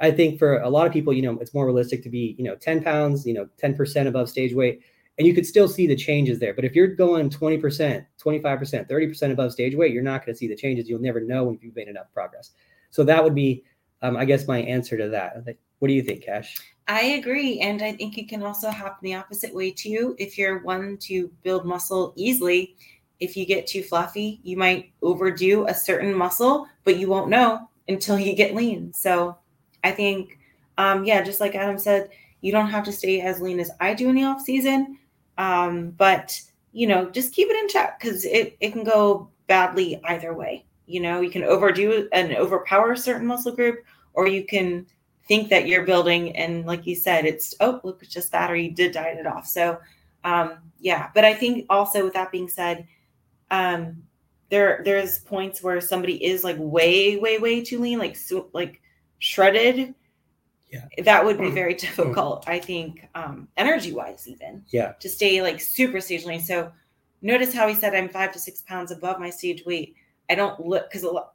I 0.00 0.10
think 0.10 0.38
for 0.38 0.58
a 0.58 0.68
lot 0.68 0.86
of 0.86 0.92
people, 0.92 1.12
you 1.12 1.22
know, 1.22 1.38
it's 1.38 1.54
more 1.54 1.66
realistic 1.66 2.02
to 2.02 2.08
be, 2.08 2.34
you 2.38 2.44
know, 2.44 2.56
10 2.56 2.82
pounds, 2.82 3.26
you 3.26 3.34
know, 3.34 3.48
10% 3.62 4.06
above 4.06 4.28
stage 4.28 4.54
weight, 4.54 4.80
and 5.18 5.26
you 5.26 5.34
could 5.34 5.46
still 5.46 5.68
see 5.68 5.86
the 5.86 5.96
changes 5.96 6.38
there. 6.38 6.54
But 6.54 6.64
if 6.64 6.74
you're 6.74 6.88
going 6.88 7.30
20%, 7.30 7.60
25%, 7.60 8.88
30% 8.90 9.32
above 9.32 9.52
stage 9.52 9.74
weight, 9.74 9.92
you're 9.92 10.02
not 10.02 10.24
going 10.24 10.34
to 10.34 10.38
see 10.38 10.48
the 10.48 10.56
changes. 10.56 10.88
You'll 10.88 11.00
never 11.00 11.20
know 11.20 11.50
if 11.52 11.62
you've 11.62 11.76
made 11.76 11.88
enough 11.88 12.12
progress. 12.12 12.50
So 12.90 13.04
that 13.04 13.22
would 13.22 13.34
be, 13.34 13.64
um, 14.02 14.16
I 14.16 14.24
guess, 14.24 14.48
my 14.48 14.62
answer 14.62 14.96
to 14.96 15.08
that. 15.10 15.44
What 15.78 15.88
do 15.88 15.94
you 15.94 16.02
think, 16.02 16.24
Cash? 16.24 16.56
I 16.86 17.02
agree. 17.02 17.60
And 17.60 17.82
I 17.82 17.92
think 17.92 18.18
it 18.18 18.28
can 18.28 18.42
also 18.42 18.70
happen 18.70 18.98
the 19.02 19.14
opposite 19.14 19.54
way 19.54 19.70
too. 19.70 20.14
If 20.18 20.36
you're 20.36 20.62
one 20.62 20.98
to 21.02 21.30
build 21.42 21.64
muscle 21.64 22.12
easily, 22.16 22.76
if 23.20 23.36
you 23.36 23.46
get 23.46 23.66
too 23.66 23.82
fluffy, 23.82 24.40
you 24.42 24.56
might 24.56 24.92
overdo 25.02 25.66
a 25.66 25.74
certain 25.74 26.14
muscle, 26.14 26.66
but 26.84 26.96
you 26.96 27.08
won't 27.08 27.30
know 27.30 27.68
until 27.88 28.18
you 28.18 28.34
get 28.34 28.54
lean. 28.54 28.92
So 28.92 29.36
I 29.82 29.92
think, 29.92 30.38
um, 30.78 31.04
yeah, 31.04 31.22
just 31.22 31.40
like 31.40 31.54
Adam 31.54 31.78
said, 31.78 32.10
you 32.40 32.52
don't 32.52 32.70
have 32.70 32.84
to 32.84 32.92
stay 32.92 33.20
as 33.20 33.40
lean 33.40 33.60
as 33.60 33.70
I 33.80 33.94
do 33.94 34.08
in 34.08 34.16
the 34.16 34.24
off 34.24 34.42
season, 34.42 34.98
um, 35.38 35.90
but 35.90 36.38
you 36.72 36.86
know, 36.86 37.08
just 37.08 37.32
keep 37.32 37.48
it 37.48 37.56
in 37.56 37.68
check 37.68 37.98
because 38.00 38.24
it 38.24 38.56
it 38.60 38.72
can 38.72 38.84
go 38.84 39.30
badly 39.46 40.00
either 40.04 40.34
way. 40.34 40.64
You 40.86 41.00
know, 41.00 41.20
you 41.20 41.30
can 41.30 41.44
overdo 41.44 42.08
and 42.12 42.36
overpower 42.36 42.92
a 42.92 42.96
certain 42.96 43.26
muscle 43.26 43.54
group, 43.54 43.84
or 44.12 44.26
you 44.26 44.44
can 44.44 44.86
think 45.26 45.48
that 45.48 45.66
you're 45.66 45.86
building 45.86 46.36
and 46.36 46.66
like 46.66 46.86
you 46.86 46.94
said, 46.94 47.24
it's 47.24 47.54
oh 47.60 47.80
look, 47.84 48.02
it's 48.02 48.12
just 48.12 48.32
that, 48.32 48.50
or 48.50 48.56
you 48.56 48.72
did 48.72 48.92
diet 48.92 49.18
it 49.18 49.26
off. 49.26 49.46
So 49.46 49.78
um, 50.24 50.58
yeah, 50.80 51.10
but 51.14 51.24
I 51.24 51.32
think 51.34 51.66
also 51.70 52.04
with 52.04 52.14
that 52.14 52.32
being 52.32 52.48
said, 52.48 52.86
um, 53.50 54.02
there 54.50 54.82
there's 54.84 55.18
points 55.20 55.62
where 55.62 55.80
somebody 55.80 56.22
is 56.24 56.44
like 56.44 56.56
way 56.58 57.16
way 57.16 57.38
way 57.38 57.62
too 57.62 57.80
lean, 57.80 57.98
like 57.98 58.16
so, 58.16 58.48
like 58.52 58.80
shredded, 59.18 59.94
yeah. 60.70 61.02
that 61.04 61.24
would 61.24 61.38
be 61.38 61.48
mm. 61.48 61.54
very 61.54 61.74
difficult, 61.86 62.48
I 62.48 62.58
think, 62.58 63.08
um, 63.14 63.48
energy 63.56 63.92
wise, 63.92 64.26
even. 64.28 64.64
Yeah. 64.68 64.92
To 65.00 65.08
stay 65.08 65.40
like 65.42 65.60
super 65.60 66.00
stage 66.00 66.24
lean. 66.24 66.40
So 66.40 66.72
notice 67.22 67.54
how 67.54 67.68
he 67.68 67.74
said 67.74 67.94
I'm 67.94 68.08
five 68.08 68.32
to 68.32 68.38
six 68.38 68.62
pounds 68.62 68.90
above 68.90 69.18
my 69.18 69.30
stage 69.30 69.64
weight. 69.64 69.94
I 70.28 70.34
don't 70.34 70.64
look 70.64 70.90
because 70.90 71.02
a 71.04 71.10
lot 71.10 71.34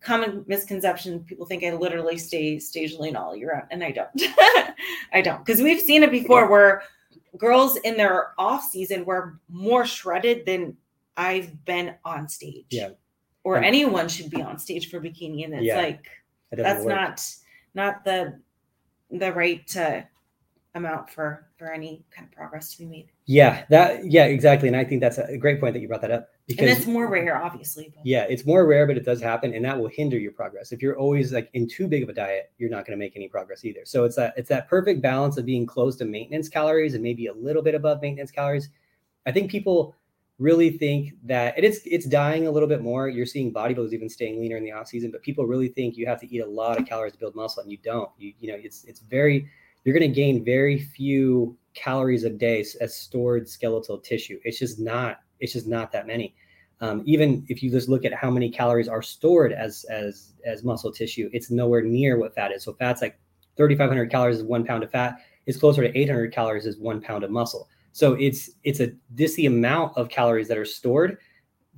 common 0.00 0.44
misconception 0.46 1.20
people 1.24 1.44
think 1.44 1.62
I 1.62 1.72
literally 1.74 2.16
stay 2.16 2.58
stage 2.58 2.94
lean 2.94 3.16
all 3.16 3.36
year 3.36 3.52
round, 3.52 3.66
and 3.70 3.84
I 3.84 3.90
don't. 3.90 4.10
I 5.12 5.20
don't 5.20 5.44
because 5.44 5.60
we've 5.60 5.80
seen 5.80 6.02
it 6.02 6.10
before 6.10 6.48
where 6.48 6.82
girls 7.36 7.76
in 7.76 7.96
their 7.96 8.32
off 8.38 8.64
season 8.64 9.04
were 9.04 9.38
more 9.48 9.84
shredded 9.84 10.46
than 10.46 10.76
I've 11.16 11.64
been 11.64 11.94
on 12.04 12.28
stage. 12.28 12.66
Yeah. 12.70 12.90
Or 13.42 13.56
anyone 13.56 14.08
should 14.08 14.30
be 14.30 14.42
on 14.42 14.58
stage 14.58 14.90
for 14.90 15.00
bikini, 15.00 15.44
and 15.44 15.54
it's 15.54 15.64
yeah. 15.64 15.80
like 15.80 16.06
that's 16.50 16.84
work. 16.84 16.94
not 16.94 17.26
not 17.74 18.04
the 18.04 18.38
the 19.10 19.32
right 19.32 19.76
uh, 19.76 20.02
amount 20.74 21.10
for 21.10 21.48
for 21.56 21.72
any 21.72 22.04
kind 22.10 22.28
of 22.28 22.32
progress 22.32 22.72
to 22.72 22.78
be 22.78 22.86
made. 22.86 23.08
Yeah, 23.26 23.64
that 23.70 24.10
yeah, 24.10 24.24
exactly. 24.24 24.68
And 24.68 24.76
I 24.76 24.84
think 24.84 25.00
that's 25.00 25.18
a 25.18 25.36
great 25.36 25.60
point 25.60 25.74
that 25.74 25.80
you 25.80 25.88
brought 25.88 26.02
that 26.02 26.10
up 26.10 26.28
because 26.46 26.68
and 26.68 26.78
it's 26.78 26.86
more 26.86 27.08
rare, 27.08 27.42
obviously. 27.42 27.92
But. 27.94 28.04
Yeah, 28.04 28.26
it's 28.28 28.44
more 28.44 28.66
rare, 28.66 28.86
but 28.86 28.96
it 28.96 29.04
does 29.04 29.20
happen, 29.20 29.54
and 29.54 29.64
that 29.64 29.78
will 29.78 29.88
hinder 29.88 30.18
your 30.18 30.32
progress. 30.32 30.72
If 30.72 30.82
you're 30.82 30.98
always 30.98 31.32
like 31.32 31.48
in 31.54 31.68
too 31.68 31.88
big 31.88 32.02
of 32.02 32.08
a 32.08 32.12
diet, 32.12 32.52
you're 32.58 32.70
not 32.70 32.86
going 32.86 32.98
to 32.98 33.02
make 33.02 33.16
any 33.16 33.28
progress 33.28 33.64
either. 33.64 33.80
So 33.84 34.04
it's 34.04 34.16
that 34.16 34.34
it's 34.36 34.48
that 34.48 34.68
perfect 34.68 35.00
balance 35.00 35.38
of 35.38 35.46
being 35.46 35.66
close 35.66 35.96
to 35.96 36.04
maintenance 36.04 36.48
calories 36.48 36.94
and 36.94 37.02
maybe 37.02 37.26
a 37.26 37.34
little 37.34 37.62
bit 37.62 37.74
above 37.74 38.02
maintenance 38.02 38.30
calories. 38.30 38.68
I 39.26 39.32
think 39.32 39.50
people 39.50 39.94
really 40.40 40.70
think 40.70 41.12
that 41.22 41.56
it 41.56 41.64
is 41.64 41.82
it's 41.84 42.06
dying 42.06 42.46
a 42.46 42.50
little 42.50 42.68
bit 42.68 42.80
more. 42.80 43.08
You're 43.08 43.26
seeing 43.26 43.52
bodybuilders 43.52 43.92
even 43.92 44.08
staying 44.08 44.40
leaner 44.40 44.56
in 44.56 44.64
the 44.64 44.72
off 44.72 44.88
season, 44.88 45.10
but 45.10 45.22
people 45.22 45.46
really 45.46 45.68
think 45.68 45.96
you 45.96 46.06
have 46.06 46.18
to 46.20 46.34
eat 46.34 46.40
a 46.40 46.46
lot 46.46 46.80
of 46.80 46.86
calories 46.86 47.12
to 47.12 47.18
build 47.18 47.36
muscle, 47.36 47.62
and 47.62 47.70
you 47.70 47.78
don't. 47.84 48.10
You 48.18 48.32
you 48.40 48.50
know 48.50 48.58
it's 48.60 48.84
it's 48.84 49.00
very 49.00 49.46
you're 49.84 49.96
going 49.96 50.10
to 50.10 50.14
gain 50.14 50.44
very 50.44 50.78
few 50.78 51.56
calories 51.74 52.24
a 52.24 52.30
day 52.30 52.64
as 52.80 52.94
stored 52.94 53.48
skeletal 53.48 53.98
tissue. 53.98 54.40
It's 54.44 54.58
just 54.58 54.80
not 54.80 55.20
it's 55.38 55.52
just 55.52 55.68
not 55.68 55.92
that 55.92 56.06
many. 56.06 56.34
Um, 56.80 57.02
even 57.04 57.44
if 57.48 57.62
you 57.62 57.70
just 57.70 57.90
look 57.90 58.06
at 58.06 58.14
how 58.14 58.30
many 58.30 58.50
calories 58.50 58.88
are 58.88 59.02
stored 59.02 59.52
as 59.52 59.84
as 59.90 60.32
as 60.46 60.64
muscle 60.64 60.90
tissue, 60.90 61.28
it's 61.34 61.50
nowhere 61.50 61.82
near 61.82 62.18
what 62.18 62.34
fat 62.34 62.50
is. 62.50 62.64
So 62.64 62.72
fat's 62.72 63.02
like 63.02 63.18
3,500 63.58 64.10
calories 64.10 64.38
is 64.38 64.42
one 64.42 64.64
pound 64.64 64.82
of 64.82 64.90
fat. 64.90 65.18
It's 65.44 65.58
closer 65.58 65.82
to 65.82 65.98
800 65.98 66.32
calories 66.32 66.64
is 66.64 66.78
one 66.78 67.02
pound 67.02 67.24
of 67.24 67.30
muscle. 67.30 67.68
So 67.92 68.14
it's 68.14 68.50
it's 68.62 68.80
a 68.80 68.92
this 69.10 69.34
the 69.34 69.46
amount 69.46 69.96
of 69.96 70.08
calories 70.08 70.48
that 70.48 70.58
are 70.58 70.64
stored 70.64 71.18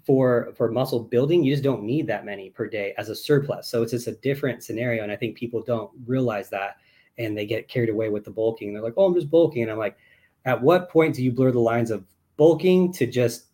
for 0.05 0.53
for 0.57 0.71
muscle 0.71 1.01
building. 1.01 1.43
You 1.43 1.53
just 1.53 1.65
don't 1.65 1.83
need 1.83 2.07
that 2.09 2.25
many 2.25 2.51
per 2.51 2.69
day 2.69 2.95
as 2.99 3.09
a 3.09 3.15
surplus. 3.15 3.69
So 3.69 3.83
it's 3.83 3.93
just 3.93 4.07
a 4.07 4.13
different 4.17 4.63
scenario, 4.63 5.03
and 5.03 5.13
I 5.13 5.17
think 5.17 5.37
people 5.37 5.63
don't 5.63 5.91
realize 6.07 6.51
that, 6.51 6.77
and 7.19 7.37
they 7.37 7.47
get 7.47 7.69
carried 7.69 7.89
away 7.89 8.09
with 8.09 8.25
the 8.25 8.31
bulking. 8.31 8.73
They're 8.73 8.83
like, 8.83 8.95
"Oh, 8.97 9.07
I'm 9.07 9.15
just 9.15 9.31
bulking," 9.31 9.63
and 9.63 9.71
I'm 9.71 9.79
like, 9.79 9.97
at 10.45 10.61
what 10.61 10.91
point 10.91 11.15
do 11.15 11.23
you 11.23 11.33
blur 11.33 11.53
the 11.53 11.61
lines 11.61 11.91
of 11.91 12.05
bulking 12.37 12.93
to 12.95 13.07
just 13.07 13.47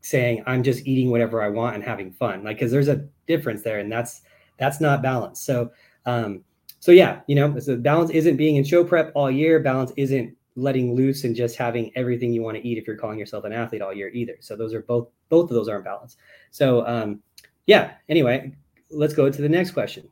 saying 0.00 0.42
I'm 0.46 0.62
just 0.62 0.86
eating 0.86 1.10
whatever 1.10 1.42
I 1.42 1.48
want 1.48 1.74
and 1.74 1.84
having 1.84 2.12
fun. 2.12 2.44
Like, 2.44 2.56
because 2.56 2.72
there's 2.72 2.88
a 2.88 3.06
difference 3.26 3.62
there, 3.62 3.78
and 3.78 3.90
that's 3.90 4.22
that's 4.58 4.80
not 4.80 5.02
balance. 5.02 5.40
So, 5.40 5.70
um, 6.06 6.44
so 6.80 6.92
yeah, 6.92 7.20
you 7.26 7.34
know, 7.34 7.58
so 7.58 7.76
balance 7.76 8.10
isn't 8.10 8.36
being 8.36 8.56
in 8.56 8.64
show 8.64 8.84
prep 8.84 9.12
all 9.14 9.30
year. 9.30 9.60
Balance 9.60 9.92
isn't 9.96 10.36
letting 10.58 10.94
loose 10.94 11.24
and 11.24 11.36
just 11.36 11.56
having 11.56 11.92
everything 11.94 12.32
you 12.32 12.42
want 12.42 12.56
to 12.56 12.66
eat 12.66 12.78
if 12.78 12.86
you're 12.86 12.96
calling 12.96 13.18
yourself 13.18 13.44
an 13.44 13.52
athlete 13.52 13.82
all 13.82 13.94
year 13.94 14.08
either. 14.08 14.36
So 14.40 14.56
those 14.56 14.74
are 14.74 14.82
both 14.82 15.08
both 15.28 15.50
of 15.50 15.54
those 15.54 15.68
are 15.68 15.78
in 15.78 15.84
balance. 15.84 16.16
So 16.50 16.86
um, 16.86 17.22
yeah. 17.66 17.92
Anyway, 18.08 18.52
let's 18.90 19.14
go 19.14 19.30
to 19.30 19.42
the 19.42 19.48
next 19.48 19.70
question. 19.70 20.08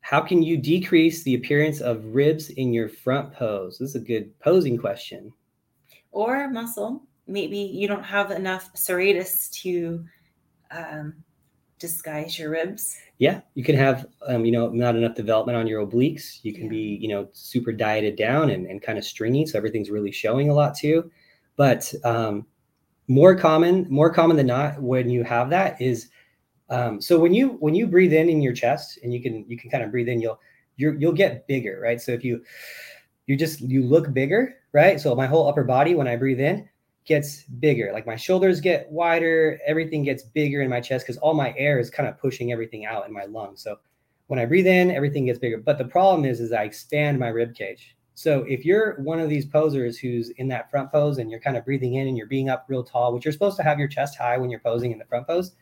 How 0.00 0.20
can 0.20 0.42
you 0.42 0.56
decrease 0.56 1.22
the 1.22 1.34
appearance 1.34 1.80
of 1.80 2.04
ribs 2.14 2.50
in 2.50 2.72
your 2.72 2.88
front 2.88 3.32
pose? 3.32 3.78
This 3.78 3.90
is 3.90 3.96
a 3.96 4.00
good 4.00 4.38
posing 4.40 4.76
question. 4.76 5.32
Or 6.10 6.50
muscle. 6.50 7.04
Maybe 7.26 7.58
you 7.58 7.86
don't 7.86 8.02
have 8.02 8.32
enough 8.32 8.72
serratus 8.74 9.50
to 9.62 10.04
um, 10.70 11.14
disguise 11.82 12.38
your 12.38 12.50
ribs. 12.50 12.96
Yeah, 13.18 13.42
you 13.54 13.62
can 13.62 13.76
have, 13.76 14.06
um, 14.26 14.46
you 14.46 14.52
know, 14.52 14.70
not 14.70 14.96
enough 14.96 15.14
development 15.14 15.58
on 15.58 15.66
your 15.66 15.86
obliques. 15.86 16.38
You 16.42 16.54
can 16.54 16.64
yeah. 16.64 16.70
be, 16.70 16.98
you 17.02 17.08
know, 17.08 17.28
super 17.32 17.72
dieted 17.72 18.16
down 18.16 18.50
and, 18.50 18.66
and 18.66 18.80
kind 18.80 18.96
of 18.96 19.04
stringy, 19.04 19.44
so 19.44 19.58
everything's 19.58 19.90
really 19.90 20.12
showing 20.12 20.48
a 20.48 20.54
lot 20.54 20.74
too. 20.74 21.10
But 21.56 21.92
um, 22.04 22.46
more 23.08 23.36
common, 23.36 23.86
more 23.90 24.10
common 24.10 24.36
than 24.36 24.46
not, 24.46 24.80
when 24.80 25.10
you 25.10 25.24
have 25.24 25.50
that 25.50 25.80
is, 25.82 26.08
um, 26.70 27.00
so 27.02 27.18
when 27.18 27.34
you 27.34 27.50
when 27.60 27.74
you 27.74 27.86
breathe 27.86 28.14
in 28.14 28.30
in 28.30 28.40
your 28.40 28.54
chest 28.54 28.98
and 29.02 29.12
you 29.12 29.20
can 29.20 29.44
you 29.46 29.58
can 29.58 29.70
kind 29.70 29.84
of 29.84 29.90
breathe 29.90 30.08
in, 30.08 30.20
you'll 30.20 30.40
you 30.76 30.96
you'll 30.98 31.12
get 31.12 31.46
bigger, 31.46 31.78
right? 31.82 32.00
So 32.00 32.12
if 32.12 32.24
you 32.24 32.42
you 33.26 33.36
just 33.36 33.60
you 33.60 33.82
look 33.82 34.14
bigger, 34.14 34.54
right? 34.72 34.98
So 34.98 35.14
my 35.14 35.26
whole 35.26 35.48
upper 35.48 35.64
body 35.64 35.94
when 35.94 36.08
I 36.08 36.16
breathe 36.16 36.40
in, 36.40 36.66
gets 37.04 37.42
bigger. 37.44 37.90
Like 37.92 38.06
my 38.06 38.16
shoulders 38.16 38.60
get 38.60 38.90
wider, 38.90 39.58
everything 39.66 40.04
gets 40.04 40.22
bigger 40.22 40.62
in 40.62 40.70
my 40.70 40.80
chest 40.80 41.06
because 41.06 41.18
all 41.18 41.34
my 41.34 41.54
air 41.56 41.78
is 41.78 41.90
kind 41.90 42.08
of 42.08 42.18
pushing 42.18 42.52
everything 42.52 42.86
out 42.86 43.06
in 43.06 43.12
my 43.12 43.24
lungs. 43.24 43.62
So 43.62 43.78
when 44.28 44.38
I 44.38 44.46
breathe 44.46 44.66
in, 44.66 44.90
everything 44.90 45.26
gets 45.26 45.38
bigger. 45.38 45.58
But 45.58 45.78
the 45.78 45.84
problem 45.84 46.24
is, 46.24 46.40
is 46.40 46.52
I 46.52 46.62
expand 46.62 47.18
my 47.18 47.28
rib 47.28 47.54
cage. 47.54 47.96
So 48.14 48.44
if 48.48 48.64
you're 48.64 49.00
one 49.00 49.18
of 49.18 49.28
these 49.28 49.46
posers 49.46 49.98
who's 49.98 50.30
in 50.30 50.48
that 50.48 50.70
front 50.70 50.92
pose 50.92 51.18
and 51.18 51.30
you're 51.30 51.40
kind 51.40 51.56
of 51.56 51.64
breathing 51.64 51.94
in 51.94 52.06
and 52.08 52.16
you're 52.16 52.26
being 52.26 52.48
up 52.48 52.66
real 52.68 52.84
tall, 52.84 53.12
which 53.12 53.24
you're 53.24 53.32
supposed 53.32 53.56
to 53.56 53.62
have 53.62 53.78
your 53.78 53.88
chest 53.88 54.16
high 54.16 54.36
when 54.36 54.50
you're 54.50 54.60
posing 54.60 54.92
in 54.92 54.98
the 54.98 55.04
front 55.06 55.26
pose, 55.26 55.52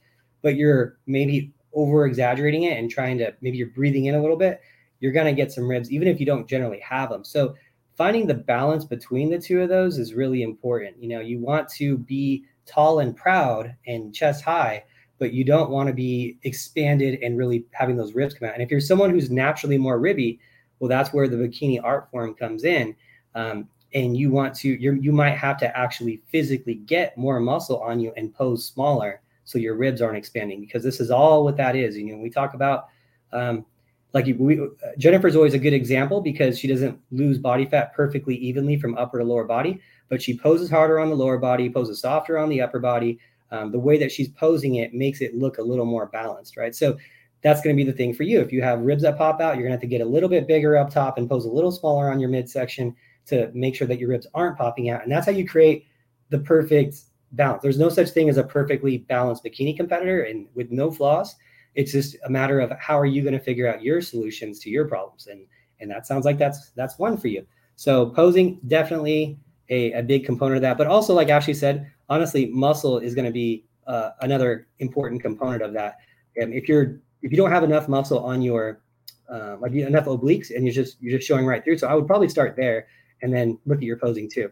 but 0.42 0.56
you're 0.56 0.98
maybe 1.06 1.52
over 1.72 2.04
exaggerating 2.06 2.64
it 2.64 2.76
and 2.76 2.90
trying 2.90 3.16
to 3.18 3.34
maybe 3.40 3.56
you're 3.56 3.68
breathing 3.68 4.06
in 4.06 4.14
a 4.14 4.20
little 4.20 4.36
bit, 4.36 4.60
you're 4.98 5.12
going 5.12 5.26
to 5.26 5.32
get 5.32 5.52
some 5.52 5.68
ribs, 5.68 5.90
even 5.90 6.08
if 6.08 6.20
you 6.20 6.26
don't 6.26 6.48
generally 6.48 6.80
have 6.80 7.08
them. 7.08 7.24
So 7.24 7.54
finding 8.00 8.26
the 8.26 8.32
balance 8.32 8.86
between 8.86 9.28
the 9.28 9.38
two 9.38 9.60
of 9.60 9.68
those 9.68 9.98
is 9.98 10.14
really 10.14 10.42
important. 10.42 10.96
You 11.02 11.06
know, 11.10 11.20
you 11.20 11.38
want 11.38 11.68
to 11.72 11.98
be 11.98 12.46
tall 12.64 13.00
and 13.00 13.14
proud 13.14 13.76
and 13.86 14.14
chest 14.14 14.42
high, 14.42 14.84
but 15.18 15.34
you 15.34 15.44
don't 15.44 15.68
want 15.68 15.86
to 15.88 15.92
be 15.92 16.38
expanded 16.44 17.20
and 17.22 17.36
really 17.36 17.66
having 17.72 17.98
those 17.98 18.14
ribs 18.14 18.32
come 18.32 18.48
out. 18.48 18.54
And 18.54 18.62
if 18.62 18.70
you're 18.70 18.80
someone 18.80 19.10
who's 19.10 19.30
naturally 19.30 19.76
more 19.76 19.98
ribby, 19.98 20.40
well, 20.78 20.88
that's 20.88 21.12
where 21.12 21.28
the 21.28 21.36
bikini 21.36 21.78
art 21.84 22.10
form 22.10 22.32
comes 22.32 22.64
in. 22.64 22.96
Um, 23.34 23.68
and 23.92 24.16
you 24.16 24.30
want 24.30 24.54
to, 24.54 24.70
you 24.70 24.94
you 24.94 25.12
might 25.12 25.36
have 25.36 25.58
to 25.58 25.76
actually 25.76 26.22
physically 26.28 26.76
get 26.76 27.18
more 27.18 27.38
muscle 27.38 27.82
on 27.82 28.00
you 28.00 28.14
and 28.16 28.34
pose 28.34 28.64
smaller 28.64 29.20
so 29.44 29.58
your 29.58 29.74
ribs 29.74 30.00
aren't 30.00 30.16
expanding 30.16 30.62
because 30.62 30.82
this 30.82 31.00
is 31.00 31.10
all 31.10 31.44
what 31.44 31.58
that 31.58 31.76
is. 31.76 31.98
You 31.98 32.16
know, 32.16 32.22
we 32.22 32.30
talk 32.30 32.54
about 32.54 32.86
um, 33.34 33.66
like 34.12 34.26
we, 34.38 34.60
Jennifer's 34.98 35.36
always 35.36 35.54
a 35.54 35.58
good 35.58 35.72
example 35.72 36.20
because 36.20 36.58
she 36.58 36.66
doesn't 36.66 36.98
lose 37.10 37.38
body 37.38 37.66
fat 37.66 37.94
perfectly 37.94 38.36
evenly 38.36 38.78
from 38.78 38.96
upper 38.96 39.18
to 39.18 39.24
lower 39.24 39.44
body, 39.44 39.80
but 40.08 40.20
she 40.20 40.36
poses 40.36 40.68
harder 40.68 40.98
on 40.98 41.10
the 41.10 41.16
lower 41.16 41.38
body, 41.38 41.70
poses 41.70 42.00
softer 42.00 42.38
on 42.38 42.48
the 42.48 42.60
upper 42.60 42.80
body. 42.80 43.18
Um, 43.52 43.72
the 43.72 43.78
way 43.78 43.98
that 43.98 44.12
she's 44.12 44.28
posing 44.28 44.76
it 44.76 44.94
makes 44.94 45.20
it 45.20 45.34
look 45.34 45.58
a 45.58 45.62
little 45.62 45.84
more 45.84 46.06
balanced, 46.06 46.56
right? 46.56 46.74
So 46.74 46.96
that's 47.42 47.60
going 47.62 47.74
to 47.74 47.84
be 47.84 47.88
the 47.88 47.96
thing 47.96 48.14
for 48.14 48.22
you. 48.22 48.40
If 48.40 48.52
you 48.52 48.62
have 48.62 48.80
ribs 48.80 49.02
that 49.02 49.18
pop 49.18 49.40
out, 49.40 49.56
you're 49.56 49.66
going 49.66 49.70
to 49.70 49.76
have 49.76 49.80
to 49.80 49.86
get 49.86 50.00
a 50.00 50.04
little 50.04 50.28
bit 50.28 50.46
bigger 50.46 50.76
up 50.76 50.90
top 50.90 51.18
and 51.18 51.28
pose 51.28 51.46
a 51.46 51.50
little 51.50 51.72
smaller 51.72 52.10
on 52.10 52.20
your 52.20 52.28
midsection 52.28 52.94
to 53.26 53.50
make 53.54 53.74
sure 53.74 53.86
that 53.86 53.98
your 53.98 54.10
ribs 54.10 54.26
aren't 54.34 54.58
popping 54.58 54.90
out. 54.90 55.02
And 55.02 55.10
that's 55.10 55.26
how 55.26 55.32
you 55.32 55.48
create 55.48 55.86
the 56.28 56.38
perfect 56.38 57.02
balance. 57.32 57.62
There's 57.62 57.78
no 57.78 57.88
such 57.88 58.10
thing 58.10 58.28
as 58.28 58.36
a 58.36 58.44
perfectly 58.44 58.98
balanced 58.98 59.44
bikini 59.44 59.76
competitor 59.76 60.22
and 60.22 60.46
with 60.54 60.70
no 60.70 60.90
flaws 60.90 61.36
it's 61.74 61.92
just 61.92 62.16
a 62.24 62.30
matter 62.30 62.60
of 62.60 62.72
how 62.78 62.98
are 62.98 63.06
you 63.06 63.22
going 63.22 63.34
to 63.34 63.40
figure 63.40 63.68
out 63.68 63.82
your 63.82 64.00
solutions 64.00 64.58
to 64.60 64.70
your 64.70 64.86
problems 64.86 65.26
and 65.26 65.46
and 65.80 65.90
that 65.90 66.06
sounds 66.06 66.24
like 66.24 66.38
that's 66.38 66.70
that's 66.70 66.98
one 66.98 67.16
for 67.16 67.28
you. 67.28 67.46
So 67.76 68.10
posing 68.10 68.60
definitely 68.66 69.38
a, 69.70 69.92
a 69.92 70.02
big 70.02 70.24
component 70.24 70.56
of 70.56 70.62
that 70.62 70.76
but 70.76 70.86
also 70.86 71.14
like 71.14 71.28
ashley 71.28 71.54
said 71.54 71.90
honestly 72.08 72.46
muscle 72.46 72.98
is 72.98 73.14
going 73.14 73.24
to 73.24 73.30
be 73.30 73.64
uh, 73.86 74.10
another 74.20 74.68
important 74.78 75.22
component 75.22 75.62
of 75.62 75.72
that. 75.72 75.96
And 76.36 76.52
if 76.52 76.68
you're 76.68 77.00
if 77.22 77.30
you 77.30 77.36
don't 77.36 77.50
have 77.50 77.64
enough 77.64 77.88
muscle 77.88 78.18
on 78.18 78.42
your 78.42 78.80
uh, 79.28 79.56
like 79.60 79.72
enough 79.72 80.06
obliques 80.06 80.54
and 80.54 80.64
you're 80.64 80.74
just 80.74 80.96
you're 81.00 81.16
just 81.16 81.26
showing 81.26 81.46
right 81.46 81.62
through 81.62 81.78
so 81.78 81.86
i 81.86 81.94
would 81.94 82.08
probably 82.08 82.28
start 82.28 82.56
there 82.56 82.88
and 83.22 83.32
then 83.32 83.58
look 83.66 83.78
at 83.78 83.84
your 83.84 83.96
posing 83.96 84.28
too. 84.28 84.50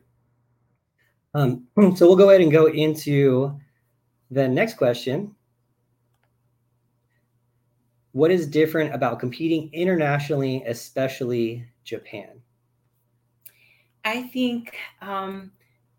Um, 1.34 1.66
so 1.96 2.06
we'll 2.06 2.16
go 2.16 2.30
ahead 2.30 2.40
and 2.40 2.52
go 2.52 2.66
into 2.66 3.58
the 4.30 4.46
next 4.46 4.74
question 4.74 5.34
what 8.18 8.32
is 8.32 8.48
different 8.48 8.92
about 8.92 9.20
competing 9.20 9.70
internationally, 9.72 10.64
especially 10.66 11.64
Japan? 11.84 12.42
I 14.04 14.22
think 14.22 14.74
um, 15.00 15.52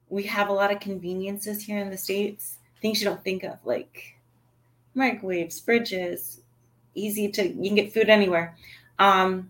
we 0.10 0.24
have 0.24 0.50
a 0.50 0.52
lot 0.52 0.70
of 0.70 0.82
conveniences 0.82 1.64
here 1.64 1.80
in 1.80 1.90
the 1.90 1.98
States, 1.98 2.58
things 2.82 3.00
you 3.00 3.08
don't 3.08 3.24
think 3.24 3.44
of, 3.44 3.58
like 3.64 4.18
microwaves, 4.96 5.62
fridges, 5.62 6.42
easy 6.94 7.30
to, 7.30 7.48
you 7.48 7.70
can 7.70 7.76
get 7.76 7.94
food 7.94 8.10
anywhere. 8.10 8.58
Um, 9.00 9.50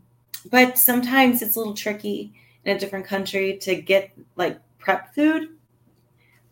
but 0.51 0.77
sometimes 0.77 1.41
it's 1.41 1.55
a 1.55 1.59
little 1.59 1.73
tricky 1.73 2.31
in 2.65 2.77
a 2.77 2.79
different 2.79 3.07
country 3.07 3.57
to 3.63 3.81
get 3.81 4.11
like 4.35 4.59
prep 4.77 5.15
food. 5.15 5.57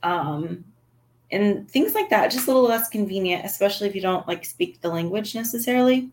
Um, 0.01 0.65
and 1.31 1.69
things 1.69 1.93
like 1.93 2.09
that 2.09 2.31
just 2.31 2.47
a 2.47 2.51
little 2.51 2.67
less 2.67 2.89
convenient 2.89 3.43
especially 3.45 3.87
if 3.87 3.95
you 3.95 4.01
don't 4.01 4.27
like 4.27 4.45
speak 4.45 4.81
the 4.81 4.89
language 4.89 5.35
necessarily. 5.35 6.09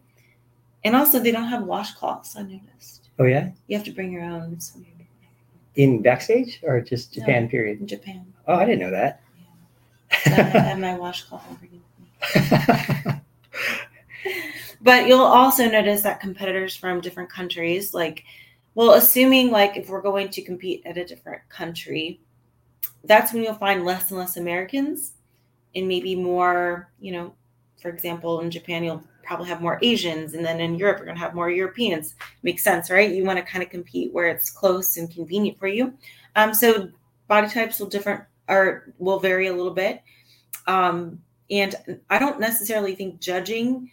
And 0.84 0.94
also 0.94 1.18
they 1.18 1.32
don't 1.32 1.48
have 1.48 1.62
washcloths 1.62 2.36
i 2.36 2.42
noticed. 2.42 3.08
Oh 3.18 3.24
yeah? 3.24 3.50
You 3.68 3.76
have 3.76 3.86
to 3.86 3.92
bring 3.92 4.12
your 4.12 4.22
own 4.22 4.58
in 5.76 6.02
backstage 6.02 6.60
or 6.62 6.80
just 6.80 7.12
japan 7.12 7.44
no, 7.44 7.48
period? 7.50 7.80
in 7.80 7.86
japan. 7.86 8.26
Oh 8.46 8.54
i 8.54 8.64
didn't 8.64 8.80
know 8.80 8.90
that. 8.90 9.22
Yeah. 10.26 10.50
I 10.54 10.58
have 10.58 10.78
my 10.78 10.96
washcloth 10.96 11.44
over 11.50 11.66
but 14.80 15.06
you'll 15.06 15.20
also 15.20 15.68
notice 15.68 16.02
that 16.02 16.20
competitors 16.20 16.76
from 16.76 17.00
different 17.00 17.30
countries 17.30 17.92
like 17.92 18.24
well 18.74 18.92
assuming 18.92 19.50
like 19.50 19.76
if 19.76 19.88
we're 19.88 20.00
going 20.02 20.28
to 20.28 20.42
compete 20.42 20.82
at 20.84 20.96
a 20.96 21.04
different 21.04 21.42
country 21.48 22.20
that's 23.04 23.32
when 23.32 23.42
you'll 23.42 23.54
find 23.54 23.84
less 23.84 24.10
and 24.10 24.18
less 24.18 24.36
Americans 24.36 25.12
and 25.74 25.88
maybe 25.88 26.14
more, 26.14 26.90
you 27.00 27.12
know, 27.12 27.34
for 27.80 27.88
example, 27.88 28.40
in 28.40 28.50
Japan, 28.50 28.84
you'll 28.84 29.04
probably 29.22 29.48
have 29.48 29.60
more 29.60 29.78
Asians. 29.82 30.34
And 30.34 30.44
then 30.44 30.60
in 30.60 30.74
Europe, 30.76 30.98
you're 30.98 31.06
going 31.06 31.16
to 31.16 31.22
have 31.22 31.34
more 31.34 31.50
Europeans. 31.50 32.14
Makes 32.42 32.64
sense, 32.64 32.90
right? 32.90 33.10
You 33.10 33.24
want 33.24 33.38
to 33.38 33.44
kind 33.44 33.62
of 33.62 33.70
compete 33.70 34.12
where 34.12 34.28
it's 34.28 34.50
close 34.50 34.96
and 34.96 35.10
convenient 35.10 35.58
for 35.58 35.66
you. 35.66 35.92
Um, 36.36 36.54
so 36.54 36.88
body 37.28 37.48
types 37.48 37.78
will 37.78 37.88
different 37.88 38.22
or 38.48 38.92
will 38.98 39.18
vary 39.18 39.48
a 39.48 39.52
little 39.52 39.72
bit. 39.72 40.02
Um, 40.66 41.20
and 41.50 41.74
I 42.10 42.18
don't 42.18 42.40
necessarily 42.40 42.94
think 42.94 43.20
judging 43.20 43.90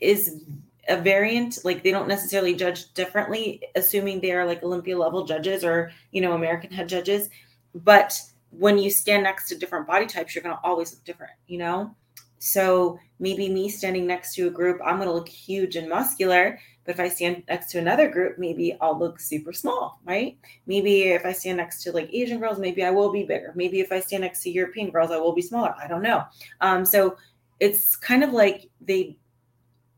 is 0.00 0.42
a 0.88 0.96
variant 1.00 1.58
like 1.64 1.84
they 1.84 1.92
don't 1.92 2.08
necessarily 2.08 2.54
judge 2.54 2.92
differently 2.94 3.62
assuming 3.76 4.20
they 4.20 4.32
are 4.32 4.44
like 4.44 4.60
olympia 4.64 4.98
level 4.98 5.24
judges 5.24 5.62
or 5.64 5.92
you 6.10 6.20
know 6.20 6.32
american 6.32 6.72
head 6.72 6.88
judges 6.88 7.30
but 7.72 8.20
when 8.52 8.78
you 8.78 8.90
stand 8.90 9.22
next 9.22 9.48
to 9.48 9.56
different 9.56 9.86
body 9.86 10.06
types, 10.06 10.34
you're 10.34 10.42
going 10.42 10.54
to 10.54 10.60
always 10.62 10.92
look 10.92 11.04
different, 11.04 11.32
you 11.46 11.58
know? 11.58 11.94
So 12.38 12.98
maybe 13.18 13.48
me 13.48 13.68
standing 13.68 14.06
next 14.06 14.34
to 14.34 14.48
a 14.48 14.50
group, 14.50 14.80
I'm 14.84 14.96
going 14.96 15.08
to 15.08 15.14
look 15.14 15.28
huge 15.28 15.76
and 15.76 15.88
muscular. 15.88 16.58
But 16.84 16.96
if 16.96 17.00
I 17.00 17.08
stand 17.08 17.44
next 17.48 17.70
to 17.70 17.78
another 17.78 18.10
group, 18.10 18.38
maybe 18.38 18.76
I'll 18.80 18.98
look 18.98 19.20
super 19.20 19.52
small, 19.52 20.00
right? 20.04 20.36
Maybe 20.66 21.02
if 21.02 21.24
I 21.24 21.32
stand 21.32 21.58
next 21.58 21.82
to 21.84 21.92
like 21.92 22.12
Asian 22.12 22.40
girls, 22.40 22.58
maybe 22.58 22.82
I 22.82 22.90
will 22.90 23.12
be 23.12 23.22
bigger. 23.22 23.52
Maybe 23.54 23.78
if 23.80 23.92
I 23.92 24.00
stand 24.00 24.22
next 24.22 24.42
to 24.42 24.50
European 24.50 24.90
girls, 24.90 25.12
I 25.12 25.18
will 25.18 25.32
be 25.32 25.42
smaller. 25.42 25.74
I 25.80 25.86
don't 25.86 26.02
know. 26.02 26.24
Um, 26.60 26.84
so 26.84 27.16
it's 27.60 27.94
kind 27.94 28.24
of 28.24 28.32
like 28.32 28.68
they, 28.80 29.16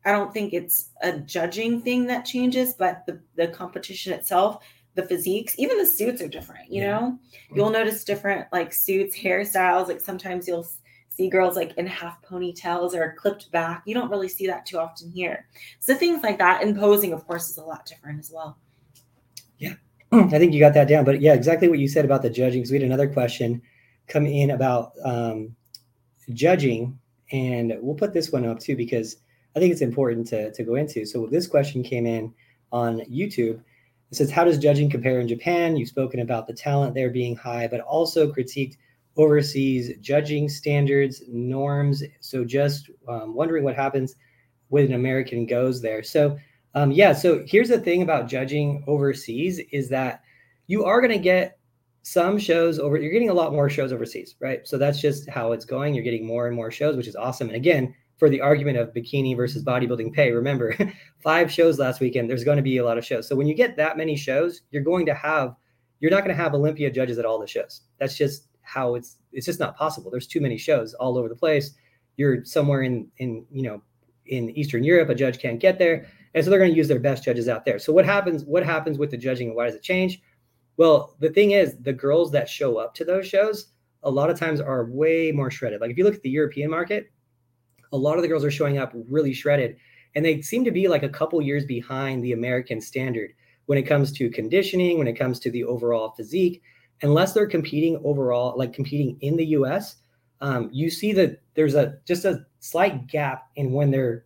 I 0.04 0.12
don't 0.12 0.34
think 0.34 0.52
it's 0.52 0.90
a 1.00 1.18
judging 1.18 1.80
thing 1.80 2.06
that 2.08 2.26
changes, 2.26 2.74
but 2.74 3.06
the, 3.06 3.20
the 3.36 3.48
competition 3.48 4.12
itself 4.12 4.62
the 4.94 5.06
physiques, 5.06 5.54
even 5.58 5.78
the 5.78 5.86
suits 5.86 6.22
are 6.22 6.28
different, 6.28 6.70
you 6.70 6.82
know? 6.82 7.18
Mm-hmm. 7.18 7.56
You'll 7.56 7.70
notice 7.70 8.04
different 8.04 8.46
like 8.52 8.72
suits, 8.72 9.16
hairstyles. 9.16 9.88
Like 9.88 10.00
sometimes 10.00 10.46
you'll 10.46 10.66
see 11.08 11.28
girls 11.28 11.56
like 11.56 11.76
in 11.76 11.86
half 11.86 12.22
ponytails 12.22 12.94
or 12.94 13.14
clipped 13.18 13.50
back. 13.50 13.82
You 13.86 13.94
don't 13.94 14.10
really 14.10 14.28
see 14.28 14.46
that 14.46 14.66
too 14.66 14.78
often 14.78 15.10
here. 15.10 15.46
So 15.80 15.94
things 15.94 16.22
like 16.22 16.38
that. 16.38 16.62
And 16.62 16.76
posing, 16.76 17.12
of 17.12 17.26
course, 17.26 17.50
is 17.50 17.58
a 17.58 17.64
lot 17.64 17.86
different 17.86 18.20
as 18.20 18.30
well. 18.32 18.58
Yeah. 19.58 19.74
I 20.12 20.38
think 20.38 20.52
you 20.52 20.60
got 20.60 20.74
that 20.74 20.88
down. 20.88 21.04
But 21.04 21.20
yeah, 21.20 21.34
exactly 21.34 21.68
what 21.68 21.78
you 21.78 21.88
said 21.88 22.04
about 22.04 22.22
the 22.22 22.30
judging. 22.30 22.60
Because 22.60 22.70
we 22.70 22.78
had 22.78 22.86
another 22.86 23.08
question 23.08 23.62
come 24.06 24.26
in 24.26 24.50
about 24.50 24.92
um, 25.04 25.54
judging, 26.32 26.98
and 27.32 27.76
we'll 27.80 27.94
put 27.94 28.12
this 28.12 28.30
one 28.30 28.44
up 28.44 28.60
too 28.60 28.76
because 28.76 29.16
I 29.56 29.60
think 29.60 29.72
it's 29.72 29.80
important 29.80 30.26
to, 30.28 30.52
to 30.52 30.64
go 30.64 30.74
into. 30.74 31.06
So 31.06 31.26
this 31.26 31.46
question 31.46 31.82
came 31.82 32.06
in 32.06 32.34
on 32.72 33.00
YouTube. 33.00 33.60
It 34.14 34.18
says, 34.18 34.30
How 34.30 34.44
does 34.44 34.58
judging 34.58 34.88
compare 34.88 35.18
in 35.18 35.26
Japan? 35.26 35.76
You've 35.76 35.88
spoken 35.88 36.20
about 36.20 36.46
the 36.46 36.52
talent 36.52 36.94
there 36.94 37.10
being 37.10 37.34
high, 37.34 37.66
but 37.66 37.80
also 37.80 38.32
critiqued 38.32 38.76
overseas 39.16 39.90
judging 40.00 40.48
standards, 40.48 41.24
norms. 41.26 42.00
So 42.20 42.44
just 42.44 42.90
um, 43.08 43.34
wondering 43.34 43.64
what 43.64 43.74
happens 43.74 44.14
when 44.68 44.84
an 44.84 44.92
American 44.92 45.46
goes 45.46 45.82
there. 45.82 46.04
So 46.04 46.38
um, 46.76 46.92
yeah, 46.92 47.12
so 47.12 47.42
here's 47.44 47.70
the 47.70 47.80
thing 47.80 48.02
about 48.02 48.28
judging 48.28 48.84
overseas 48.86 49.58
is 49.72 49.88
that 49.88 50.22
you 50.68 50.84
are 50.84 51.00
going 51.00 51.12
to 51.12 51.18
get 51.18 51.58
some 52.02 52.38
shows 52.38 52.78
over 52.78 52.98
you're 52.98 53.10
getting 53.10 53.30
a 53.30 53.34
lot 53.34 53.52
more 53.52 53.70
shows 53.70 53.90
overseas 53.90 54.34
right 54.38 54.68
so 54.68 54.76
that's 54.76 55.00
just 55.00 55.26
how 55.30 55.52
it's 55.52 55.64
going 55.64 55.94
you're 55.94 56.04
getting 56.04 56.26
more 56.26 56.46
and 56.46 56.54
more 56.54 56.70
shows 56.70 56.96
which 56.96 57.08
is 57.08 57.16
awesome 57.16 57.46
and 57.46 57.56
again 57.56 57.94
for 58.16 58.28
the 58.28 58.40
argument 58.40 58.78
of 58.78 58.92
bikini 58.94 59.36
versus 59.36 59.64
bodybuilding 59.64 60.12
pay. 60.12 60.30
Remember 60.30 60.76
five 61.22 61.50
shows 61.50 61.78
last 61.78 62.00
weekend 62.00 62.30
there's 62.30 62.44
going 62.44 62.56
to 62.56 62.62
be 62.62 62.78
a 62.78 62.84
lot 62.84 62.98
of 62.98 63.04
shows. 63.04 63.26
So 63.26 63.36
when 63.36 63.46
you 63.46 63.54
get 63.54 63.76
that 63.76 63.96
many 63.96 64.16
shows 64.16 64.62
you're 64.70 64.82
going 64.82 65.06
to 65.06 65.14
have 65.14 65.54
you're 66.00 66.10
not 66.10 66.24
going 66.24 66.36
to 66.36 66.42
have 66.42 66.54
olympia 66.54 66.90
judges 66.90 67.18
at 67.18 67.24
all 67.24 67.38
the 67.38 67.46
shows. 67.46 67.82
That's 67.98 68.16
just 68.16 68.48
how 68.62 68.94
it's 68.94 69.16
it's 69.32 69.46
just 69.46 69.60
not 69.60 69.76
possible. 69.76 70.10
There's 70.10 70.26
too 70.26 70.40
many 70.40 70.58
shows 70.58 70.94
all 70.94 71.18
over 71.18 71.28
the 71.28 71.36
place. 71.36 71.72
You're 72.16 72.44
somewhere 72.44 72.82
in 72.82 73.08
in 73.18 73.44
you 73.50 73.62
know 73.62 73.82
in 74.26 74.48
eastern 74.56 74.82
europe 74.82 75.10
a 75.10 75.14
judge 75.14 75.38
can't 75.38 75.60
get 75.60 75.78
there. 75.78 76.06
And 76.34 76.42
so 76.42 76.50
they're 76.50 76.58
going 76.58 76.72
to 76.72 76.76
use 76.76 76.88
their 76.88 76.98
best 76.98 77.24
judges 77.24 77.48
out 77.48 77.64
there. 77.64 77.78
So 77.78 77.92
what 77.92 78.04
happens 78.04 78.44
what 78.44 78.64
happens 78.64 78.98
with 78.98 79.10
the 79.10 79.16
judging 79.16 79.48
and 79.48 79.56
why 79.56 79.66
does 79.66 79.74
it 79.74 79.82
change? 79.82 80.20
Well, 80.76 81.14
the 81.20 81.30
thing 81.30 81.52
is, 81.52 81.76
the 81.78 81.92
girls 81.92 82.32
that 82.32 82.48
show 82.48 82.78
up 82.78 82.94
to 82.94 83.04
those 83.04 83.28
shows 83.28 83.68
a 84.02 84.10
lot 84.10 84.30
of 84.30 84.38
times 84.38 84.60
are 84.60 84.86
way 84.86 85.32
more 85.32 85.50
shredded. 85.50 85.80
Like 85.80 85.90
if 85.90 85.98
you 85.98 86.04
look 86.04 86.14
at 86.14 86.22
the 86.22 86.30
European 86.30 86.70
market, 86.70 87.10
a 87.94 87.96
lot 87.96 88.16
of 88.16 88.22
the 88.22 88.28
girls 88.28 88.44
are 88.44 88.50
showing 88.50 88.76
up 88.76 88.92
really 89.08 89.32
shredded, 89.32 89.76
and 90.14 90.24
they 90.24 90.42
seem 90.42 90.64
to 90.64 90.72
be 90.72 90.88
like 90.88 91.04
a 91.04 91.08
couple 91.08 91.40
years 91.40 91.64
behind 91.64 92.22
the 92.22 92.32
American 92.32 92.80
standard 92.80 93.30
when 93.66 93.78
it 93.78 93.84
comes 93.84 94.12
to 94.12 94.28
conditioning, 94.30 94.98
when 94.98 95.06
it 95.08 95.18
comes 95.18 95.38
to 95.38 95.50
the 95.50 95.64
overall 95.64 96.10
physique. 96.10 96.60
Unless 97.02 97.32
they're 97.32 97.46
competing 97.46 98.00
overall, 98.04 98.58
like 98.58 98.72
competing 98.72 99.16
in 99.20 99.36
the 99.36 99.46
U.S., 99.46 99.96
um, 100.40 100.68
you 100.72 100.90
see 100.90 101.12
that 101.12 101.40
there's 101.54 101.74
a 101.74 101.98
just 102.04 102.24
a 102.24 102.44
slight 102.58 103.06
gap 103.06 103.48
in 103.56 103.72
when 103.72 103.90
they're 103.90 104.24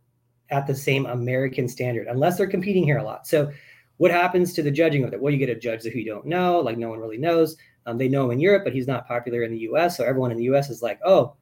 at 0.50 0.66
the 0.66 0.74
same 0.74 1.04
American 1.04 1.68
standard, 1.68 2.07
unless 2.09 2.38
they're 2.38 2.46
competing 2.46 2.85
here 2.85 2.98
a 2.98 3.04
lot. 3.04 3.26
So 3.26 3.52
what 3.98 4.11
happens 4.11 4.54
to 4.54 4.62
the 4.62 4.70
judging 4.70 5.04
of 5.04 5.12
it? 5.12 5.20
Well, 5.20 5.33
you 5.33 5.38
get 5.38 5.50
a 5.50 5.59
judge 5.59 5.83
who 5.83 5.98
you 5.98 6.07
don't 6.07 6.26
know, 6.26 6.61
like 6.61 6.78
no 6.78 6.88
one 6.88 7.00
really 7.00 7.18
knows. 7.18 7.57
Um, 7.85 7.98
they 7.98 8.09
know 8.09 8.24
him 8.24 8.33
in 8.33 8.40
Europe, 8.40 8.64
but 8.64 8.72
he's 8.72 8.87
not 8.87 9.07
popular 9.07 9.42
in 9.42 9.50
the 9.50 9.59
US. 9.61 9.96
So 9.96 10.04
everyone 10.04 10.31
in 10.31 10.38
the 10.38 10.44
US 10.44 10.70
is 10.70 10.83
like, 10.83 11.00
oh, 11.04 11.35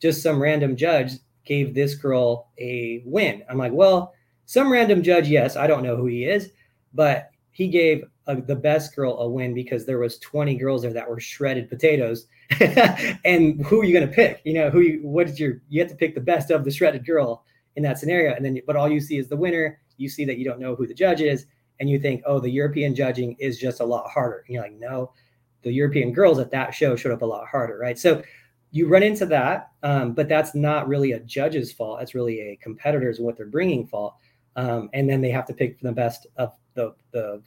just 0.00 0.22
some 0.22 0.40
random 0.40 0.76
judge 0.76 1.12
gave 1.44 1.74
this 1.74 1.94
girl 1.94 2.48
a 2.58 3.02
win. 3.04 3.42
I'm 3.48 3.58
like, 3.58 3.72
well, 3.72 4.14
some 4.46 4.70
random 4.70 5.02
judge, 5.02 5.28
yes, 5.28 5.56
I 5.56 5.66
don't 5.66 5.82
know 5.82 5.96
who 5.96 6.06
he 6.06 6.24
is, 6.24 6.50
but 6.94 7.30
he 7.50 7.68
gave 7.68 8.04
a, 8.26 8.40
the 8.40 8.56
best 8.56 8.94
girl 8.94 9.18
a 9.18 9.28
win 9.28 9.54
because 9.54 9.84
there 9.84 9.98
was 9.98 10.18
20 10.18 10.56
girls 10.56 10.82
there 10.82 10.92
that 10.92 11.08
were 11.08 11.20
shredded 11.20 11.68
potatoes. 11.68 12.26
and 13.24 13.64
who 13.66 13.80
are 13.80 13.84
you 13.84 13.92
going 13.92 14.08
to 14.08 14.14
pick? 14.14 14.40
You 14.44 14.54
know, 14.54 14.70
who 14.70 14.80
you, 14.80 15.00
what 15.02 15.28
is 15.28 15.40
your, 15.40 15.60
you 15.68 15.80
have 15.80 15.90
to 15.90 15.96
pick 15.96 16.14
the 16.14 16.20
best 16.20 16.50
of 16.50 16.64
the 16.64 16.70
shredded 16.70 17.04
girl 17.06 17.44
in 17.76 17.82
that 17.82 17.98
scenario. 17.98 18.34
And 18.34 18.44
then, 18.44 18.60
but 18.66 18.76
all 18.76 18.90
you 18.90 19.00
see 19.00 19.18
is 19.18 19.28
the 19.28 19.36
winner. 19.36 19.80
You 19.96 20.08
see 20.08 20.24
that 20.24 20.38
you 20.38 20.44
don't 20.44 20.60
know 20.60 20.74
who 20.74 20.86
the 20.86 20.94
judge 20.94 21.20
is 21.20 21.46
and 21.80 21.90
you 21.90 21.98
think, 21.98 22.22
oh, 22.26 22.38
the 22.38 22.50
European 22.50 22.94
judging 22.94 23.36
is 23.38 23.58
just 23.58 23.80
a 23.80 23.84
lot 23.84 24.08
harder. 24.08 24.44
And 24.46 24.54
you're 24.54 24.62
like, 24.62 24.78
no, 24.78 25.12
the 25.62 25.72
European 25.72 26.12
girls 26.12 26.38
at 26.38 26.50
that 26.50 26.74
show 26.74 26.96
showed 26.96 27.12
up 27.12 27.22
a 27.22 27.26
lot 27.26 27.46
harder, 27.48 27.78
right? 27.78 27.98
So 27.98 28.22
you 28.72 28.88
run 28.88 29.02
into 29.02 29.26
that, 29.26 29.70
um, 29.82 30.14
but 30.14 30.28
that's 30.28 30.54
not 30.54 30.88
really 30.88 31.12
a 31.12 31.20
judge's 31.20 31.70
fault. 31.70 32.00
It's 32.00 32.14
really 32.14 32.40
a 32.40 32.56
competitor's 32.56 33.20
what 33.20 33.36
they're 33.36 33.46
bringing 33.46 33.86
fault. 33.86 34.16
Um, 34.56 34.90
and 34.94 35.08
then 35.08 35.20
they 35.20 35.30
have 35.30 35.46
to 35.46 35.54
pick 35.54 35.80
the 35.80 35.92
best 35.92 36.26
of 36.36 36.54
the 36.74 36.94
the 37.12 37.42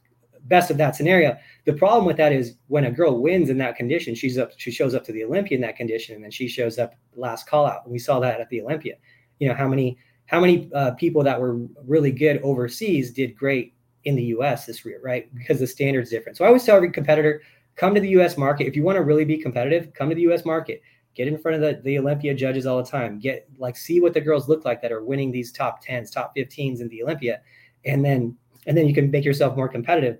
best 0.46 0.70
of 0.70 0.78
that 0.78 0.96
scenario. 0.96 1.36
The 1.66 1.74
problem 1.74 2.06
with 2.06 2.18
that 2.18 2.32
is 2.32 2.56
when 2.68 2.86
a 2.86 2.92
girl 2.92 3.20
wins 3.20 3.50
in 3.50 3.58
that 3.58 3.76
condition, 3.76 4.14
she's 4.14 4.38
up, 4.38 4.52
she 4.58 4.70
shows 4.70 4.94
up 4.94 5.04
to 5.06 5.12
the 5.12 5.24
Olympia 5.24 5.56
in 5.56 5.62
that 5.62 5.76
condition, 5.76 6.16
and 6.16 6.24
then 6.24 6.32
she 6.32 6.48
shows 6.48 6.78
up 6.78 6.94
last 7.16 7.48
call 7.48 7.66
out. 7.66 7.90
We 7.90 7.98
saw 7.98 8.20
that 8.20 8.40
at 8.40 8.50
the 8.50 8.62
Olympia. 8.62 8.96
You 9.40 9.50
know 9.50 9.56
how 9.56 9.68
many 9.68 9.98
how 10.28 10.40
many 10.40 10.70
uh, 10.74 10.92
people 10.92 11.24
that 11.24 11.40
were 11.40 11.58
really 11.86 12.12
good 12.12 12.40
overseas 12.44 13.12
did 13.12 13.36
great 13.36 13.74
in 14.04 14.16
the 14.16 14.24
US 14.26 14.68
this 14.68 14.86
year, 14.86 15.00
right? 15.04 15.34
Because 15.36 15.60
the 15.60 15.68
standard's 15.68 16.12
different. 16.12 16.38
So 16.38 16.46
I 16.46 16.48
always 16.48 16.64
tell 16.64 16.76
every 16.76 16.92
competitor, 16.92 17.42
come 17.76 17.96
to 17.96 18.02
the 18.02 18.10
US 18.10 18.38
market. 18.38 18.68
If 18.68 18.76
you 18.76 18.84
want 18.84 18.98
to 18.98 19.04
really 19.04 19.26
be 19.26 19.38
competitive, 19.38 19.94
come 19.94 20.10
to 20.10 20.16
the 20.16 20.22
US 20.34 20.46
market. 20.46 20.82
Get 21.15 21.28
in 21.28 21.38
front 21.38 21.56
of 21.56 21.62
the, 21.62 21.82
the 21.82 21.97
Olympia 21.97 22.34
judges 22.34 22.65
all 22.65 22.78
the 22.78 22.89
time. 22.89 23.19
Get 23.19 23.47
like 23.58 23.78
see 23.78 24.01
what 24.01 24.13
the 24.13 24.21
girls 24.21 24.49
look 24.49 24.65
like 24.65 24.82
that 24.82 24.91
are 24.91 25.04
winning 25.04 25.32
these 25.32 25.51
top 25.51 25.84
10s, 25.84 26.12
top 26.12 26.36
15s 26.36 26.82
in 26.82 26.89
the 26.89 27.04
Olympia. 27.04 27.41
And 27.86 28.04
then 28.04 28.38
and 28.67 28.78
then 28.78 28.88
you 28.88 28.93
can 28.93 29.12
make 29.12 29.25
yourself 29.25 29.56
more 29.56 29.69
competitive. 29.69 30.19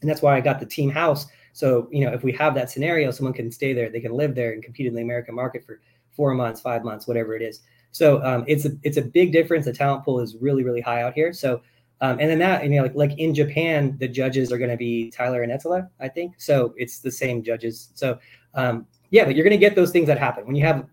And 0.00 0.10
that's 0.10 0.22
why 0.22 0.36
I 0.36 0.40
got 0.40 0.60
the 0.60 0.66
team 0.66 0.90
house. 0.90 1.26
So, 1.52 1.88
you 1.90 2.04
know, 2.04 2.12
if 2.12 2.22
we 2.22 2.32
have 2.32 2.54
that 2.54 2.70
scenario, 2.70 3.10
someone 3.10 3.32
can 3.32 3.50
stay 3.50 3.72
there, 3.72 3.88
they 3.88 4.00
can 4.00 4.12
live 4.12 4.34
there 4.34 4.52
and 4.52 4.62
compete 4.62 4.86
in 4.86 4.94
the 4.94 5.02
American 5.02 5.34
market 5.34 5.64
for 5.64 5.80
four 6.10 6.34
months, 6.34 6.60
five 6.60 6.84
months, 6.84 7.06
whatever 7.06 7.34
it 7.34 7.42
is. 7.42 7.60
So 7.92 8.22
um, 8.22 8.44
it's 8.46 8.66
a 8.66 8.72
it's 8.82 8.98
a 8.98 9.02
big 9.02 9.32
difference. 9.32 9.64
The 9.64 9.72
talent 9.72 10.04
pool 10.04 10.20
is 10.20 10.36
really, 10.40 10.64
really 10.64 10.82
high 10.82 11.02
out 11.02 11.14
here. 11.14 11.32
So 11.32 11.62
um, 12.00 12.18
and 12.20 12.28
then 12.28 12.38
that, 12.40 12.62
you 12.62 12.70
know, 12.70 12.82
like 12.82 12.94
like 12.94 13.18
in 13.18 13.34
Japan, 13.34 13.96
the 13.98 14.08
judges 14.08 14.52
are 14.52 14.58
going 14.58 14.70
to 14.70 14.76
be 14.76 15.10
Tyler 15.10 15.42
and 15.42 15.50
Etzela, 15.50 15.88
I 15.98 16.08
think. 16.08 16.34
So 16.38 16.74
it's 16.76 16.98
the 16.98 17.10
same 17.10 17.42
judges. 17.42 17.90
So 17.94 18.18
um, 18.54 18.86
yeah, 19.10 19.24
but 19.24 19.36
you're 19.36 19.44
going 19.44 19.58
to 19.58 19.58
get 19.58 19.74
those 19.74 19.90
things 19.90 20.06
that 20.06 20.18
happen 20.18 20.46
when 20.46 20.56
you 20.56 20.64
have, 20.64 20.86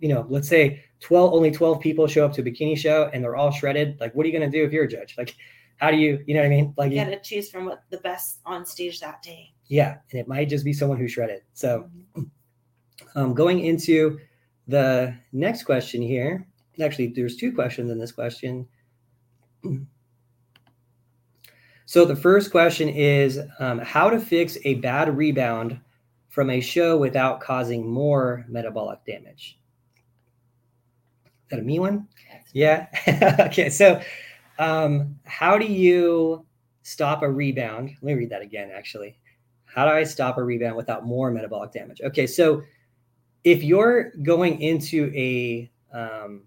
you 0.00 0.08
know, 0.08 0.26
let's 0.28 0.48
say 0.48 0.82
12 1.00 1.32
only 1.32 1.50
12 1.50 1.80
people 1.80 2.06
show 2.06 2.24
up 2.24 2.32
to 2.34 2.42
a 2.42 2.44
bikini 2.44 2.76
show 2.76 3.10
and 3.12 3.22
they're 3.22 3.36
all 3.36 3.50
shredded. 3.50 3.98
Like, 4.00 4.14
what 4.14 4.24
are 4.24 4.28
you 4.28 4.38
going 4.38 4.50
to 4.50 4.58
do 4.58 4.64
if 4.64 4.72
you're 4.72 4.84
a 4.84 4.88
judge? 4.88 5.14
Like, 5.16 5.34
how 5.76 5.90
do 5.90 5.96
you, 5.96 6.22
you 6.26 6.34
know 6.34 6.40
what 6.40 6.46
I 6.46 6.50
mean? 6.50 6.74
Like, 6.76 6.92
you 6.92 6.96
got 6.96 7.10
to 7.10 7.20
choose 7.20 7.50
from 7.50 7.66
what 7.66 7.82
the 7.90 7.98
best 7.98 8.40
on 8.46 8.64
stage 8.64 9.00
that 9.00 9.22
day. 9.22 9.52
Yeah, 9.66 9.96
and 10.10 10.20
it 10.20 10.28
might 10.28 10.48
just 10.48 10.64
be 10.64 10.72
someone 10.72 10.98
who 10.98 11.08
shredded. 11.08 11.42
So, 11.54 11.88
mm-hmm. 12.16 12.22
um, 13.18 13.34
going 13.34 13.60
into 13.60 14.18
the 14.68 15.14
next 15.32 15.64
question 15.64 16.02
here, 16.02 16.46
actually, 16.82 17.08
there's 17.08 17.36
two 17.36 17.52
questions 17.52 17.90
in 17.90 17.98
this 17.98 18.12
question. 18.12 18.66
So 21.88 22.04
the 22.04 22.16
first 22.16 22.50
question 22.50 22.88
is 22.88 23.38
um, 23.60 23.78
how 23.78 24.10
to 24.10 24.18
fix 24.18 24.58
a 24.64 24.74
bad 24.74 25.16
rebound 25.16 25.78
from 26.36 26.50
a 26.50 26.60
show 26.60 26.98
without 26.98 27.40
causing 27.40 27.88
more 27.88 28.44
metabolic 28.46 29.02
damage. 29.06 29.58
Is 31.24 31.30
that 31.48 31.60
a 31.60 31.62
me 31.62 31.78
one? 31.78 32.08
Yeah. 32.52 32.88
okay. 33.40 33.70
So, 33.70 34.02
um, 34.58 35.18
how 35.24 35.56
do 35.56 35.64
you 35.64 36.44
stop 36.82 37.22
a 37.22 37.30
rebound? 37.30 37.88
Let 37.88 38.02
me 38.02 38.12
read 38.12 38.28
that 38.28 38.42
again, 38.42 38.70
actually. 38.70 39.18
How 39.64 39.86
do 39.86 39.92
I 39.92 40.04
stop 40.04 40.36
a 40.36 40.44
rebound 40.44 40.76
without 40.76 41.06
more 41.06 41.30
metabolic 41.30 41.72
damage? 41.72 42.02
Okay. 42.02 42.26
So, 42.26 42.62
if 43.42 43.62
you're 43.62 44.10
going 44.22 44.60
into 44.60 45.10
a, 45.16 45.70
um, 45.90 46.42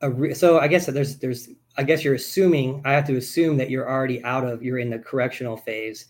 a 0.00 0.10
re- 0.10 0.34
so 0.34 0.58
I 0.58 0.66
guess 0.66 0.86
there's 0.86 1.18
there's 1.18 1.48
I 1.76 1.84
guess 1.84 2.02
you're 2.02 2.14
assuming, 2.14 2.82
I 2.84 2.94
have 2.94 3.06
to 3.06 3.16
assume 3.16 3.56
that 3.58 3.70
you're 3.70 3.88
already 3.88 4.20
out 4.24 4.44
of, 4.44 4.64
you're 4.64 4.78
in 4.78 4.90
the 4.90 4.98
correctional 4.98 5.56
phase 5.56 6.06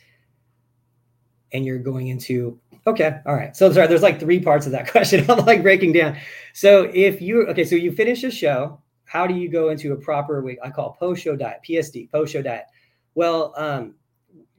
and 1.57 1.65
you're 1.65 1.79
going 1.79 2.09
into, 2.09 2.61
okay, 2.87 3.19
all 3.25 3.35
right. 3.35 3.57
So 3.57 3.73
sorry, 3.73 3.87
there's 3.87 4.03
like 4.03 4.21
three 4.21 4.39
parts 4.39 4.67
of 4.67 4.73
that 4.73 4.89
question. 4.91 5.29
I'm 5.31 5.45
like 5.47 5.63
breaking 5.63 5.93
down. 5.93 6.17
So 6.53 6.91
if 6.95 7.21
you, 7.21 7.47
okay, 7.49 7.65
so 7.65 7.75
you 7.75 7.93
finish 7.93 8.23
a 8.25 8.31
show, 8.31 8.81
how 9.05 9.27
do 9.27 9.35
you 9.35 9.49
go 9.49 9.71
into 9.71 9.93
a 9.93 9.97
proper 9.97 10.43
week? 10.43 10.59
I 10.63 10.71
call 10.71 10.93
post 10.93 11.23
show 11.23 11.35
diet, 11.35 11.61
PSD, 11.67 12.11
post 12.11 12.33
show 12.33 12.43
diet. 12.43 12.67
Well, 13.15 13.55
um, 13.57 13.95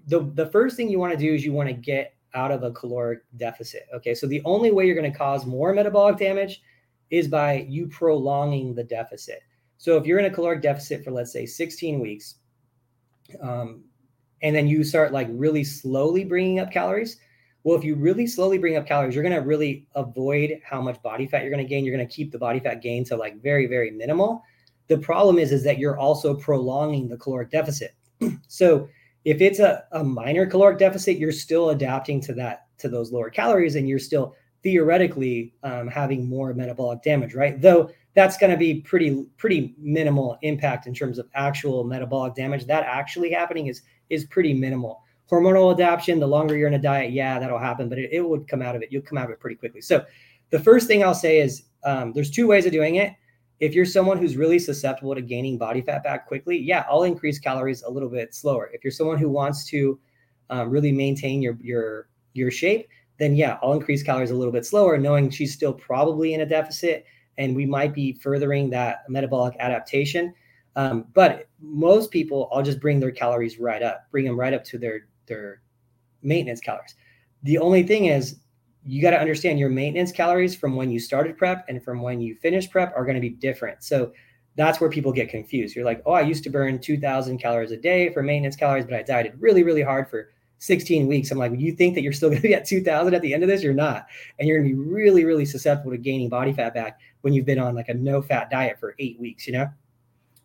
the, 0.08 0.32
the 0.34 0.48
first 0.48 0.76
thing 0.76 0.90
you 0.90 1.00
want 1.00 1.14
to 1.14 1.20
do 1.20 1.34
is 1.34 1.46
you 1.46 1.54
want 1.54 1.70
to 1.70 1.74
get 1.74 2.16
out 2.34 2.52
of 2.52 2.64
a 2.64 2.72
caloric 2.72 3.20
deficit. 3.36 3.84
Okay. 3.94 4.16
So 4.16 4.26
the 4.26 4.42
only 4.44 4.72
way 4.72 4.86
you're 4.86 4.96
going 4.96 5.12
to 5.12 5.18
cause 5.18 5.46
more 5.46 5.74
metabolic 5.74 6.18
damage 6.18 6.62
is 7.10 7.28
by 7.28 7.66
you 7.70 7.88
prolonging 7.88 8.74
the 8.74 8.84
deficit. 8.84 9.42
So 9.78 9.98
if 9.98 10.06
you're 10.06 10.20
in 10.20 10.26
a 10.26 10.32
caloric 10.32 10.62
deficit 10.62 11.04
for 11.04 11.12
let's 11.12 11.32
say 11.32 11.46
16 11.46 12.00
weeks, 12.00 12.36
um, 13.42 13.84
and 14.42 14.56
then 14.56 14.68
you 14.68 14.84
start 14.84 15.12
like 15.12 15.28
really 15.32 15.64
slowly 15.64 16.24
bringing 16.24 16.60
up 16.60 16.72
calories. 16.72 17.18
Well, 17.64 17.78
if 17.78 17.84
you 17.84 17.96
really 17.96 18.28
slowly 18.28 18.58
bring 18.58 18.78
up 18.78 18.88
calories, 18.88 19.14
you're 19.14 19.24
going 19.24 19.36
to 19.36 19.42
really 19.42 19.88
avoid 19.96 20.62
how 20.64 20.82
much 20.82 21.02
body 21.02 21.28
fat 21.28 21.42
you're 21.42 21.52
going 21.52 21.66
to 21.66 21.70
gain. 21.70 21.84
You're 21.84 21.96
going 21.96 22.08
to 22.08 22.14
keep 22.14 22.32
the 22.32 22.38
body 22.38 22.60
fat 22.60 22.82
gain 22.82 23.04
to 23.06 23.18
like 23.18 23.42
very, 23.42 23.66
very 23.66 23.92
minimal. 23.92 24.42
The 24.88 24.98
problem 24.98 25.38
is, 25.38 25.52
is 25.52 25.64
that 25.66 25.78
you're 25.78 25.98
also 25.98 26.34
prolonging 26.34 27.10
the 27.10 27.18
caloric 27.18 27.50
deficit. 27.50 27.94
so 28.48 28.88
if 29.26 29.42
it's 29.42 29.60
a, 29.60 29.84
a 29.92 30.04
minor 30.04 30.46
caloric 30.46 30.80
deficit, 30.80 31.18
you're 31.18 31.34
still 31.34 31.72
adapting 31.72 32.22
to 32.22 32.34
that, 32.36 32.68
to 32.78 32.88
those 32.88 33.12
lower 33.12 33.30
calories, 33.30 33.76
and 33.76 33.90
you're 33.90 34.00
still 34.00 34.34
theoretically 34.64 35.54
um, 35.64 35.88
having 35.88 36.28
more 36.28 36.54
metabolic 36.54 37.02
damage, 37.02 37.34
right? 37.34 37.62
Though 37.62 37.90
that's 38.14 38.38
going 38.38 38.52
to 38.52 38.58
be 38.58 38.82
pretty 38.82 39.26
pretty 39.38 39.76
minimal 39.78 40.38
impact 40.42 40.88
in 40.88 40.94
terms 40.94 41.20
of 41.20 41.28
actual 41.36 41.84
metabolic 41.84 42.34
damage. 42.34 42.66
That 42.66 42.84
actually 42.84 43.32
happening 43.32 43.68
is 43.68 43.82
is 44.10 44.26
pretty 44.26 44.54
minimal. 44.54 45.04
hormonal 45.30 45.74
adaptation, 45.74 46.20
the 46.20 46.28
longer 46.28 46.56
you're 46.56 46.68
in 46.68 46.74
a 46.74 46.80
diet, 46.80 47.12
yeah, 47.12 47.40
that'll 47.40 47.60
happen, 47.60 47.90
but 47.90 47.98
it, 47.98 48.10
it 48.12 48.22
would 48.22 48.48
come 48.48 48.62
out 48.62 48.76
of 48.76 48.82
it. 48.82 48.90
You'll 48.92 49.02
come 49.02 49.18
out 49.18 49.26
of 49.26 49.32
it 49.32 49.40
pretty 49.40 49.56
quickly. 49.56 49.82
So 49.82 50.06
the 50.50 50.60
first 50.60 50.88
thing 50.88 51.04
I'll 51.04 51.14
say 51.14 51.40
is 51.40 51.64
um, 51.84 52.14
there's 52.14 52.32
two 52.32 52.48
ways 52.48 52.66
of 52.66 52.72
doing 52.72 52.96
it. 52.96 53.14
If 53.60 53.74
you're 53.74 53.86
someone 53.86 54.18
who's 54.18 54.38
really 54.38 54.60
susceptible 54.60 55.16
to 55.16 55.22
gaining 55.22 55.58
body 55.58 55.82
fat 55.82 56.04
back 56.04 56.28
quickly, 56.28 56.58
yeah, 56.58 56.86
I'll 56.90 57.04
increase 57.04 57.40
calories 57.40 57.82
a 57.84 57.90
little 57.90 58.10
bit 58.10 58.34
slower. 58.34 58.70
If 58.72 58.84
you're 58.84 58.92
someone 58.92 59.18
who 59.18 59.30
wants 59.30 59.66
to 59.70 60.00
um, 60.50 60.70
really 60.70 60.92
maintain 60.92 61.42
your 61.42 61.58
your 61.62 62.08
your 62.34 62.52
shape, 62.52 62.88
then 63.18 63.36
yeah, 63.36 63.58
I'll 63.64 63.74
increase 63.74 64.04
calories 64.04 64.30
a 64.30 64.36
little 64.36 64.54
bit 64.54 64.66
slower, 64.66 64.98
knowing 64.98 65.32
she's 65.32 65.54
still 65.54 65.74
probably 65.74 66.36
in 66.36 66.42
a 66.42 66.46
deficit, 66.46 67.06
and 67.40 67.56
we 67.56 67.66
might 67.66 67.96
be 67.96 68.14
furthering 68.14 68.70
that 68.70 69.10
metabolic 69.10 69.56
adaptation. 69.60 70.34
Um, 70.78 71.06
but 71.14 71.50
most 71.60 72.12
people, 72.12 72.50
I'll 72.54 72.62
just 72.62 72.80
bring 72.80 73.00
their 73.00 73.12
calories 73.12 73.60
right 73.60 73.82
up, 73.82 74.06
bring 74.12 74.26
them 74.26 74.40
right 74.40 74.54
up 74.54 74.64
to 74.66 74.78
their 74.78 75.08
their 75.26 75.62
maintenance 76.22 76.62
calories. 76.62 76.96
The 77.44 77.58
only 77.58 77.84
thing 77.84 78.06
is, 78.06 78.38
you 78.86 79.02
got 79.02 79.10
to 79.10 79.20
understand 79.20 79.60
your 79.60 79.70
maintenance 79.70 80.12
calories 80.12 80.56
from 80.56 80.76
when 80.76 80.90
you 80.92 81.00
started 81.00 81.36
prep 81.36 81.66
and 81.68 81.84
from 81.84 82.02
when 82.02 82.22
you 82.22 82.36
finish 82.36 82.70
prep 82.70 82.94
are 82.96 83.04
going 83.04 83.16
to 83.16 83.22
be 83.22 83.32
different. 83.32 83.84
So 83.84 84.14
that's 84.56 84.80
where 84.80 84.90
people 84.90 85.12
get 85.12 85.30
confused. 85.30 85.76
You're 85.76 85.84
like, 85.84 86.02
oh, 86.06 86.14
I 86.14 86.22
used 86.22 86.44
to 86.46 86.50
burn 86.50 86.80
2,000 86.80 87.38
calories 87.38 87.72
a 87.72 87.78
day 87.78 88.14
for 88.14 88.24
maintenance 88.24 88.56
calories, 88.56 88.86
but 88.86 88.94
I 88.94 89.04
dieted 89.04 89.34
really, 89.40 89.64
really 89.64 89.82
hard 89.82 90.10
for 90.10 90.30
16 90.60 91.06
weeks. 91.06 91.32
I'm 91.32 91.38
like, 91.38 91.52
you 91.58 91.74
think 91.74 91.96
that 91.96 92.02
you're 92.02 92.14
still 92.14 92.30
going 92.30 92.42
to 92.42 92.48
be 92.48 92.54
at 92.54 92.66
2,000 92.66 93.14
at 93.14 93.22
the 93.22 93.34
end 93.34 93.44
of 93.44 93.50
this? 93.50 93.62
You're 93.62 93.74
not. 93.74 94.08
And 94.40 94.48
you're 94.48 94.60
going 94.60 94.70
to 94.70 94.76
be 94.76 94.82
really, 94.82 95.26
really 95.26 95.46
susceptible 95.46 95.92
to 95.92 95.98
gaining 95.98 96.30
body 96.30 96.54
fat 96.54 96.74
back 96.74 97.00
when 97.22 97.34
you've 97.34 97.46
been 97.46 97.60
on 97.60 97.76
like 97.76 97.90
a 97.90 97.94
no 97.94 98.22
fat 98.22 98.50
diet 98.50 98.80
for 98.80 98.96
eight 99.00 99.20
weeks, 99.20 99.48
you 99.48 99.54
know? 99.54 99.68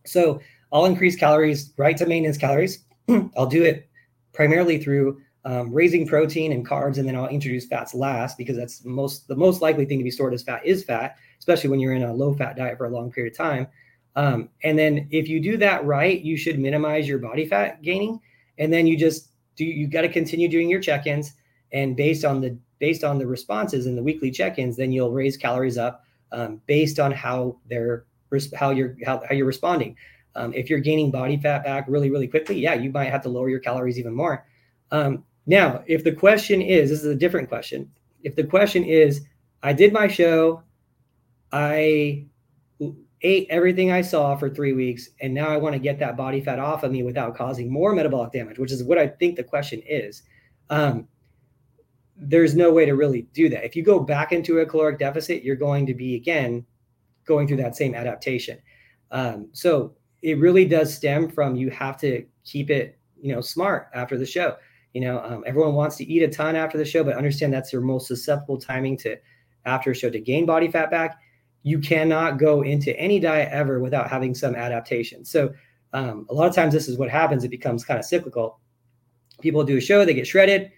So 0.05 0.41
I'll 0.73 0.87
increase 0.87 1.17
calories 1.17 1.73
right 1.77 1.97
to 1.97 2.07
maintenance 2.07 2.39
calories. 2.39 2.85
I'll 3.37 3.47
do 3.47 3.63
it 3.63 3.89
primarily 4.33 4.79
through 4.79 5.21
um, 5.45 5.73
raising 5.73 6.07
protein 6.07 6.53
and 6.53 6.67
carbs, 6.67 6.99
and 6.99 7.07
then 7.07 7.17
I'll 7.17 7.29
introduce 7.29 7.67
fats 7.67 7.95
last 7.95 8.39
because 8.39 8.57
that's 8.57 8.85
most 8.85 9.27
the 9.29 9.37
most 9.37 9.61
likely 9.61 9.85
thing 9.85 9.99
to 9.99 10.05
be 10.05 10.11
stored 10.11 10.35
as 10.35 10.43
fat 10.43 10.65
is 10.65 10.85
fat, 10.85 11.17
especially 11.39 11.71
when 11.71 11.81
you're 11.81 11.95
in 11.95 12.05
a 12.05 12.13
low 12.13 12.33
fat 12.35 12.57
diet 12.57 12.79
for 12.79 12.87
a 12.87 12.91
long 12.91 13.11
period 13.11 13.33
of 13.33 13.37
time. 13.37 13.67
Um, 14.15 14.51
and 14.63 14.79
then 14.79 15.09
if 15.11 15.29
you 15.29 15.41
do 15.41 15.57
that 15.57 15.85
right, 15.85 16.21
you 16.21 16.37
should 16.37 16.59
minimize 16.59 17.09
your 17.09 17.19
body 17.19 17.47
fat 17.47 17.83
gaining, 17.83 18.21
and 18.59 18.73
then 18.73 18.87
you 18.87 18.97
just 18.97 19.31
do 19.57 19.65
you 19.65 19.89
got 19.89 20.03
to 20.03 20.09
continue 20.09 20.49
doing 20.49 20.71
your 20.71 20.81
check-ins, 20.81 21.35
and 21.73 21.97
based 21.97 22.25
on 22.25 22.41
the 22.41 22.57
based 22.79 23.03
on 23.05 23.19
the 23.19 23.27
responses 23.27 23.87
in 23.87 23.97
the 23.97 24.03
weekly 24.03 24.31
check-ins, 24.31 24.77
then 24.77 24.93
you'll 24.93 25.13
raise 25.13 25.37
calories 25.37 25.79
up 25.79 26.05
um, 26.31 26.61
based 26.67 27.01
on 27.01 27.11
how 27.11 27.59
they're 27.69 28.07
how 28.55 28.71
you're 28.71 28.97
how, 29.05 29.23
how 29.29 29.35
you're 29.35 29.47
responding. 29.47 29.97
Um, 30.35 30.55
if 30.55 30.71
you're 30.71 30.81
gaining 30.81 31.11
body 31.11 31.37
fat 31.37 31.65
back 31.65 31.87
really 31.89 32.11
really 32.11 32.29
quickly, 32.29 32.59
yeah, 32.59 32.75
you 32.75 32.91
might 32.91 33.11
have 33.11 33.23
to 33.23 33.29
lower 33.29 33.49
your 33.49 33.61
calories 33.61 33.99
even 33.99 34.15
more. 34.15 34.47
Um, 34.91 35.25
now, 35.47 35.83
if 35.87 36.05
the 36.05 36.13
question 36.13 36.63
is, 36.63 36.91
this 36.91 37.01
is 37.01 37.07
a 37.07 37.15
different 37.15 37.49
question. 37.49 37.91
If 38.23 38.37
the 38.37 38.45
question 38.45 38.85
is, 38.85 39.23
I 39.63 39.73
did 39.73 39.93
my 39.93 40.07
show, 40.07 40.63
I 41.51 42.27
ate 43.23 43.47
everything 43.51 43.91
I 43.91 44.01
saw 44.03 44.37
for 44.37 44.49
three 44.51 44.73
weeks, 44.73 45.11
and 45.21 45.33
now 45.33 45.49
I 45.49 45.57
want 45.57 45.75
to 45.75 45.79
get 45.79 45.99
that 45.99 46.17
body 46.17 46.41
fat 46.41 46.59
off 46.59 46.83
of 46.83 46.93
me 46.93 47.03
without 47.03 47.37
causing 47.37 47.71
more 47.71 47.95
metabolic 47.95 48.33
damage, 48.33 48.59
which 48.59 48.73
is 48.73 48.83
what 48.83 48.99
I 48.99 49.07
think 49.07 49.37
the 49.37 49.45
question 49.45 49.83
is. 49.87 50.23
Um, 50.71 51.09
there's 52.17 52.55
no 52.55 52.73
way 52.73 52.87
to 52.87 52.93
really 52.93 53.23
do 53.33 53.49
that. 53.49 53.65
If 53.65 53.75
you 53.75 53.83
go 53.83 53.99
back 53.99 54.33
into 54.33 54.61
a 54.61 54.67
caloric 54.67 54.99
deficit, 54.99 55.43
you're 55.43 55.57
going 55.57 55.87
to 55.87 55.95
be 55.95 56.15
again 56.15 56.65
going 57.25 57.47
through 57.47 57.59
that 57.59 57.77
same 57.77 57.95
adaptation. 57.95 58.59
Um, 59.11 59.49
so 59.53 59.95
it 60.23 60.39
really 60.39 60.65
does 60.65 60.95
stem 60.95 61.29
from 61.29 61.57
you 61.57 61.71
have 61.71 61.99
to 61.99 62.25
keep 62.45 62.71
it, 62.71 62.99
you 63.21 63.35
know, 63.35 63.41
smart 63.41 63.89
after 63.95 64.17
the 64.17 64.27
show. 64.27 64.57
You 64.95 65.01
know, 65.03 65.21
um, 65.21 65.45
everyone 65.47 65.75
wants 65.75 65.97
to 65.97 66.05
eat 66.05 66.23
a 66.23 66.29
ton 66.29 66.55
after 66.55 66.79
the 66.79 66.85
show, 66.85 67.03
but 67.03 67.17
understand 67.17 67.53
that's 67.53 67.73
your 67.73 67.83
most 67.83 68.07
susceptible 68.07 68.59
timing 68.59 68.97
to 68.99 69.17
after 69.65 69.91
a 69.91 69.95
show 69.95 70.11
to 70.11 70.21
gain 70.21 70.47
body 70.47 70.71
fat 70.71 70.91
back. 70.91 71.19
You 71.63 71.79
cannot 71.79 72.39
go 72.39 72.63
into 72.63 72.99
any 72.99 73.21
diet 73.21 73.49
ever 73.53 73.81
without 73.81 74.11
having 74.11 74.35
some 74.35 74.55
adaptation. 74.55 75.25
So 75.25 75.53
um, 75.93 76.27
a 76.29 76.35
lot 76.35 76.49
of 76.49 76.55
times 76.55 76.73
this 76.73 76.89
is 76.89 76.99
what 76.99 77.11
happens. 77.11 77.45
It 77.45 77.51
becomes 77.51 77.85
kind 77.85 77.99
of 77.99 78.05
cyclical. 78.05 78.61
People 79.41 79.65
do 79.65 79.77
a 79.77 79.81
show, 79.81 80.05
they 80.05 80.15
get 80.15 80.27
shredded, 80.27 80.71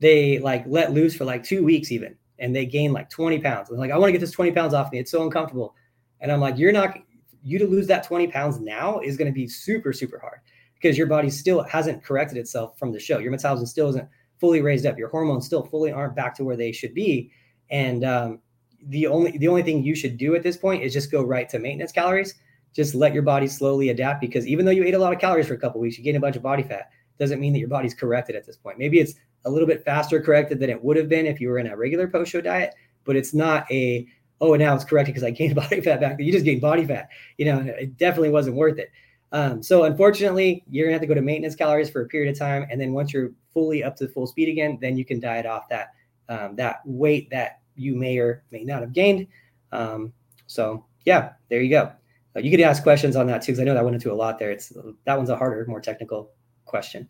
they 0.00 0.38
like 0.38 0.64
let 0.66 0.92
loose 0.92 1.14
for 1.14 1.24
like 1.24 1.42
two 1.42 1.64
weeks 1.64 1.92
even, 1.92 2.16
and 2.38 2.54
they 2.54 2.66
gain 2.66 2.92
like 2.92 3.10
20 3.10 3.38
pounds. 3.40 3.70
And 3.70 3.78
like, 3.78 3.90
I 3.90 3.98
want 3.98 4.08
to 4.08 4.12
get 4.12 4.20
this 4.20 4.30
20 4.30 4.52
pounds 4.52 4.74
off 4.74 4.92
me. 4.92 4.98
It's 4.98 5.10
so 5.10 5.22
uncomfortable. 5.22 5.74
And 6.20 6.32
I'm 6.32 6.40
like, 6.40 6.58
you're 6.58 6.72
not 6.72 6.98
you 7.42 7.58
to 7.58 7.66
lose 7.66 7.86
that 7.86 8.04
20 8.04 8.26
pounds 8.28 8.58
now 8.58 8.98
is 8.98 9.16
going 9.16 9.30
to 9.30 9.34
be 9.34 9.46
super, 9.46 9.92
super 9.92 10.18
hard 10.18 10.40
because 10.74 10.98
your 10.98 11.06
body 11.06 11.30
still 11.30 11.62
hasn't 11.62 12.02
corrected 12.02 12.36
itself 12.36 12.78
from 12.78 12.92
the 12.92 12.98
show. 12.98 13.18
Your 13.18 13.30
metabolism 13.30 13.66
still 13.66 13.88
isn't 13.90 14.08
fully 14.38 14.60
raised 14.60 14.84
up. 14.84 14.98
Your 14.98 15.08
hormones 15.08 15.46
still 15.46 15.62
fully 15.62 15.92
aren't 15.92 16.16
back 16.16 16.34
to 16.36 16.44
where 16.44 16.56
they 16.56 16.72
should 16.72 16.92
be. 16.92 17.30
And 17.70 18.04
um, 18.04 18.40
the 18.82 19.06
only 19.06 19.36
the 19.38 19.48
only 19.48 19.62
thing 19.62 19.82
you 19.82 19.94
should 19.94 20.16
do 20.16 20.34
at 20.34 20.42
this 20.42 20.56
point 20.56 20.82
is 20.82 20.92
just 20.92 21.10
go 21.10 21.22
right 21.22 21.48
to 21.48 21.58
maintenance 21.58 21.92
calories. 21.92 22.34
Just 22.72 22.94
let 22.94 23.14
your 23.14 23.22
body 23.22 23.46
slowly 23.46 23.88
adapt 23.88 24.20
because 24.20 24.46
even 24.46 24.66
though 24.66 24.72
you 24.72 24.84
ate 24.84 24.94
a 24.94 24.98
lot 24.98 25.12
of 25.12 25.18
calories 25.18 25.46
for 25.46 25.54
a 25.54 25.58
couple 25.58 25.80
weeks, 25.80 25.96
you 25.96 26.04
gain 26.04 26.16
a 26.16 26.20
bunch 26.20 26.36
of 26.36 26.42
body 26.42 26.62
fat. 26.62 26.90
Doesn't 27.18 27.40
mean 27.40 27.54
that 27.54 27.58
your 27.58 27.68
body's 27.68 27.94
corrected 27.94 28.36
at 28.36 28.44
this 28.44 28.56
point. 28.56 28.78
Maybe 28.78 29.00
it's 29.00 29.14
a 29.46 29.50
little 29.50 29.66
bit 29.66 29.84
faster 29.84 30.20
corrected 30.20 30.60
than 30.60 30.68
it 30.68 30.82
would 30.82 30.96
have 30.96 31.08
been 31.08 31.24
if 31.24 31.40
you 31.40 31.48
were 31.48 31.58
in 31.58 31.68
a 31.68 31.76
regular 31.76 32.06
post 32.06 32.30
show 32.30 32.42
diet, 32.42 32.74
but 33.04 33.16
it's 33.16 33.32
not 33.32 33.70
a 33.70 34.06
oh 34.40 34.54
and 34.54 34.62
now 34.62 34.74
it's 34.74 34.84
corrected 34.84 35.14
because 35.14 35.26
I 35.26 35.30
gained 35.30 35.54
body 35.56 35.80
fat 35.80 36.00
back. 36.00 36.20
You 36.20 36.32
just 36.32 36.44
gained 36.44 36.60
body 36.60 36.84
fat. 36.84 37.08
You 37.38 37.46
know, 37.46 37.58
it 37.60 37.96
definitely 37.96 38.30
wasn't 38.30 38.56
worth 38.56 38.78
it. 38.78 38.90
Um, 39.32 39.62
so 39.62 39.84
unfortunately, 39.84 40.64
you're 40.70 40.86
gonna 40.86 40.94
have 40.94 41.00
to 41.02 41.06
go 41.06 41.14
to 41.14 41.22
maintenance 41.22 41.56
calories 41.56 41.90
for 41.90 42.02
a 42.02 42.06
period 42.06 42.30
of 42.30 42.38
time, 42.38 42.66
and 42.70 42.80
then 42.80 42.92
once 42.92 43.12
you're 43.12 43.32
fully 43.52 43.82
up 43.82 43.96
to 43.96 44.08
full 44.08 44.26
speed 44.26 44.48
again, 44.48 44.78
then 44.80 44.96
you 44.96 45.04
can 45.04 45.18
diet 45.20 45.46
off 45.46 45.68
that 45.68 45.94
um, 46.28 46.56
that 46.56 46.80
weight 46.84 47.30
that 47.30 47.60
you 47.74 47.94
may 47.94 48.18
or 48.18 48.44
may 48.50 48.64
not 48.64 48.80
have 48.80 48.92
gained. 48.92 49.26
Um, 49.72 50.12
so 50.46 50.84
yeah, 51.04 51.32
there 51.48 51.60
you 51.60 51.70
go. 51.70 51.92
Uh, 52.34 52.40
you 52.40 52.50
could 52.50 52.60
ask 52.60 52.82
questions 52.82 53.16
on 53.16 53.26
that 53.26 53.42
too, 53.42 53.52
because 53.52 53.60
I 53.60 53.64
know 53.64 53.74
that 53.74 53.84
went 53.84 53.94
into 53.94 54.12
a 54.12 54.14
lot 54.14 54.38
there. 54.38 54.50
It's 54.50 54.72
that 55.04 55.16
one's 55.16 55.30
a 55.30 55.36
harder, 55.36 55.64
more 55.66 55.80
technical 55.80 56.30
question. 56.64 57.08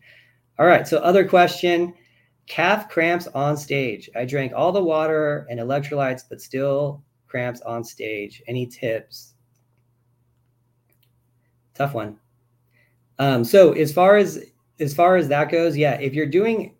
All 0.59 0.65
right, 0.65 0.87
so 0.87 0.97
other 0.97 1.27
question: 1.27 1.93
calf 2.47 2.89
cramps 2.89 3.27
on 3.27 3.57
stage. 3.57 4.09
I 4.15 4.25
drank 4.25 4.53
all 4.55 4.71
the 4.71 4.83
water 4.83 5.45
and 5.49 5.59
electrolytes, 5.59 6.23
but 6.27 6.41
still 6.41 7.03
cramps 7.27 7.61
on 7.61 7.83
stage. 7.83 8.41
Any 8.47 8.65
tips? 8.65 9.33
tough 11.77 11.93
one. 11.93 12.17
Um, 13.19 13.43
so 13.43 13.71
as 13.73 13.93
far 13.93 14.17
as 14.17 14.51
as 14.79 14.93
far 14.93 15.15
as 15.15 15.27
that 15.29 15.49
goes, 15.49 15.77
yeah, 15.77 15.93
if 15.93 16.13
you're 16.13 16.25
doing 16.25 16.75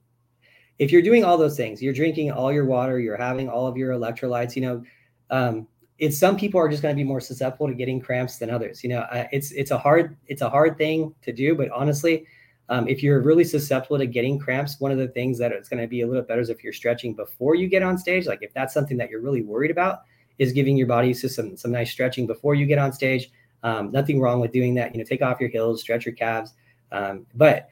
if 0.79 0.91
you're 0.91 1.01
doing 1.01 1.23
all 1.23 1.37
those 1.37 1.57
things, 1.57 1.81
you're 1.81 1.93
drinking 1.93 2.31
all 2.31 2.51
your 2.51 2.65
water, 2.65 2.99
you're 2.99 3.17
having 3.17 3.49
all 3.49 3.67
of 3.67 3.77
your 3.77 3.93
electrolytes, 3.93 4.55
you 4.55 4.61
know, 4.61 4.83
um, 5.31 5.67
it's 5.97 6.19
some 6.19 6.37
people 6.37 6.59
are 6.59 6.69
just 6.69 6.83
going 6.83 6.95
to 6.95 6.99
be 6.99 7.03
more 7.03 7.19
susceptible 7.19 7.67
to 7.67 7.73
getting 7.73 7.99
cramps 7.99 8.37
than 8.37 8.51
others. 8.51 8.83
You 8.83 8.89
know, 8.89 8.99
uh, 8.99 9.27
it's 9.31 9.51
it's 9.51 9.71
a 9.71 9.77
hard 9.77 10.17
it's 10.27 10.41
a 10.41 10.49
hard 10.49 10.77
thing 10.77 11.13
to 11.23 11.31
do, 11.31 11.55
but 11.55 11.69
honestly, 11.71 12.25
um, 12.69 12.87
if 12.87 13.01
you're 13.01 13.21
really 13.21 13.43
susceptible 13.43 13.97
to 13.97 14.05
getting 14.05 14.37
cramps, 14.37 14.79
one 14.79 14.91
of 14.91 14.97
the 14.97 15.07
things 15.07 15.39
that 15.39 15.51
it's 15.51 15.69
going 15.69 15.81
to 15.81 15.87
be 15.87 16.01
a 16.01 16.07
little 16.07 16.21
better 16.21 16.41
is 16.41 16.49
if 16.49 16.63
you're 16.63 16.73
stretching 16.73 17.15
before 17.15 17.55
you 17.55 17.67
get 17.67 17.81
on 17.81 17.97
stage. 17.97 18.27
Like 18.27 18.39
if 18.41 18.53
that's 18.53 18.73
something 18.73 18.97
that 18.97 19.09
you're 19.09 19.21
really 19.21 19.41
worried 19.41 19.71
about, 19.71 20.01
is 20.39 20.51
giving 20.53 20.77
your 20.77 20.87
body 20.87 21.13
some 21.13 21.57
some 21.57 21.71
nice 21.71 21.91
stretching 21.91 22.27
before 22.27 22.55
you 22.55 22.65
get 22.65 22.77
on 22.77 22.93
stage. 22.93 23.31
Um, 23.63 23.91
nothing 23.91 24.19
wrong 24.19 24.39
with 24.39 24.51
doing 24.51 24.75
that. 24.75 24.93
You 24.93 24.99
know, 24.99 25.05
take 25.05 25.21
off 25.21 25.39
your 25.39 25.49
heels, 25.49 25.81
stretch 25.81 26.05
your 26.05 26.15
calves. 26.15 26.53
Um, 26.91 27.25
but 27.35 27.69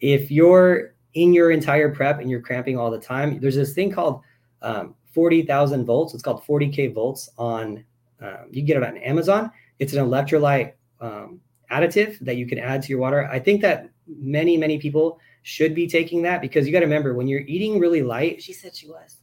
if 0.00 0.30
you're 0.30 0.94
in 1.14 1.32
your 1.32 1.50
entire 1.50 1.92
prep 1.94 2.20
and 2.20 2.30
you're 2.30 2.40
cramping 2.40 2.78
all 2.78 2.90
the 2.90 3.00
time, 3.00 3.40
there's 3.40 3.54
this 3.54 3.72
thing 3.72 3.90
called 3.90 4.22
um, 4.62 4.94
40,000 5.12 5.84
volts. 5.84 6.14
It's 6.14 6.22
called 6.22 6.42
40K 6.44 6.92
volts 6.94 7.30
on, 7.38 7.84
um, 8.20 8.46
you 8.50 8.62
get 8.62 8.76
it 8.76 8.84
on 8.84 8.96
Amazon. 8.98 9.50
It's 9.78 9.92
an 9.92 10.04
electrolyte 10.04 10.72
um, 11.00 11.40
additive 11.70 12.18
that 12.20 12.36
you 12.36 12.46
can 12.46 12.58
add 12.58 12.82
to 12.82 12.88
your 12.88 12.98
water. 12.98 13.26
I 13.26 13.38
think 13.38 13.62
that 13.62 13.88
many, 14.06 14.56
many 14.56 14.78
people 14.78 15.20
should 15.42 15.74
be 15.74 15.86
taking 15.86 16.22
that 16.22 16.40
because 16.40 16.66
you 16.66 16.72
got 16.72 16.80
to 16.80 16.86
remember 16.86 17.14
when 17.14 17.26
you're 17.26 17.40
eating 17.40 17.78
really 17.78 18.02
light. 18.02 18.42
She 18.42 18.52
said 18.52 18.74
she 18.74 18.88
was. 18.88 19.16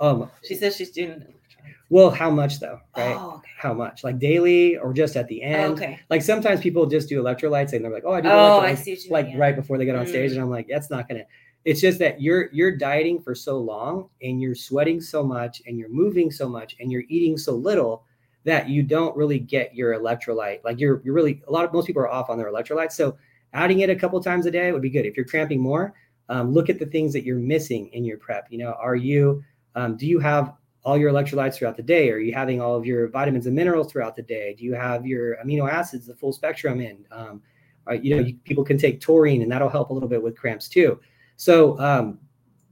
Um, 0.00 0.30
she 0.42 0.54
says 0.54 0.76
she's 0.76 0.90
doing 0.90 1.24
well, 1.90 2.10
how 2.10 2.30
much 2.30 2.60
though? 2.60 2.80
Right? 2.96 3.16
Oh, 3.18 3.34
okay. 3.36 3.50
How 3.58 3.74
much? 3.74 4.02
Like 4.04 4.18
daily 4.18 4.76
or 4.78 4.92
just 4.92 5.16
at 5.16 5.28
the 5.28 5.42
end? 5.42 5.74
Okay. 5.74 6.00
Like 6.10 6.22
sometimes 6.22 6.60
people 6.60 6.86
just 6.86 7.08
do 7.08 7.22
electrolytes 7.22 7.72
and 7.72 7.84
they're 7.84 7.92
like, 7.92 8.04
oh, 8.06 8.12
I 8.12 8.20
do 8.20 8.28
Oh, 8.28 8.32
electrolytes 8.62 8.64
I 8.64 8.74
see 8.74 8.98
like 9.10 9.26
mean. 9.26 9.38
right 9.38 9.54
before 9.56 9.78
they 9.78 9.84
get 9.84 9.96
on 9.96 10.06
stage, 10.06 10.30
Mm. 10.30 10.34
and 10.34 10.42
I'm 10.42 10.50
like, 10.50 10.68
that's 10.68 10.90
not 10.90 11.08
gonna. 11.08 11.24
It's 11.64 11.80
just 11.80 11.98
that 12.00 12.20
you're 12.20 12.48
you're 12.52 12.76
dieting 12.76 13.20
for 13.20 13.34
so 13.34 13.58
long 13.58 14.08
and 14.22 14.40
you're 14.40 14.54
sweating 14.56 15.00
so 15.00 15.22
much 15.22 15.62
and 15.66 15.78
you're 15.78 15.88
moving 15.88 16.30
so 16.30 16.48
much 16.48 16.74
and 16.80 16.90
you're 16.90 17.04
eating 17.08 17.36
so 17.38 17.54
little 17.54 18.04
that 18.44 18.68
you 18.68 18.82
don't 18.82 19.16
really 19.16 19.38
get 19.38 19.72
your 19.74 19.92
electrolyte. 19.94 20.64
Like 20.64 20.80
you're 20.80 21.00
you're 21.04 21.14
really 21.14 21.40
a 21.46 21.52
lot 21.52 21.64
of 21.64 21.72
most 21.72 21.86
people 21.86 22.02
are 22.02 22.08
off 22.10 22.30
on 22.30 22.36
their 22.38 22.50
electrolytes. 22.50 22.92
So 22.92 23.16
adding 23.52 23.80
it 23.80 23.90
a 23.90 23.94
couple 23.94 24.20
times 24.20 24.46
a 24.46 24.50
day 24.50 24.72
would 24.72 24.82
be 24.82 24.90
good. 24.90 25.06
If 25.06 25.16
you're 25.16 25.26
cramping 25.26 25.60
more, 25.60 25.94
um, 26.28 26.52
look 26.52 26.68
at 26.68 26.78
the 26.80 26.86
things 26.86 27.12
that 27.12 27.22
you're 27.24 27.38
missing 27.38 27.88
in 27.92 28.04
your 28.04 28.16
prep. 28.18 28.46
You 28.50 28.58
know, 28.58 28.72
are 28.80 28.96
you 28.96 29.44
um, 29.76 29.96
do 29.96 30.06
you 30.08 30.18
have 30.18 30.54
all 30.84 30.98
your 30.98 31.12
electrolytes 31.12 31.54
throughout 31.54 31.76
the 31.76 31.82
day? 31.82 32.10
Are 32.10 32.18
you 32.18 32.34
having 32.34 32.60
all 32.60 32.76
of 32.76 32.84
your 32.84 33.08
vitamins 33.08 33.46
and 33.46 33.54
minerals 33.54 33.90
throughout 33.90 34.16
the 34.16 34.22
day? 34.22 34.54
Do 34.58 34.64
you 34.64 34.74
have 34.74 35.06
your 35.06 35.36
amino 35.36 35.70
acids, 35.70 36.06
the 36.06 36.14
full 36.14 36.32
spectrum 36.32 36.80
in? 36.80 37.04
Um, 37.10 37.42
uh, 37.88 37.94
you 37.94 38.16
know, 38.16 38.22
you, 38.22 38.34
people 38.44 38.64
can 38.64 38.78
take 38.78 39.00
taurine 39.00 39.42
and 39.42 39.50
that'll 39.50 39.68
help 39.68 39.90
a 39.90 39.92
little 39.92 40.08
bit 40.08 40.22
with 40.22 40.36
cramps 40.36 40.68
too. 40.68 41.00
So 41.36 41.78
um, 41.80 42.18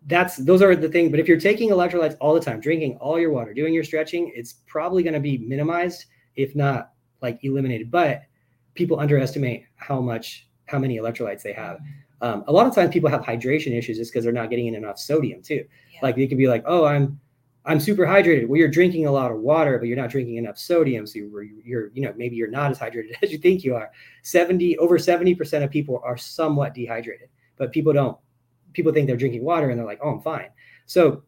that's 0.07 0.37
those 0.37 0.63
are 0.63 0.75
the 0.75 0.89
things. 0.89 1.11
But 1.11 1.21
if 1.21 1.29
you're 1.29 1.41
taking 1.41 1.71
electrolytes 1.71 2.17
all 2.21 2.35
the 2.35 2.41
time, 2.41 2.61
drinking 2.61 2.97
all 2.99 3.19
your 3.19 3.31
water, 3.31 3.55
doing 3.55 3.75
your 3.75 3.85
stretching, 3.85 4.33
it's 4.35 4.55
probably 4.67 5.03
going 5.03 5.15
to 5.15 5.21
be 5.21 5.39
minimized, 5.39 6.07
if 6.37 6.55
not 6.55 6.93
like 7.23 7.39
eliminated. 7.43 7.91
But 7.91 8.23
people 8.75 9.01
underestimate 9.01 9.65
how 9.77 10.01
much 10.01 10.49
how 10.67 10.79
many 10.79 10.99
electrolytes 10.99 11.43
they 11.43 11.53
have. 11.53 11.79
Um, 12.23 12.45
a 12.47 12.53
lot 12.53 12.67
of 12.67 12.75
times 12.75 12.93
people 12.93 13.11
have 13.11 13.23
hydration 13.23 13.77
issues 13.77 13.97
just 13.97 14.13
because 14.13 14.25
they're 14.25 14.33
not 14.33 14.51
getting 14.51 14.67
in 14.67 14.75
enough 14.75 14.99
sodium 14.99 15.43
too. 15.43 15.65
Yeah. 15.93 16.01
Like 16.03 16.17
they 16.17 16.27
could 16.27 16.39
be 16.39 16.49
like, 16.49 16.63
oh, 16.67 16.85
I'm 16.85 17.19
I'm 17.65 17.79
super 17.79 18.07
hydrated. 18.07 18.49
Well, 18.49 18.59
you're 18.59 18.69
drinking 18.69 19.07
a 19.07 19.13
lot 19.13 19.31
of 19.31 19.39
water, 19.39 19.79
but 19.79 19.87
you're 19.87 19.97
not 19.97 20.11
drinking 20.11 20.37
enough 20.37 20.57
sodium. 20.57 21.07
So 21.07 21.19
you're, 21.19 21.43
you're, 21.43 21.91
you 21.93 22.03
know, 22.03 22.15
maybe 22.17 22.37
you're 22.37 22.51
not 22.51 22.71
as 22.71 22.79
hydrated 22.79 23.13
as 23.23 23.31
you 23.31 23.39
think 23.39 23.65
you 23.65 23.75
are. 23.75 23.91
70, 24.23 24.79
over 24.79 24.99
70% 24.99 25.63
of 25.63 25.71
people 25.71 26.01
are 26.03 26.17
somewhat 26.17 26.75
dehydrated, 26.75 27.29
but 27.57 27.73
people 27.73 27.93
don't, 27.93 28.17
people 28.73 28.93
think 28.93 29.07
they're 29.07 29.17
drinking 29.17 29.45
water 29.45 29.71
and 29.71 29.79
they're 29.79 29.87
like, 29.87 30.01
oh, 30.03 30.11
I'm 30.11 30.21
fine. 30.23 30.49
So 30.87 31.23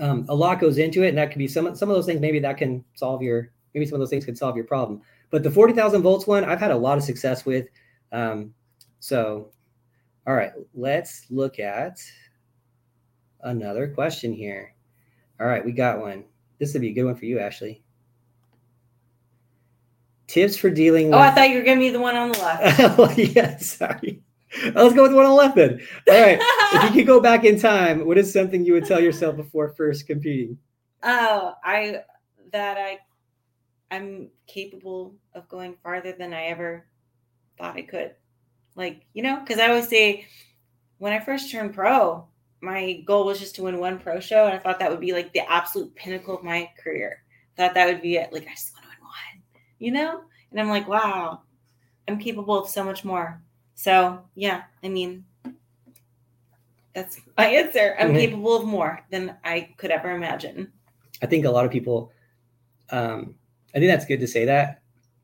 um, 0.00 0.24
a 0.28 0.34
lot 0.34 0.60
goes 0.60 0.78
into 0.78 1.02
it. 1.02 1.10
And 1.10 1.18
that 1.18 1.30
could 1.30 1.38
be 1.38 1.48
some, 1.48 1.74
some 1.74 1.90
of 1.90 1.96
those 1.96 2.06
things, 2.06 2.20
maybe 2.20 2.38
that 2.40 2.56
can 2.56 2.82
solve 2.94 3.22
your, 3.22 3.50
maybe 3.74 3.84
some 3.84 3.94
of 3.94 4.00
those 4.00 4.10
things 4.10 4.24
can 4.24 4.36
solve 4.36 4.56
your 4.56 4.64
problem. 4.64 5.02
But 5.30 5.42
the 5.42 5.50
40,000 5.50 6.02
volts 6.02 6.26
one, 6.26 6.44
I've 6.44 6.58
had 6.58 6.70
a 6.70 6.76
lot 6.76 6.96
of 6.96 7.04
success 7.04 7.44
with. 7.44 7.68
Um, 8.12 8.54
so, 8.98 9.52
all 10.26 10.34
right, 10.34 10.52
let's 10.74 11.26
look 11.30 11.58
at 11.58 12.00
another 13.42 13.88
question 13.88 14.32
here. 14.32 14.74
All 15.40 15.46
right, 15.46 15.64
we 15.64 15.72
got 15.72 16.00
one. 16.00 16.24
This 16.58 16.74
would 16.74 16.82
be 16.82 16.90
a 16.90 16.92
good 16.92 17.04
one 17.04 17.16
for 17.16 17.24
you, 17.24 17.38
Ashley. 17.38 17.82
Tips 20.26 20.56
for 20.56 20.70
dealing 20.70 21.06
with. 21.06 21.14
Oh, 21.14 21.18
I 21.18 21.30
thought 21.30 21.48
you 21.48 21.56
were 21.56 21.64
giving 21.64 21.80
me 21.80 21.90
the 21.90 21.98
one 21.98 22.14
on 22.14 22.30
the 22.30 22.38
left. 22.38 22.80
oh, 22.98 23.10
yeah, 23.16 23.56
sorry. 23.56 24.22
Let's 24.62 24.94
go 24.94 25.02
with 25.02 25.12
the 25.12 25.16
one 25.16 25.24
on 25.24 25.30
the 25.30 25.36
left 25.36 25.56
then. 25.56 25.80
All 26.08 26.20
right. 26.20 26.38
if 26.40 26.82
you 26.84 26.90
could 27.00 27.06
go 27.06 27.20
back 27.20 27.44
in 27.44 27.58
time, 27.58 28.04
what 28.06 28.18
is 28.18 28.32
something 28.32 28.64
you 28.64 28.74
would 28.74 28.84
tell 28.84 29.00
yourself 29.00 29.36
before 29.36 29.70
first 29.70 30.06
competing? 30.06 30.58
Oh, 31.02 31.54
I 31.64 32.02
that 32.52 32.76
I 32.76 32.98
I'm 33.90 34.28
capable 34.46 35.14
of 35.34 35.48
going 35.48 35.76
farther 35.82 36.12
than 36.12 36.34
I 36.34 36.44
ever 36.46 36.84
thought 37.58 37.76
I 37.76 37.82
could. 37.82 38.14
Like, 38.74 39.02
you 39.14 39.22
know, 39.22 39.40
because 39.40 39.58
I 39.58 39.68
always 39.68 39.88
say 39.88 40.26
when 40.98 41.12
I 41.12 41.20
first 41.20 41.50
turned 41.50 41.74
pro, 41.74 42.26
my 42.60 43.02
goal 43.06 43.26
was 43.26 43.38
just 43.38 43.54
to 43.56 43.62
win 43.62 43.78
one 43.78 43.98
pro 43.98 44.20
show, 44.20 44.46
and 44.46 44.54
I 44.54 44.58
thought 44.58 44.78
that 44.78 44.90
would 44.90 45.00
be 45.00 45.12
like 45.12 45.32
the 45.32 45.50
absolute 45.50 45.94
pinnacle 45.94 46.36
of 46.36 46.44
my 46.44 46.70
career. 46.82 47.22
Thought 47.56 47.74
that 47.74 47.86
would 47.86 48.02
be 48.02 48.16
it. 48.16 48.32
Like 48.32 48.46
I 48.46 48.50
just 48.50 48.72
want 48.74 48.84
to 48.84 48.88
win 48.88 49.02
one, 49.02 49.42
you 49.78 49.90
know. 49.92 50.22
And 50.50 50.60
I'm 50.60 50.68
like, 50.68 50.88
wow, 50.88 51.42
I'm 52.08 52.18
capable 52.18 52.58
of 52.58 52.68
so 52.68 52.84
much 52.84 53.04
more. 53.04 53.42
So 53.74 54.20
yeah, 54.34 54.62
I 54.82 54.88
mean, 54.88 55.24
that's 56.94 57.20
my 57.38 57.46
answer. 57.56 57.96
I'm 57.98 58.08
mm-hmm. 58.08 58.16
capable 58.16 58.56
of 58.56 58.64
more 58.64 59.04
than 59.10 59.36
I 59.44 59.72
could 59.76 59.90
ever 59.90 60.10
imagine. 60.10 60.72
I 61.22 61.26
think 61.26 61.44
a 61.44 61.50
lot 61.50 61.64
of 61.64 61.70
people, 61.70 62.12
um, 62.90 63.34
I 63.74 63.78
think 63.78 63.90
that's 63.90 64.06
good 64.06 64.20
to 64.20 64.26
say 64.26 64.44
that 64.46 64.82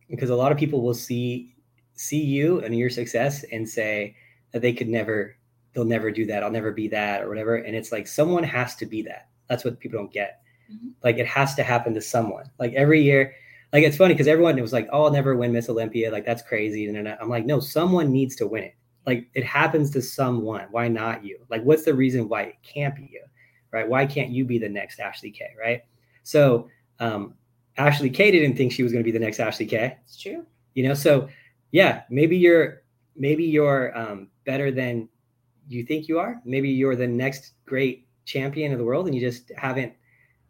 because 0.09 0.31
a 0.31 0.37
lot 0.37 0.53
of 0.53 0.59
people 0.59 0.83
will 0.83 0.95
see 0.95 1.53
see 1.95 2.23
you 2.23 2.61
and 2.61 2.77
your 2.77 2.91
success 2.91 3.43
and 3.45 3.69
say 3.69 4.15
that 4.53 4.61
they 4.61 4.73
could 4.73 4.89
never 4.89 5.37
they'll 5.77 5.85
never 5.85 6.11
do 6.11 6.25
that. 6.25 6.43
I'll 6.43 6.51
never 6.51 6.73
be 6.73 6.89
that 6.89 7.23
or 7.23 7.29
whatever. 7.29 7.57
And 7.57 7.77
it's 7.77 7.93
like 7.93 8.07
someone 8.07 8.43
has 8.43 8.75
to 8.77 8.87
be 8.87 9.03
that. 9.03 9.29
That's 9.47 9.63
what 9.63 9.79
people 9.79 9.99
don't 9.99 10.13
get. 10.13 10.41
Mm-hmm. 10.73 10.89
Like 11.05 11.19
it 11.19 11.27
has 11.27 11.55
to 11.57 11.63
happen 11.63 11.93
to 11.95 12.01
someone. 12.01 12.51
Like 12.59 12.73
every 12.73 13.03
year, 13.03 13.35
like 13.75 13.85
it's 13.85 13.99
funny 13.99 14.15
because 14.15 14.27
everyone 14.27 14.59
it 14.59 14.63
was 14.63 14.73
like, 14.73 14.89
"Oh, 14.91 15.05
I'll 15.05 15.13
never 15.13 15.37
win 15.37 15.53
Miss 15.53 15.69
Olympia." 15.69 16.11
Like 16.11 16.25
that's 16.25 16.41
crazy. 16.41 16.89
And 16.89 17.07
I'm 17.07 17.29
like, 17.29 17.45
no, 17.45 17.61
someone 17.61 18.11
needs 18.11 18.35
to 18.37 18.47
win 18.47 18.65
it. 18.65 18.75
Like 19.05 19.29
it 19.35 19.45
happens 19.45 19.91
to 19.91 20.03
someone. 20.03 20.67
Why 20.71 20.89
not 20.89 21.23
you? 21.23 21.45
Like 21.51 21.63
what's 21.63 21.85
the 21.85 21.95
reason 21.95 22.27
why 22.27 22.43
it 22.43 22.57
can't 22.63 22.97
be 22.97 23.11
you? 23.13 23.23
Right? 23.71 23.87
Why 23.87 24.07
can't 24.07 24.31
you 24.31 24.47
be 24.47 24.59
the 24.59 24.69
next 24.69 24.99
Ashley 24.99 25.31
K? 25.31 25.51
Right? 25.61 25.83
So 26.23 26.71
um, 27.01 27.35
Ashley 27.77 28.09
K 28.09 28.31
didn't 28.31 28.57
think 28.57 28.73
she 28.73 28.83
was 28.83 28.93
going 28.93 29.05
to 29.05 29.13
be 29.13 29.17
the 29.17 29.23
next 29.23 29.41
Ashley 29.41 29.67
K. 29.67 29.99
It's 30.05 30.19
true. 30.19 30.47
You 30.73 30.89
know, 30.89 30.95
so 30.95 31.29
yeah, 31.71 32.05
maybe 32.09 32.39
you're 32.39 32.83
maybe 33.15 33.45
you're 33.45 33.97
um, 33.97 34.29
better 34.47 34.71
than 34.71 35.09
you 35.69 35.85
think 35.85 36.09
you 36.09 36.19
are. 36.19 36.41
Maybe 36.45 36.69
you're 36.69 36.97
the 36.97 37.07
next 37.07 37.55
great 37.65 38.07
champion 38.25 38.73
of 38.73 38.79
the 38.79 38.85
world, 38.85 39.07
and 39.07 39.15
you 39.15 39.21
just 39.21 39.51
haven't 39.57 39.93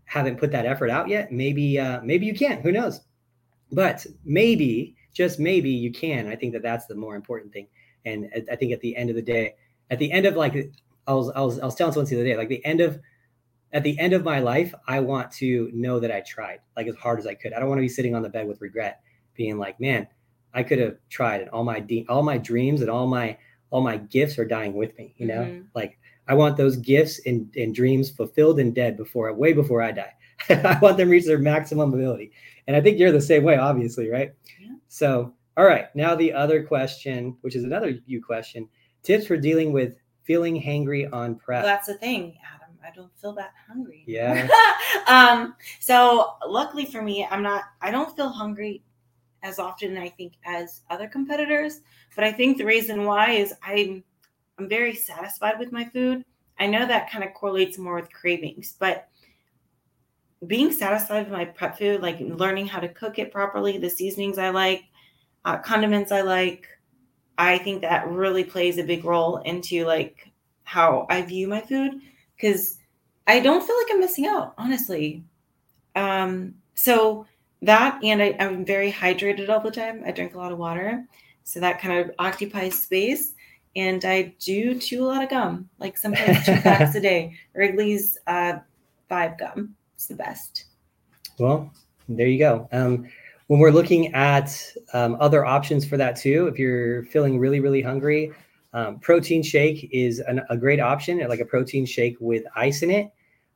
haven't 0.05 0.39
put 0.39 0.53
that 0.53 0.67
effort 0.67 0.91
out 0.91 1.09
yet. 1.09 1.33
Maybe 1.33 1.79
uh, 1.79 2.01
maybe 2.03 2.27
you 2.27 2.35
can. 2.35 2.61
Who 2.63 2.73
knows? 2.73 3.01
But 3.73 4.07
maybe 4.25 4.97
just 5.13 5.39
maybe 5.39 5.71
you 5.71 5.91
can. 5.91 6.29
I 6.29 6.37
think 6.37 6.53
that 6.53 6.63
that's 6.63 6.87
the 6.87 6.95
more 6.95 7.17
important 7.17 7.53
thing. 7.53 7.69
And 8.05 8.31
I 8.51 8.57
think 8.57 8.73
at 8.73 8.81
the 8.81 8.97
end 8.97 9.11
of 9.11 9.17
the 9.17 9.23
day, 9.23 9.55
at 9.91 9.99
the 9.99 10.13
end 10.13 10.27
of 10.27 10.37
like 10.37 10.73
I 11.07 11.15
was 11.15 11.31
I 11.31 11.41
was 11.41 11.59
I 11.59 11.65
was 11.65 11.75
telling 11.75 11.93
someone 11.93 12.09
the 12.09 12.17
other 12.17 12.25
day, 12.25 12.37
like 12.37 12.49
the 12.49 12.65
end 12.65 12.81
of 12.81 13.01
at 13.73 13.83
the 13.83 13.99
end 13.99 14.13
of 14.13 14.25
my 14.25 14.39
life, 14.39 14.75
I 14.87 15.01
want 15.01 15.31
to 15.33 15.71
know 15.75 15.99
that 16.01 16.13
I 16.13 16.21
tried 16.21 16.61
like 16.77 16.87
as 16.87 16.95
hard 16.97 17.19
as 17.19 17.27
I 17.27 17.35
could. 17.35 17.53
I 17.53 17.59
don't 17.59 17.69
want 17.69 17.79
to 17.79 17.83
be 17.83 17.89
sitting 17.89 18.15
on 18.15 18.23
the 18.23 18.29
bed 18.29 18.47
with 18.47 18.61
regret, 18.61 19.01
being 19.35 19.59
like, 19.59 19.81
man, 19.81 20.07
I 20.55 20.63
could 20.63 20.79
have 20.79 20.97
tried, 21.11 21.41
and 21.41 21.51
all 21.51 21.65
my 21.65 21.81
de- 21.81 22.07
all 22.09 22.23
my 22.23 22.39
dreams 22.39 22.81
and 22.81 22.91
all 22.91 23.07
my 23.07 23.37
all 23.71 23.81
my 23.81 23.97
gifts 23.97 24.39
are 24.39 24.45
dying 24.45 24.73
with 24.75 24.97
me 24.99 25.15
you 25.17 25.27
know? 25.27 25.43
Mm-hmm. 25.43 25.67
like 25.75 25.99
i 26.29 26.35
want 26.35 26.57
those 26.57 26.77
gifts 26.77 27.21
and, 27.27 27.55
and 27.57 27.75
dreams 27.75 28.11
fulfilled 28.11 28.59
and 28.59 28.75
dead 28.75 28.97
before 28.97 29.33
way 29.33 29.53
before 29.53 29.83
i 29.83 29.93
die. 29.93 30.13
I 30.49 30.79
want 30.83 30.99
them 30.99 31.09
to 31.09 31.13
reach 31.13 31.25
their 31.25 31.39
maximum 31.39 31.95
ability. 31.95 32.33
And 32.67 32.77
i 32.77 32.81
think 32.81 32.99
you're 32.99 33.13
the 33.13 33.21
same 33.21 33.45
way 33.45 33.57
obviously 33.57 34.09
right? 34.11 34.33
Yeah. 34.61 34.77
so 34.89 35.33
all 35.57 35.65
right 35.65 35.95
now 35.95 36.15
the 36.15 36.33
other 36.33 36.63
question 36.63 37.37
which 37.41 37.57
is 37.57 37.65
another 37.65 37.99
you 38.07 38.23
question 38.23 38.69
tips 39.03 39.27
for 39.27 39.37
dealing 39.37 39.73
with 39.73 39.95
feeling 40.25 40.61
hangry 40.61 41.11
on 41.13 41.37
prep. 41.37 41.63
Well, 41.63 41.73
that's 41.73 41.87
the 41.87 41.95
thing 41.95 42.37
adam. 42.55 42.77
I 42.85 42.91
don't 42.95 43.11
feel 43.19 43.33
that 43.35 43.53
hungry. 43.69 44.05
Yeah. 44.07 44.49
Um 45.09 45.55
so 45.79 46.33
luckily 46.49 46.85
for 46.85 47.01
me 47.01 47.25
i'm 47.31 47.43
not 47.43 47.63
i 47.81 47.93
don't 47.93 48.17
feel 48.17 48.29
hungry 48.29 48.83
as 49.43 49.59
often 49.59 49.97
I 49.97 50.09
think 50.09 50.35
as 50.45 50.83
other 50.91 51.07
competitors. 51.09 51.81
But 52.15 52.25
I 52.25 52.33
think 52.33 52.59
the 52.59 52.65
reason 52.65 53.05
why 53.05 53.31
is 53.31 53.55
I'm 53.63 54.03
I'm 54.59 54.69
very 54.69 54.95
satisfied 54.95 55.59
with 55.59 55.73
my 55.73 55.85
food. 55.85 56.25
I 56.59 56.67
know 56.67 56.87
that 56.87 57.11
kind 57.11 57.23
of 57.23 57.35
correlates 57.35 57.77
more 57.77 57.97
with 57.97 58.13
cravings, 58.13 58.77
but 58.79 59.09
being 60.47 60.73
satisfied 60.73 61.25
with 61.25 61.33
my 61.33 61.45
prep 61.45 61.79
food, 61.79 62.01
like 62.01 62.19
learning 62.21 62.67
how 62.67 62.81
to 62.81 62.89
cook 62.89 63.19
it 63.19 63.33
properly, 63.33 63.79
the 63.79 63.91
seasonings 63.91 64.39
I 64.39 64.51
like, 64.51 64.85
uh, 65.45 65.59
condiments 65.59 66.13
I 66.13 66.23
like, 66.23 66.67
I 67.39 67.59
think 67.59 67.83
that 67.83 68.09
really 68.09 68.45
plays 68.45 68.79
a 68.79 68.85
big 68.85 69.05
role 69.05 69.39
into 69.39 69.85
like 69.85 70.31
how 70.65 71.07
I 71.11 71.23
view 71.23 71.49
my 71.49 71.61
food 71.61 72.01
because 72.37 72.79
I 73.27 73.41
don't 73.41 73.67
feel 73.67 73.77
like 73.77 73.87
I'm 73.91 74.01
missing 74.01 74.27
out, 74.27 74.55
honestly. 74.57 75.23
Um, 75.95 76.55
so 76.75 77.27
that 77.63 77.99
and 78.03 78.23
I, 78.23 78.37
I'm 78.39 78.65
very 78.65 78.93
hydrated 78.93 79.49
all 79.49 79.61
the 79.61 79.71
time. 79.71 80.03
I 80.07 80.13
drink 80.13 80.35
a 80.35 80.39
lot 80.39 80.53
of 80.53 80.59
water. 80.59 81.07
So 81.45 81.61
that 81.61 81.81
kind 81.81 82.01
of 82.01 82.15
occupies 82.19 82.83
space. 82.83 83.35
And 83.77 84.05
I 84.05 84.35
do 84.39 84.79
chew 84.79 85.05
a 85.05 85.07
lot 85.07 85.23
of 85.23 85.29
gum, 85.29 85.69
like 85.79 85.97
sometimes 85.99 86.45
two 86.45 86.53
packs 86.63 86.95
a 86.95 87.01
day. 87.01 87.37
Wrigley's 87.55 88.19
uh, 88.27 88.59
five 89.09 89.39
gum. 89.39 89.75
It's 89.95 90.07
the 90.07 90.15
best. 90.15 90.65
Well, 91.39 91.71
there 92.09 92.27
you 92.27 92.39
go. 92.39 92.69
Um, 92.73 93.09
when 93.49 93.61
we're 93.61 93.71
looking 93.71 94.13
at 94.15 94.73
um, 94.93 95.17
other 95.21 95.45
options 95.45 95.87
for 95.87 95.97
that 95.99 96.17
too, 96.17 96.49
if 96.49 96.59
you're 96.59 97.05
feeling 97.05 97.39
really, 97.39 97.61
really 97.61 97.83
hungry, 97.83 98.33
um, 98.73 98.99
protein 98.99 99.43
shake 99.43 99.89
is 99.93 100.19
an, 100.21 100.43
a 100.51 100.57
great 100.57 100.81
option, 100.81 101.19
like 101.29 101.41
a 101.41 101.45
protein 101.45 101.87
shake 101.87 102.17
with 102.19 102.45
ice 102.57 102.83
in 102.83 102.91
it. 102.91 103.13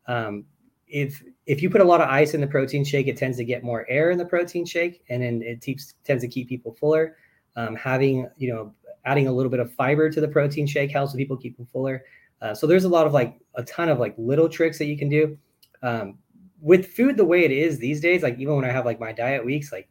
Um, 0.06 0.44
if 0.86 1.22
if 1.50 1.60
you 1.62 1.68
put 1.68 1.80
a 1.80 1.84
lot 1.84 2.00
of 2.00 2.08
ice 2.08 2.32
in 2.32 2.40
the 2.40 2.46
protein 2.46 2.84
shake, 2.84 3.08
it 3.08 3.16
tends 3.16 3.36
to 3.38 3.44
get 3.44 3.64
more 3.64 3.84
air 3.88 4.12
in 4.12 4.18
the 4.18 4.24
protein 4.24 4.64
shake, 4.64 5.02
and 5.08 5.20
then 5.20 5.42
it 5.42 5.60
keeps 5.60 5.94
tends 6.04 6.22
to 6.22 6.28
keep 6.28 6.48
people 6.48 6.76
fuller. 6.78 7.16
Um, 7.56 7.74
having 7.74 8.28
you 8.36 8.54
know 8.54 8.72
adding 9.04 9.26
a 9.26 9.32
little 9.32 9.50
bit 9.50 9.58
of 9.58 9.72
fiber 9.74 10.08
to 10.10 10.20
the 10.20 10.28
protein 10.28 10.64
shake 10.64 10.92
helps 10.92 11.12
people 11.12 11.36
keep 11.36 11.56
them 11.56 11.66
fuller. 11.72 12.04
Uh, 12.40 12.54
so 12.54 12.68
there's 12.68 12.84
a 12.84 12.88
lot 12.88 13.04
of 13.04 13.12
like 13.12 13.36
a 13.56 13.64
ton 13.64 13.88
of 13.88 13.98
like 13.98 14.14
little 14.16 14.48
tricks 14.48 14.78
that 14.78 14.84
you 14.84 14.96
can 14.96 15.08
do 15.08 15.36
um, 15.82 16.18
with 16.60 16.86
food 16.94 17.16
the 17.16 17.24
way 17.24 17.44
it 17.44 17.50
is 17.50 17.80
these 17.80 18.00
days. 18.00 18.22
Like 18.22 18.38
even 18.38 18.54
when 18.54 18.64
I 18.64 18.70
have 18.70 18.86
like 18.86 19.00
my 19.00 19.10
diet 19.10 19.44
weeks, 19.44 19.72
like 19.72 19.88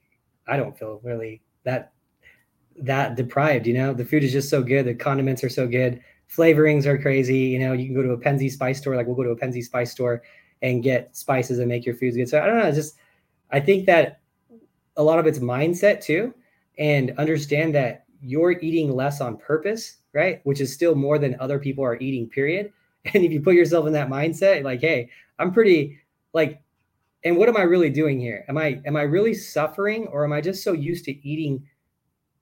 I 0.47 0.55
don't 0.55 0.79
feel 0.79 1.01
really 1.03 1.41
that 1.65 1.91
that 2.77 3.17
deprived. 3.17 3.67
You 3.67 3.73
know, 3.73 3.93
the 3.93 4.05
food 4.05 4.23
is 4.23 4.31
just 4.31 4.49
so 4.49 4.63
good. 4.63 4.85
The 4.85 4.95
condiments 4.95 5.43
are 5.43 5.49
so 5.49 5.67
good. 5.67 5.99
Flavorings 6.33 6.85
are 6.85 6.97
crazy. 6.97 7.39
You 7.39 7.59
know, 7.59 7.73
you 7.73 7.85
can 7.87 7.95
go 7.95 8.03
to 8.03 8.11
a 8.11 8.17
Penzeys 8.17 8.51
spice 8.51 8.77
store. 8.77 8.95
Like 8.95 9.07
we'll 9.07 9.17
go 9.17 9.23
to 9.23 9.31
a 9.31 9.35
Penzeys 9.35 9.65
spice 9.65 9.91
store 9.91 10.21
and 10.61 10.83
get 10.83 11.15
spices 11.15 11.59
and 11.59 11.69
make 11.69 11.85
your 11.85 11.95
foods 11.95 12.17
good. 12.17 12.29
So 12.29 12.41
I 12.41 12.45
don't 12.45 12.59
know, 12.59 12.71
just 12.71 12.95
I 13.51 13.59
think 13.59 13.85
that 13.85 14.19
a 14.97 15.03
lot 15.03 15.19
of 15.19 15.27
it's 15.27 15.39
mindset 15.39 16.01
too, 16.01 16.33
and 16.77 17.13
understand 17.17 17.73
that 17.75 18.05
you're 18.21 18.59
eating 18.59 18.95
less 18.95 19.21
on 19.21 19.37
purpose, 19.37 19.97
right? 20.13 20.41
Which 20.43 20.61
is 20.61 20.73
still 20.73 20.95
more 20.95 21.17
than 21.17 21.39
other 21.39 21.59
people 21.59 21.83
are 21.83 21.97
eating, 21.99 22.27
period. 22.29 22.71
And 23.13 23.23
if 23.23 23.31
you 23.31 23.39
put 23.39 23.55
yourself 23.55 23.87
in 23.87 23.93
that 23.93 24.09
mindset, 24.09 24.61
like, 24.63 24.81
hey, 24.81 25.09
I'm 25.39 25.53
pretty 25.53 25.99
like, 26.33 26.61
and 27.23 27.37
what 27.37 27.47
am 27.47 27.55
I 27.55 27.61
really 27.61 27.89
doing 27.89 28.19
here? 28.19 28.43
Am 28.49 28.57
I 28.57 28.81
am 28.85 28.97
I 28.97 29.03
really 29.03 29.33
suffering 29.33 30.07
or 30.07 30.25
am 30.25 30.33
I 30.33 30.41
just 30.41 30.63
so 30.63 30.73
used 30.73 31.05
to 31.05 31.27
eating 31.27 31.65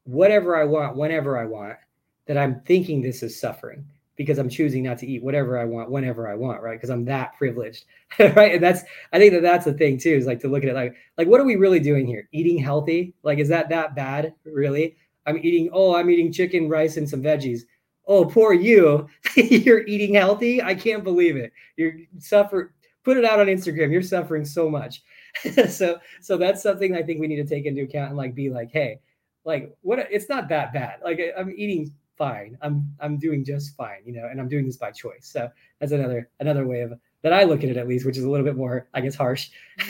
whatever 0.03 0.55
I 0.55 0.63
want 0.63 0.97
whenever 0.97 1.37
I 1.37 1.45
want 1.45 1.77
that 2.25 2.39
I'm 2.39 2.61
thinking 2.61 3.01
this 3.01 3.21
is 3.21 3.39
suffering? 3.39 3.85
Because 4.17 4.39
I'm 4.39 4.49
choosing 4.49 4.83
not 4.83 4.97
to 4.99 5.07
eat 5.07 5.23
whatever 5.23 5.57
I 5.57 5.63
want 5.63 5.91
whenever 5.91 6.27
I 6.27 6.35
want, 6.35 6.61
right? 6.61 6.75
Because 6.75 6.89
I'm 6.89 7.05
that 7.05 7.37
privileged, 7.37 7.85
right? 8.19 8.55
And 8.55 8.63
that's 8.63 8.83
I 9.13 9.19
think 9.19 9.33
that 9.33 9.43
that's 9.43 9.65
the 9.65 9.73
thing 9.73 9.97
too 9.97 10.09
is 10.09 10.25
like 10.25 10.41
to 10.41 10.47
look 10.47 10.63
at 10.63 10.69
it 10.69 10.75
like 10.75 10.95
like 11.17 11.27
what 11.27 11.39
are 11.39 11.45
we 11.45 11.55
really 11.55 11.79
doing 11.79 12.05
here? 12.05 12.27
Eating 12.31 12.57
healthy? 12.57 13.13
Like 13.23 13.39
is 13.39 13.47
that 13.49 13.69
that 13.69 13.95
bad 13.95 14.33
really? 14.43 14.97
I'm 15.25 15.37
eating 15.37 15.69
oh 15.71 15.95
I'm 15.95 16.09
eating 16.09 16.31
chicken, 16.31 16.67
rice, 16.67 16.97
and 16.97 17.09
some 17.09 17.21
veggies. 17.21 17.61
Oh 18.07 18.25
poor 18.25 18.53
you, 18.53 19.07
you're 19.35 19.85
eating 19.85 20.15
healthy. 20.15 20.61
I 20.61 20.73
can't 20.75 21.03
believe 21.03 21.37
it. 21.37 21.53
You're 21.77 21.93
suffer. 22.17 22.73
Put 23.03 23.17
it 23.17 23.23
out 23.23 23.39
on 23.39 23.47
Instagram. 23.47 23.91
You're 23.91 24.01
suffering 24.01 24.43
so 24.43 24.69
much. 24.69 25.01
so 25.69 25.99
so 26.19 26.37
that's 26.37 26.63
something 26.63 26.95
I 26.95 27.03
think 27.03 27.21
we 27.21 27.27
need 27.27 27.37
to 27.37 27.45
take 27.45 27.65
into 27.65 27.83
account 27.83 28.09
and 28.09 28.17
like 28.17 28.33
be 28.33 28.49
like 28.49 28.71
hey 28.71 28.99
like 29.47 29.73
what 29.81 29.97
it's 30.11 30.27
not 30.27 30.49
that 30.49 30.73
bad 30.73 30.99
like 31.03 31.21
i'm 31.37 31.49
eating 31.55 31.91
fine. 32.17 32.57
I'm 32.61 32.93
i'm 32.99 33.17
doing 33.17 33.45
just 33.45 33.75
fine 33.75 34.01
you 34.05 34.13
know 34.13 34.27
and 34.29 34.39
i'm 34.39 34.47
doing 34.47 34.65
this 34.65 34.77
by 34.77 34.91
choice. 34.91 35.27
So 35.31 35.49
that's 35.79 35.91
another 35.91 36.29
another 36.39 36.67
way 36.67 36.81
of 36.81 36.93
that 37.21 37.33
i 37.33 37.43
look 37.43 37.63
at 37.63 37.69
it 37.69 37.77
at 37.77 37.87
least 37.87 38.05
which 38.05 38.17
is 38.17 38.23
a 38.23 38.29
little 38.29 38.45
bit 38.45 38.55
more 38.55 38.87
i 38.93 39.01
guess 39.01 39.15
harsh. 39.15 39.49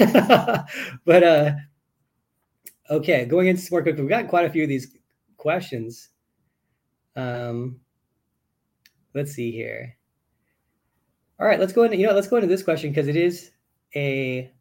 But 1.06 1.24
uh 1.24 1.52
okay 2.90 3.26
going 3.26 3.48
into 3.48 3.62
some 3.62 3.76
more 3.76 3.82
quickly 3.82 4.02
we've 4.02 4.10
got 4.10 4.28
quite 4.28 4.46
a 4.46 4.50
few 4.50 4.64
of 4.64 4.70
these 4.70 4.96
questions. 5.38 6.10
Um 7.16 7.80
let's 9.14 9.32
see 9.32 9.52
here. 9.52 9.96
All 11.40 11.48
right 11.48 11.60
let's 11.60 11.74
go 11.74 11.84
into 11.84 11.98
you 11.98 12.08
know 12.08 12.14
let's 12.14 12.28
go 12.28 12.38
into 12.38 12.48
this 12.48 12.64
question 12.64 12.92
because 12.92 13.08
it 13.08 13.16
is 13.16 13.52
a 13.96 14.52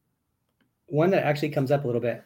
one 0.86 1.10
that 1.10 1.24
actually 1.24 1.50
comes 1.50 1.70
up 1.72 1.82
a 1.82 1.86
little 1.86 2.00
bit 2.00 2.22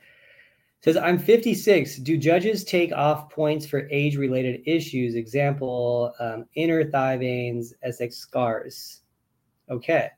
says 0.83 0.97
i'm 0.97 1.19
56 1.19 1.97
do 1.97 2.17
judges 2.17 2.65
take 2.65 2.93
off 2.93 3.31
points 3.31 3.67
for 3.67 3.89
age 3.91 4.17
related 4.17 4.63
issues? 4.67 5.15
Example 5.15 6.13
um, 6.19 6.47
inner 6.55 6.91
thigh 6.91 7.17
veins 7.17 7.75
sx 7.87 8.15
scars. 8.15 9.01
Okay. 9.71 10.09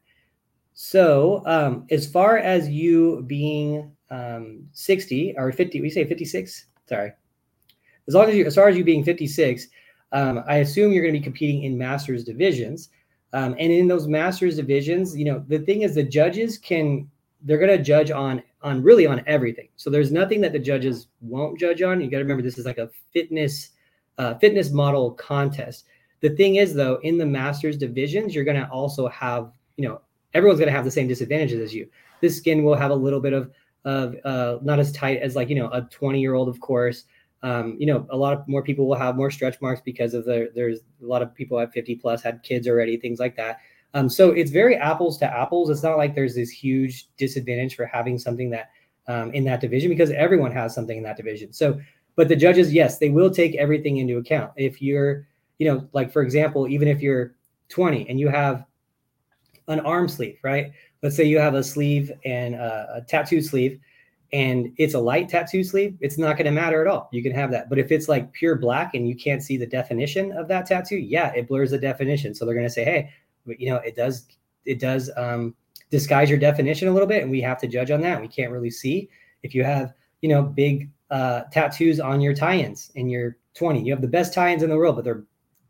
So 0.74 1.42
um, 1.46 1.86
as 1.90 2.10
far 2.10 2.38
as 2.38 2.68
you 2.68 3.22
being 3.26 3.92
um, 4.10 4.66
60 4.72 5.34
or 5.36 5.52
50 5.52 5.80
we 5.80 5.90
say 5.90 6.04
56 6.04 6.66
sorry. 6.88 7.12
As 8.08 8.14
long 8.14 8.28
as 8.28 8.34
you 8.34 8.46
as 8.46 8.54
far 8.54 8.68
as 8.68 8.76
you 8.76 8.84
being 8.84 9.04
56 9.04 9.68
um, 10.12 10.44
i 10.46 10.56
assume 10.56 10.92
you're 10.92 11.02
going 11.02 11.14
to 11.14 11.20
be 11.20 11.24
competing 11.24 11.64
in 11.64 11.76
masters 11.76 12.24
divisions. 12.24 12.88
Um, 13.34 13.56
and 13.58 13.72
in 13.72 13.88
those 13.88 14.06
masters 14.06 14.56
divisions 14.56 15.16
you 15.16 15.24
know 15.24 15.44
the 15.48 15.58
thing 15.58 15.82
is 15.82 15.94
the 15.94 16.04
judges 16.04 16.56
can 16.56 17.10
they're 17.45 17.59
going 17.59 17.76
to 17.76 17.82
judge 17.82 18.11
on 18.11 18.43
on 18.62 18.82
really 18.82 19.07
on 19.07 19.22
everything. 19.26 19.68
So 19.76 19.90
there's 19.90 20.12
nothing 20.12 20.40
that 20.43 20.53
the 20.53 20.59
judges 20.59 21.09
won't 21.20 21.59
judge 21.59 21.82
on. 21.82 22.01
You 22.01 22.11
got 22.11 22.18
to 22.18 22.22
remember 22.22 22.43
this 22.43 22.59
is 22.59 22.66
like 22.66 22.78
a 22.78 22.90
fitness 23.12 23.70
uh, 24.18 24.34
fitness 24.38 24.70
model 24.70 25.12
contest. 25.12 25.86
The 26.20 26.30
thing 26.30 26.57
is 26.57 26.74
though, 26.74 27.01
in 27.03 27.18
the 27.18 27.26
masters 27.26 27.76
divisions, 27.76 28.34
you're 28.34 28.45
going 28.45 28.61
to 28.61 28.68
also 28.68 29.09
have 29.09 29.51
you 29.76 29.88
know 29.88 30.01
everyone's 30.34 30.61
going 30.61 30.70
to 30.70 30.76
have 30.76 30.84
the 30.84 30.90
same 30.90 31.09
disadvantages 31.09 31.61
as 31.61 31.74
you. 31.74 31.88
This 32.20 32.36
skin 32.36 32.62
will 32.62 32.76
have 32.76 32.90
a 32.90 32.95
little 32.95 33.20
bit 33.20 33.32
of 33.32 33.51
of 33.84 34.14
uh, 34.24 34.59
not 34.62 34.78
as 34.78 34.93
tight 34.93 35.18
as 35.18 35.34
like 35.34 35.49
you 35.49 35.57
know 35.57 35.68
a 35.70 35.82
20 35.82 36.20
year 36.20 36.34
old, 36.34 36.49
of 36.49 36.61
course. 36.61 37.05
Um, 37.45 37.76
you 37.76 37.86
know, 37.86 38.07
a 38.11 38.16
lot 38.16 38.34
of 38.34 38.47
more 38.47 38.62
people 38.62 38.86
will 38.86 38.95
have 38.95 39.16
more 39.16 39.30
stretch 39.30 39.61
marks 39.61 39.80
because 39.80 40.14
of 40.14 40.24
the 40.24 40.53
there's 40.55 40.78
a 41.03 41.07
lot 41.07 41.22
of 41.22 41.34
people 41.34 41.59
at 41.59 41.72
50 41.72 41.97
plus 41.97 42.22
had 42.22 42.43
kids 42.45 42.68
already, 42.68 42.97
things 42.97 43.18
like 43.18 43.36
that. 43.36 43.59
Um, 43.95 44.09
so 44.09 44.30
it's 44.30 44.51
very 44.51 44.76
apples 44.76 45.18
to 45.18 45.26
apples. 45.26 45.70
It's 45.70 45.82
not 45.82 45.99
like 45.99 46.14
there's 46.14 46.34
this 46.34 46.51
huge 46.51 47.09
disadvantage 47.16 47.76
for 47.76 47.86
having 47.86 48.18
something 48.18 48.51
that 48.51 48.70
um, 49.09 49.32
in 49.32 49.45
that 49.45 49.61
division 49.61 49.90
because 49.90 50.11
everyone 50.11 50.53
has 50.53 50.74
something 50.74 50.97
in 50.97 51.03
that 51.05 51.16
division. 51.16 51.53
So, 51.53 51.80
but 52.16 52.28
the 52.28 52.36
judges, 52.36 52.72
yes, 52.72 52.99
they 52.99 53.11
will 53.11 53.30
take 53.30 53.55
everything 53.57 53.99
into 53.99 54.18
account. 54.18 54.53
If 54.57 54.80
you're, 54.80 55.26
you 55.59 55.66
know, 55.66 55.88
like 55.93 56.12
for 56.12 56.22
example, 56.22 56.68
even 56.68 56.88
if 56.88 57.01
you're 57.01 57.34
20 57.68 58.09
and 58.09 58.20
you 58.20 58.28
have 58.28 58.64
an 59.68 59.80
arm 59.80 60.09
sleeve, 60.09 60.38
right? 60.43 60.72
Let's 61.03 61.16
say 61.16 61.24
you 61.24 61.38
have 61.38 61.55
a 61.55 61.64
sleeve 61.64 62.12
and 62.24 62.55
a, 62.55 62.97
a 62.97 63.01
tattoo 63.03 63.43
sleeve 63.43 63.80
and 64.32 64.72
it's 64.78 64.95
a 64.95 64.99
light 64.99 65.28
tattoo 65.28 65.62
sleeve, 65.62 65.97
it's 66.01 66.16
not 66.16 66.36
going 66.36 66.47
to 66.47 66.53
matter 66.53 66.80
at 66.80 66.86
all. 66.86 67.09
You 67.12 67.22
can 67.22 67.32
have 67.32 67.51
that. 67.51 67.68
But 67.68 67.78
if 67.78 67.93
it's 67.93 68.09
like 68.09 68.32
pure 68.32 68.57
black 68.57 68.95
and 68.95 69.07
you 69.07 69.14
can't 69.14 69.43
see 69.43 69.57
the 69.57 69.66
definition 69.66 70.32
of 70.32 70.49
that 70.49 70.66
tattoo, 70.66 70.97
yeah, 70.97 71.32
it 71.34 71.49
blurs 71.49 71.70
the 71.70 71.78
definition. 71.78 72.34
So 72.34 72.45
they're 72.45 72.55
going 72.55 72.66
to 72.66 72.72
say, 72.72 72.84
hey, 72.84 73.11
you 73.47 73.70
know, 73.70 73.76
it 73.76 73.97
does 73.97 74.26
it 74.64 74.78
does 74.78 75.11
um, 75.16 75.55
disguise 75.90 76.30
your 76.30 76.38
definition 76.38 76.88
a 76.88 76.93
little 76.93 77.09
bit, 77.09 77.22
and 77.22 77.30
we 77.30 77.40
have 77.40 77.59
to 77.61 77.66
judge 77.66 77.90
on 77.90 78.01
that. 78.03 78.20
We 78.20 78.28
can't 78.28 78.53
really 78.53 78.70
see 78.70 79.09
if 79.43 79.55
you 79.55 79.64
have 79.64 79.93
you 80.20 80.28
know 80.28 80.43
big 80.43 80.90
uh, 81.11 81.43
tattoos 81.53 82.01
on 82.01 82.20
your 82.20 82.34
tie-ins 82.34 82.90
and 82.97 83.11
you're 83.11 83.36
20. 83.55 83.82
You 83.82 83.93
have 83.93 84.01
the 84.01 84.09
best 84.09 84.32
tie-ins 84.32 84.62
in 84.62 84.70
the 84.70 84.76
world, 84.76 84.97
but 84.97 85.05
they're 85.05 85.24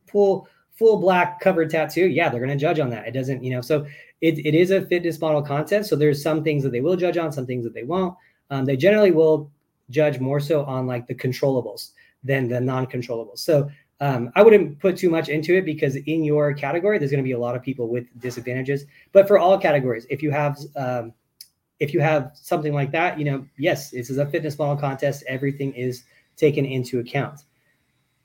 full 0.06 0.48
full 0.72 0.98
black 0.98 1.40
covered 1.40 1.70
tattoo. 1.70 2.06
Yeah, 2.06 2.28
they're 2.28 2.40
going 2.40 2.56
to 2.56 2.56
judge 2.56 2.78
on 2.78 2.90
that. 2.90 3.06
It 3.06 3.12
doesn't, 3.12 3.42
you 3.42 3.52
know, 3.52 3.60
so 3.60 3.86
it, 4.20 4.38
it 4.38 4.54
is 4.54 4.70
a 4.70 4.86
fitness 4.86 5.20
model 5.20 5.42
contest. 5.42 5.90
So 5.90 5.96
there's 5.96 6.22
some 6.22 6.42
things 6.42 6.62
that 6.62 6.70
they 6.70 6.80
will 6.80 6.96
judge 6.96 7.16
on, 7.16 7.32
some 7.32 7.46
things 7.46 7.64
that 7.64 7.74
they 7.74 7.82
won't. 7.82 8.16
Um, 8.50 8.64
they 8.64 8.76
generally 8.76 9.10
will 9.10 9.50
judge 9.90 10.18
more 10.18 10.40
so 10.40 10.64
on 10.64 10.86
like 10.86 11.06
the 11.06 11.14
controllables 11.14 11.90
than 12.24 12.48
the 12.48 12.60
non-controllables. 12.60 13.38
So 13.38 13.68
um, 14.02 14.32
I 14.34 14.42
wouldn't 14.42 14.80
put 14.80 14.96
too 14.96 15.08
much 15.08 15.28
into 15.28 15.56
it 15.56 15.64
because 15.64 15.94
in 15.94 16.24
your 16.24 16.52
category, 16.54 16.98
there's 16.98 17.12
going 17.12 17.22
to 17.22 17.26
be 17.26 17.32
a 17.32 17.38
lot 17.38 17.54
of 17.54 17.62
people 17.62 17.86
with 17.86 18.04
disadvantages. 18.18 18.84
But 19.12 19.28
for 19.28 19.38
all 19.38 19.56
categories, 19.56 20.08
if 20.10 20.24
you 20.24 20.32
have 20.32 20.58
um, 20.74 21.12
if 21.78 21.94
you 21.94 22.00
have 22.00 22.32
something 22.34 22.74
like 22.74 22.90
that, 22.90 23.16
you 23.16 23.24
know, 23.24 23.46
yes, 23.58 23.90
this 23.90 24.10
is 24.10 24.18
a 24.18 24.26
fitness 24.26 24.58
model 24.58 24.76
contest. 24.76 25.22
Everything 25.28 25.72
is 25.74 26.02
taken 26.36 26.66
into 26.66 26.98
account. 26.98 27.44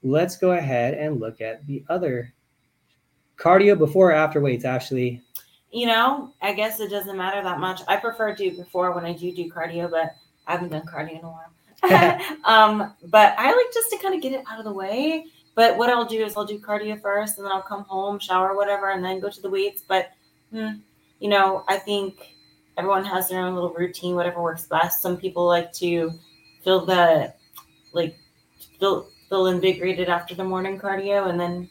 Let's 0.02 0.36
go 0.36 0.54
ahead 0.54 0.96
and 0.96 1.20
look 1.20 1.42
at 1.42 1.68
the 1.68 1.86
other 1.90 2.34
cardio 3.38 3.78
before 3.78 4.10
or 4.10 4.14
after 4.14 4.42
weights. 4.42 4.66
Actually, 4.66 5.22
you 5.72 5.86
know, 5.86 6.34
I 6.42 6.54
guess 6.54 6.80
it 6.80 6.90
doesn't 6.90 7.16
matter 7.16 7.44
that 7.44 7.60
much. 7.60 7.82
I 7.88 7.98
prefer 7.98 8.36
to 8.36 8.52
before 8.52 8.94
when 8.94 9.06
I 9.06 9.14
do 9.14 9.32
do 9.32 9.48
cardio, 9.48 9.92
but 9.92 10.16
I 10.48 10.54
haven't 10.54 10.70
done 10.70 10.88
cardio 10.88 11.20
in 11.20 11.24
a 11.24 11.30
while. 11.30 11.52
um, 12.46 12.96
but 13.04 13.36
I 13.38 13.56
like 13.56 13.74
just 13.76 13.92
to 13.92 13.98
kind 14.00 14.16
of 14.16 14.24
get 14.24 14.32
it 14.32 14.44
out 14.50 14.58
of 14.58 14.66
the 14.66 14.74
way 14.74 15.26
but 15.58 15.76
what 15.76 15.90
I'll 15.90 16.06
do 16.06 16.24
is 16.24 16.38
I'll 16.38 16.46
do 16.46 16.60
cardio 16.60 17.02
first, 17.02 17.38
and 17.38 17.46
then 17.46 17.52
I'll 17.52 17.64
come 17.64 17.84
home, 17.86 18.20
shower, 18.20 18.56
whatever, 18.56 18.92
and 18.92 19.04
then 19.04 19.20
go 19.20 19.28
to 19.28 19.42
the 19.42 19.50
weights. 19.50 19.82
But 19.82 20.12
hmm, 20.52 20.74
you 21.20 21.30
know, 21.30 21.64
I 21.68 21.78
think 21.78 22.36
everyone 22.78 23.04
has 23.06 23.28
their 23.28 23.42
own 23.42 23.56
little 23.56 23.74
routine, 23.74 24.14
whatever 24.14 24.40
works 24.40 24.68
best. 24.68 25.02
Some 25.02 25.18
people 25.18 25.48
like 25.48 25.74
to 25.74 26.12
feel 26.64 26.86
the 26.86 27.34
like 27.92 28.16
feel 28.80 29.10
feel 29.30 29.48
invigorated 29.48 30.10
after 30.10 30.36
the 30.36 30.44
morning 30.44 30.80
cardio, 30.80 31.28
and 31.28 31.40
then 31.40 31.68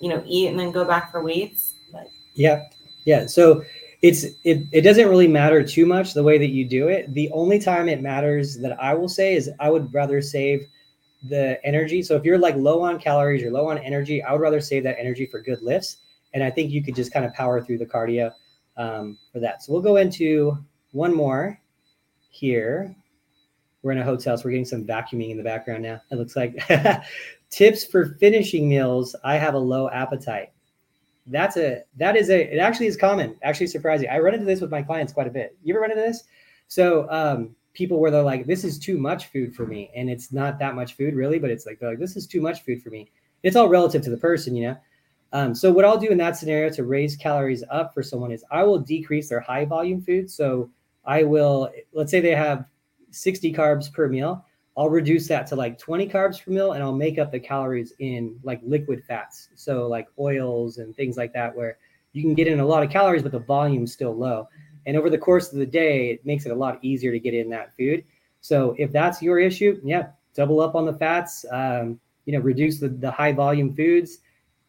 you 0.00 0.08
know 0.08 0.24
eat 0.26 0.48
and 0.48 0.58
then 0.58 0.72
go 0.72 0.84
back 0.84 1.12
for 1.12 1.22
weights. 1.22 1.76
But 1.92 2.08
yeah, 2.34 2.64
yeah. 3.04 3.26
So 3.26 3.62
it's 4.02 4.24
it, 4.42 4.66
it 4.72 4.80
doesn't 4.80 5.08
really 5.08 5.28
matter 5.28 5.62
too 5.62 5.86
much 5.86 6.14
the 6.14 6.24
way 6.24 6.36
that 6.36 6.50
you 6.50 6.64
do 6.64 6.88
it. 6.88 7.14
The 7.14 7.30
only 7.30 7.60
time 7.60 7.88
it 7.88 8.02
matters 8.02 8.58
that 8.58 8.76
I 8.82 8.92
will 8.94 9.08
say 9.08 9.36
is 9.36 9.48
I 9.60 9.70
would 9.70 9.94
rather 9.94 10.20
save 10.20 10.66
the 11.22 11.64
energy. 11.64 12.02
So 12.02 12.16
if 12.16 12.24
you're 12.24 12.38
like 12.38 12.56
low 12.56 12.80
on 12.80 12.98
calories, 12.98 13.42
you're 13.42 13.52
low 13.52 13.68
on 13.68 13.78
energy, 13.78 14.22
I 14.22 14.32
would 14.32 14.40
rather 14.40 14.60
save 14.60 14.84
that 14.84 14.98
energy 14.98 15.26
for 15.26 15.40
good 15.40 15.60
lifts. 15.62 15.98
And 16.32 16.42
I 16.42 16.50
think 16.50 16.70
you 16.70 16.82
could 16.82 16.94
just 16.94 17.12
kind 17.12 17.24
of 17.24 17.32
power 17.34 17.60
through 17.62 17.78
the 17.78 17.86
cardio 17.86 18.32
um, 18.76 19.18
for 19.32 19.40
that. 19.40 19.62
So 19.62 19.72
we'll 19.72 19.82
go 19.82 19.96
into 19.96 20.56
one 20.92 21.14
more 21.14 21.60
here. 22.30 22.94
We're 23.82 23.92
in 23.92 23.98
a 23.98 24.04
hotel, 24.04 24.36
so 24.36 24.44
we're 24.44 24.52
getting 24.52 24.64
some 24.64 24.84
vacuuming 24.84 25.30
in 25.30 25.36
the 25.36 25.42
background 25.42 25.82
now. 25.82 26.00
It 26.10 26.16
looks 26.16 26.36
like 26.36 26.56
tips 27.50 27.84
for 27.84 28.16
finishing 28.20 28.68
meals. 28.68 29.16
I 29.24 29.36
have 29.36 29.54
a 29.54 29.58
low 29.58 29.88
appetite. 29.88 30.50
That's 31.26 31.56
a 31.56 31.82
that 31.96 32.16
is 32.16 32.28
a 32.28 32.54
it 32.54 32.58
actually 32.58 32.86
is 32.86 32.96
common. 32.96 33.36
Actually 33.42 33.68
surprising. 33.68 34.08
I 34.08 34.18
run 34.18 34.34
into 34.34 34.46
this 34.46 34.60
with 34.60 34.70
my 34.70 34.82
clients 34.82 35.12
quite 35.12 35.26
a 35.26 35.30
bit. 35.30 35.56
You 35.62 35.74
ever 35.74 35.80
run 35.80 35.90
into 35.90 36.02
this? 36.02 36.24
So 36.68 37.10
um, 37.10 37.54
people 37.72 38.00
where 38.00 38.10
they're 38.10 38.22
like, 38.22 38.46
this 38.46 38.64
is 38.64 38.78
too 38.78 38.98
much 38.98 39.26
food 39.26 39.54
for 39.54 39.66
me. 39.66 39.90
And 39.94 40.10
it's 40.10 40.32
not 40.32 40.58
that 40.58 40.74
much 40.74 40.94
food 40.96 41.14
really, 41.14 41.38
but 41.38 41.50
it's 41.50 41.66
like, 41.66 41.78
they're 41.78 41.90
like, 41.90 41.98
this 41.98 42.16
is 42.16 42.26
too 42.26 42.40
much 42.40 42.62
food 42.64 42.82
for 42.82 42.90
me. 42.90 43.10
It's 43.42 43.56
all 43.56 43.68
relative 43.68 44.02
to 44.02 44.10
the 44.10 44.16
person, 44.16 44.54
you 44.54 44.68
know? 44.68 44.76
Um, 45.32 45.54
so 45.54 45.70
what 45.70 45.84
I'll 45.84 45.98
do 45.98 46.08
in 46.08 46.18
that 46.18 46.36
scenario 46.36 46.70
to 46.70 46.84
raise 46.84 47.16
calories 47.16 47.62
up 47.70 47.94
for 47.94 48.02
someone 48.02 48.32
is 48.32 48.44
I 48.50 48.64
will 48.64 48.80
decrease 48.80 49.28
their 49.28 49.40
high 49.40 49.64
volume 49.64 50.02
food. 50.02 50.30
So 50.30 50.70
I 51.04 51.22
will, 51.22 51.70
let's 51.92 52.10
say 52.10 52.20
they 52.20 52.34
have 52.34 52.64
60 53.10 53.52
carbs 53.52 53.92
per 53.92 54.08
meal. 54.08 54.44
I'll 54.76 54.90
reduce 54.90 55.28
that 55.28 55.46
to 55.48 55.56
like 55.56 55.78
20 55.78 56.08
carbs 56.08 56.42
per 56.42 56.50
meal 56.50 56.72
and 56.72 56.82
I'll 56.82 56.94
make 56.94 57.18
up 57.18 57.30
the 57.30 57.40
calories 57.40 57.92
in 57.98 58.38
like 58.42 58.60
liquid 58.64 59.04
fats. 59.04 59.50
So 59.54 59.86
like 59.86 60.08
oils 60.18 60.78
and 60.78 60.94
things 60.96 61.16
like 61.16 61.32
that, 61.34 61.54
where 61.54 61.78
you 62.12 62.22
can 62.22 62.34
get 62.34 62.48
in 62.48 62.60
a 62.60 62.66
lot 62.66 62.82
of 62.82 62.90
calories, 62.90 63.22
but 63.22 63.32
the 63.32 63.38
volume's 63.38 63.92
still 63.92 64.16
low. 64.16 64.48
And 64.86 64.96
over 64.96 65.10
the 65.10 65.18
course 65.18 65.52
of 65.52 65.58
the 65.58 65.66
day, 65.66 66.10
it 66.10 66.24
makes 66.24 66.46
it 66.46 66.52
a 66.52 66.54
lot 66.54 66.78
easier 66.82 67.12
to 67.12 67.20
get 67.20 67.34
in 67.34 67.50
that 67.50 67.76
food. 67.76 68.04
So 68.40 68.74
if 68.78 68.92
that's 68.92 69.22
your 69.22 69.38
issue, 69.38 69.80
yeah, 69.84 70.08
double 70.34 70.60
up 70.60 70.74
on 70.74 70.86
the 70.86 70.94
fats. 70.94 71.44
Um, 71.50 72.00
you 72.26 72.32
know, 72.32 72.40
reduce 72.40 72.78
the, 72.78 72.88
the 72.88 73.10
high 73.10 73.32
volume 73.32 73.74
foods. 73.74 74.18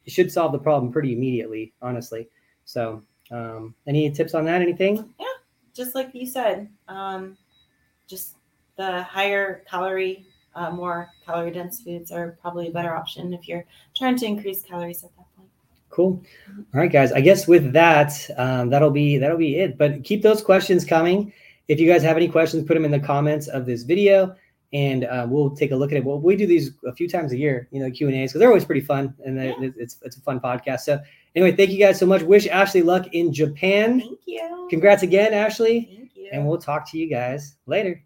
It 0.05 0.11
should 0.11 0.31
solve 0.31 0.51
the 0.51 0.59
problem 0.59 0.91
pretty 0.91 1.13
immediately, 1.13 1.73
honestly. 1.81 2.27
So, 2.65 3.03
um, 3.29 3.75
any 3.87 4.09
tips 4.09 4.33
on 4.33 4.45
that? 4.45 4.61
Anything? 4.61 5.13
Yeah, 5.19 5.25
just 5.73 5.95
like 5.95 6.09
you 6.13 6.25
said, 6.25 6.69
um, 6.87 7.37
just 8.07 8.35
the 8.77 9.03
higher 9.03 9.63
calorie, 9.69 10.25
uh, 10.55 10.71
more 10.71 11.09
calorie 11.25 11.51
dense 11.51 11.81
foods 11.81 12.11
are 12.11 12.37
probably 12.41 12.67
a 12.67 12.71
better 12.71 12.95
option 12.95 13.33
if 13.33 13.47
you're 13.47 13.65
trying 13.95 14.17
to 14.17 14.25
increase 14.25 14.63
calories 14.63 15.03
at 15.03 15.15
that. 15.15 15.25
Cool. 15.91 16.23
All 16.73 16.79
right, 16.79 16.91
guys. 16.91 17.11
I 17.11 17.21
guess 17.21 17.47
with 17.47 17.73
that, 17.73 18.13
um, 18.37 18.69
that'll 18.69 18.91
be 18.91 19.17
that'll 19.17 19.37
be 19.37 19.57
it. 19.59 19.77
But 19.77 20.03
keep 20.03 20.21
those 20.21 20.41
questions 20.41 20.85
coming. 20.85 21.33
If 21.67 21.79
you 21.79 21.87
guys 21.91 22.01
have 22.03 22.17
any 22.17 22.27
questions, 22.27 22.63
put 22.65 22.73
them 22.73 22.85
in 22.85 22.91
the 22.91 22.99
comments 22.99 23.47
of 23.47 23.65
this 23.65 23.83
video, 23.83 24.35
and 24.73 25.03
uh, 25.03 25.27
we'll 25.29 25.51
take 25.51 25.71
a 25.71 25.75
look 25.75 25.91
at 25.91 25.97
it. 25.97 26.05
Well, 26.05 26.19
we 26.19 26.35
do 26.35 26.47
these 26.47 26.71
a 26.87 26.93
few 26.93 27.09
times 27.09 27.33
a 27.33 27.37
year, 27.37 27.67
you 27.71 27.81
know, 27.81 27.91
Q 27.91 28.07
and 28.07 28.15
A's 28.15 28.31
because 28.31 28.39
they're 28.39 28.49
always 28.49 28.65
pretty 28.65 28.81
fun, 28.81 29.13
and 29.25 29.37
yeah. 29.37 29.53
it's 29.77 29.97
it's 30.01 30.17
a 30.17 30.21
fun 30.21 30.39
podcast. 30.39 30.81
So 30.81 30.99
anyway, 31.35 31.55
thank 31.55 31.71
you 31.71 31.79
guys 31.79 31.99
so 31.99 32.05
much. 32.05 32.21
Wish 32.21 32.47
Ashley 32.47 32.81
luck 32.81 33.07
in 33.13 33.33
Japan. 33.33 33.99
Thank 33.99 34.19
you. 34.25 34.67
Congrats 34.69 35.03
again, 35.03 35.33
Ashley. 35.33 35.89
Thank 35.93 36.11
you. 36.15 36.29
And 36.31 36.47
we'll 36.47 36.57
talk 36.57 36.89
to 36.91 36.97
you 36.97 37.09
guys 37.09 37.57
later. 37.65 38.01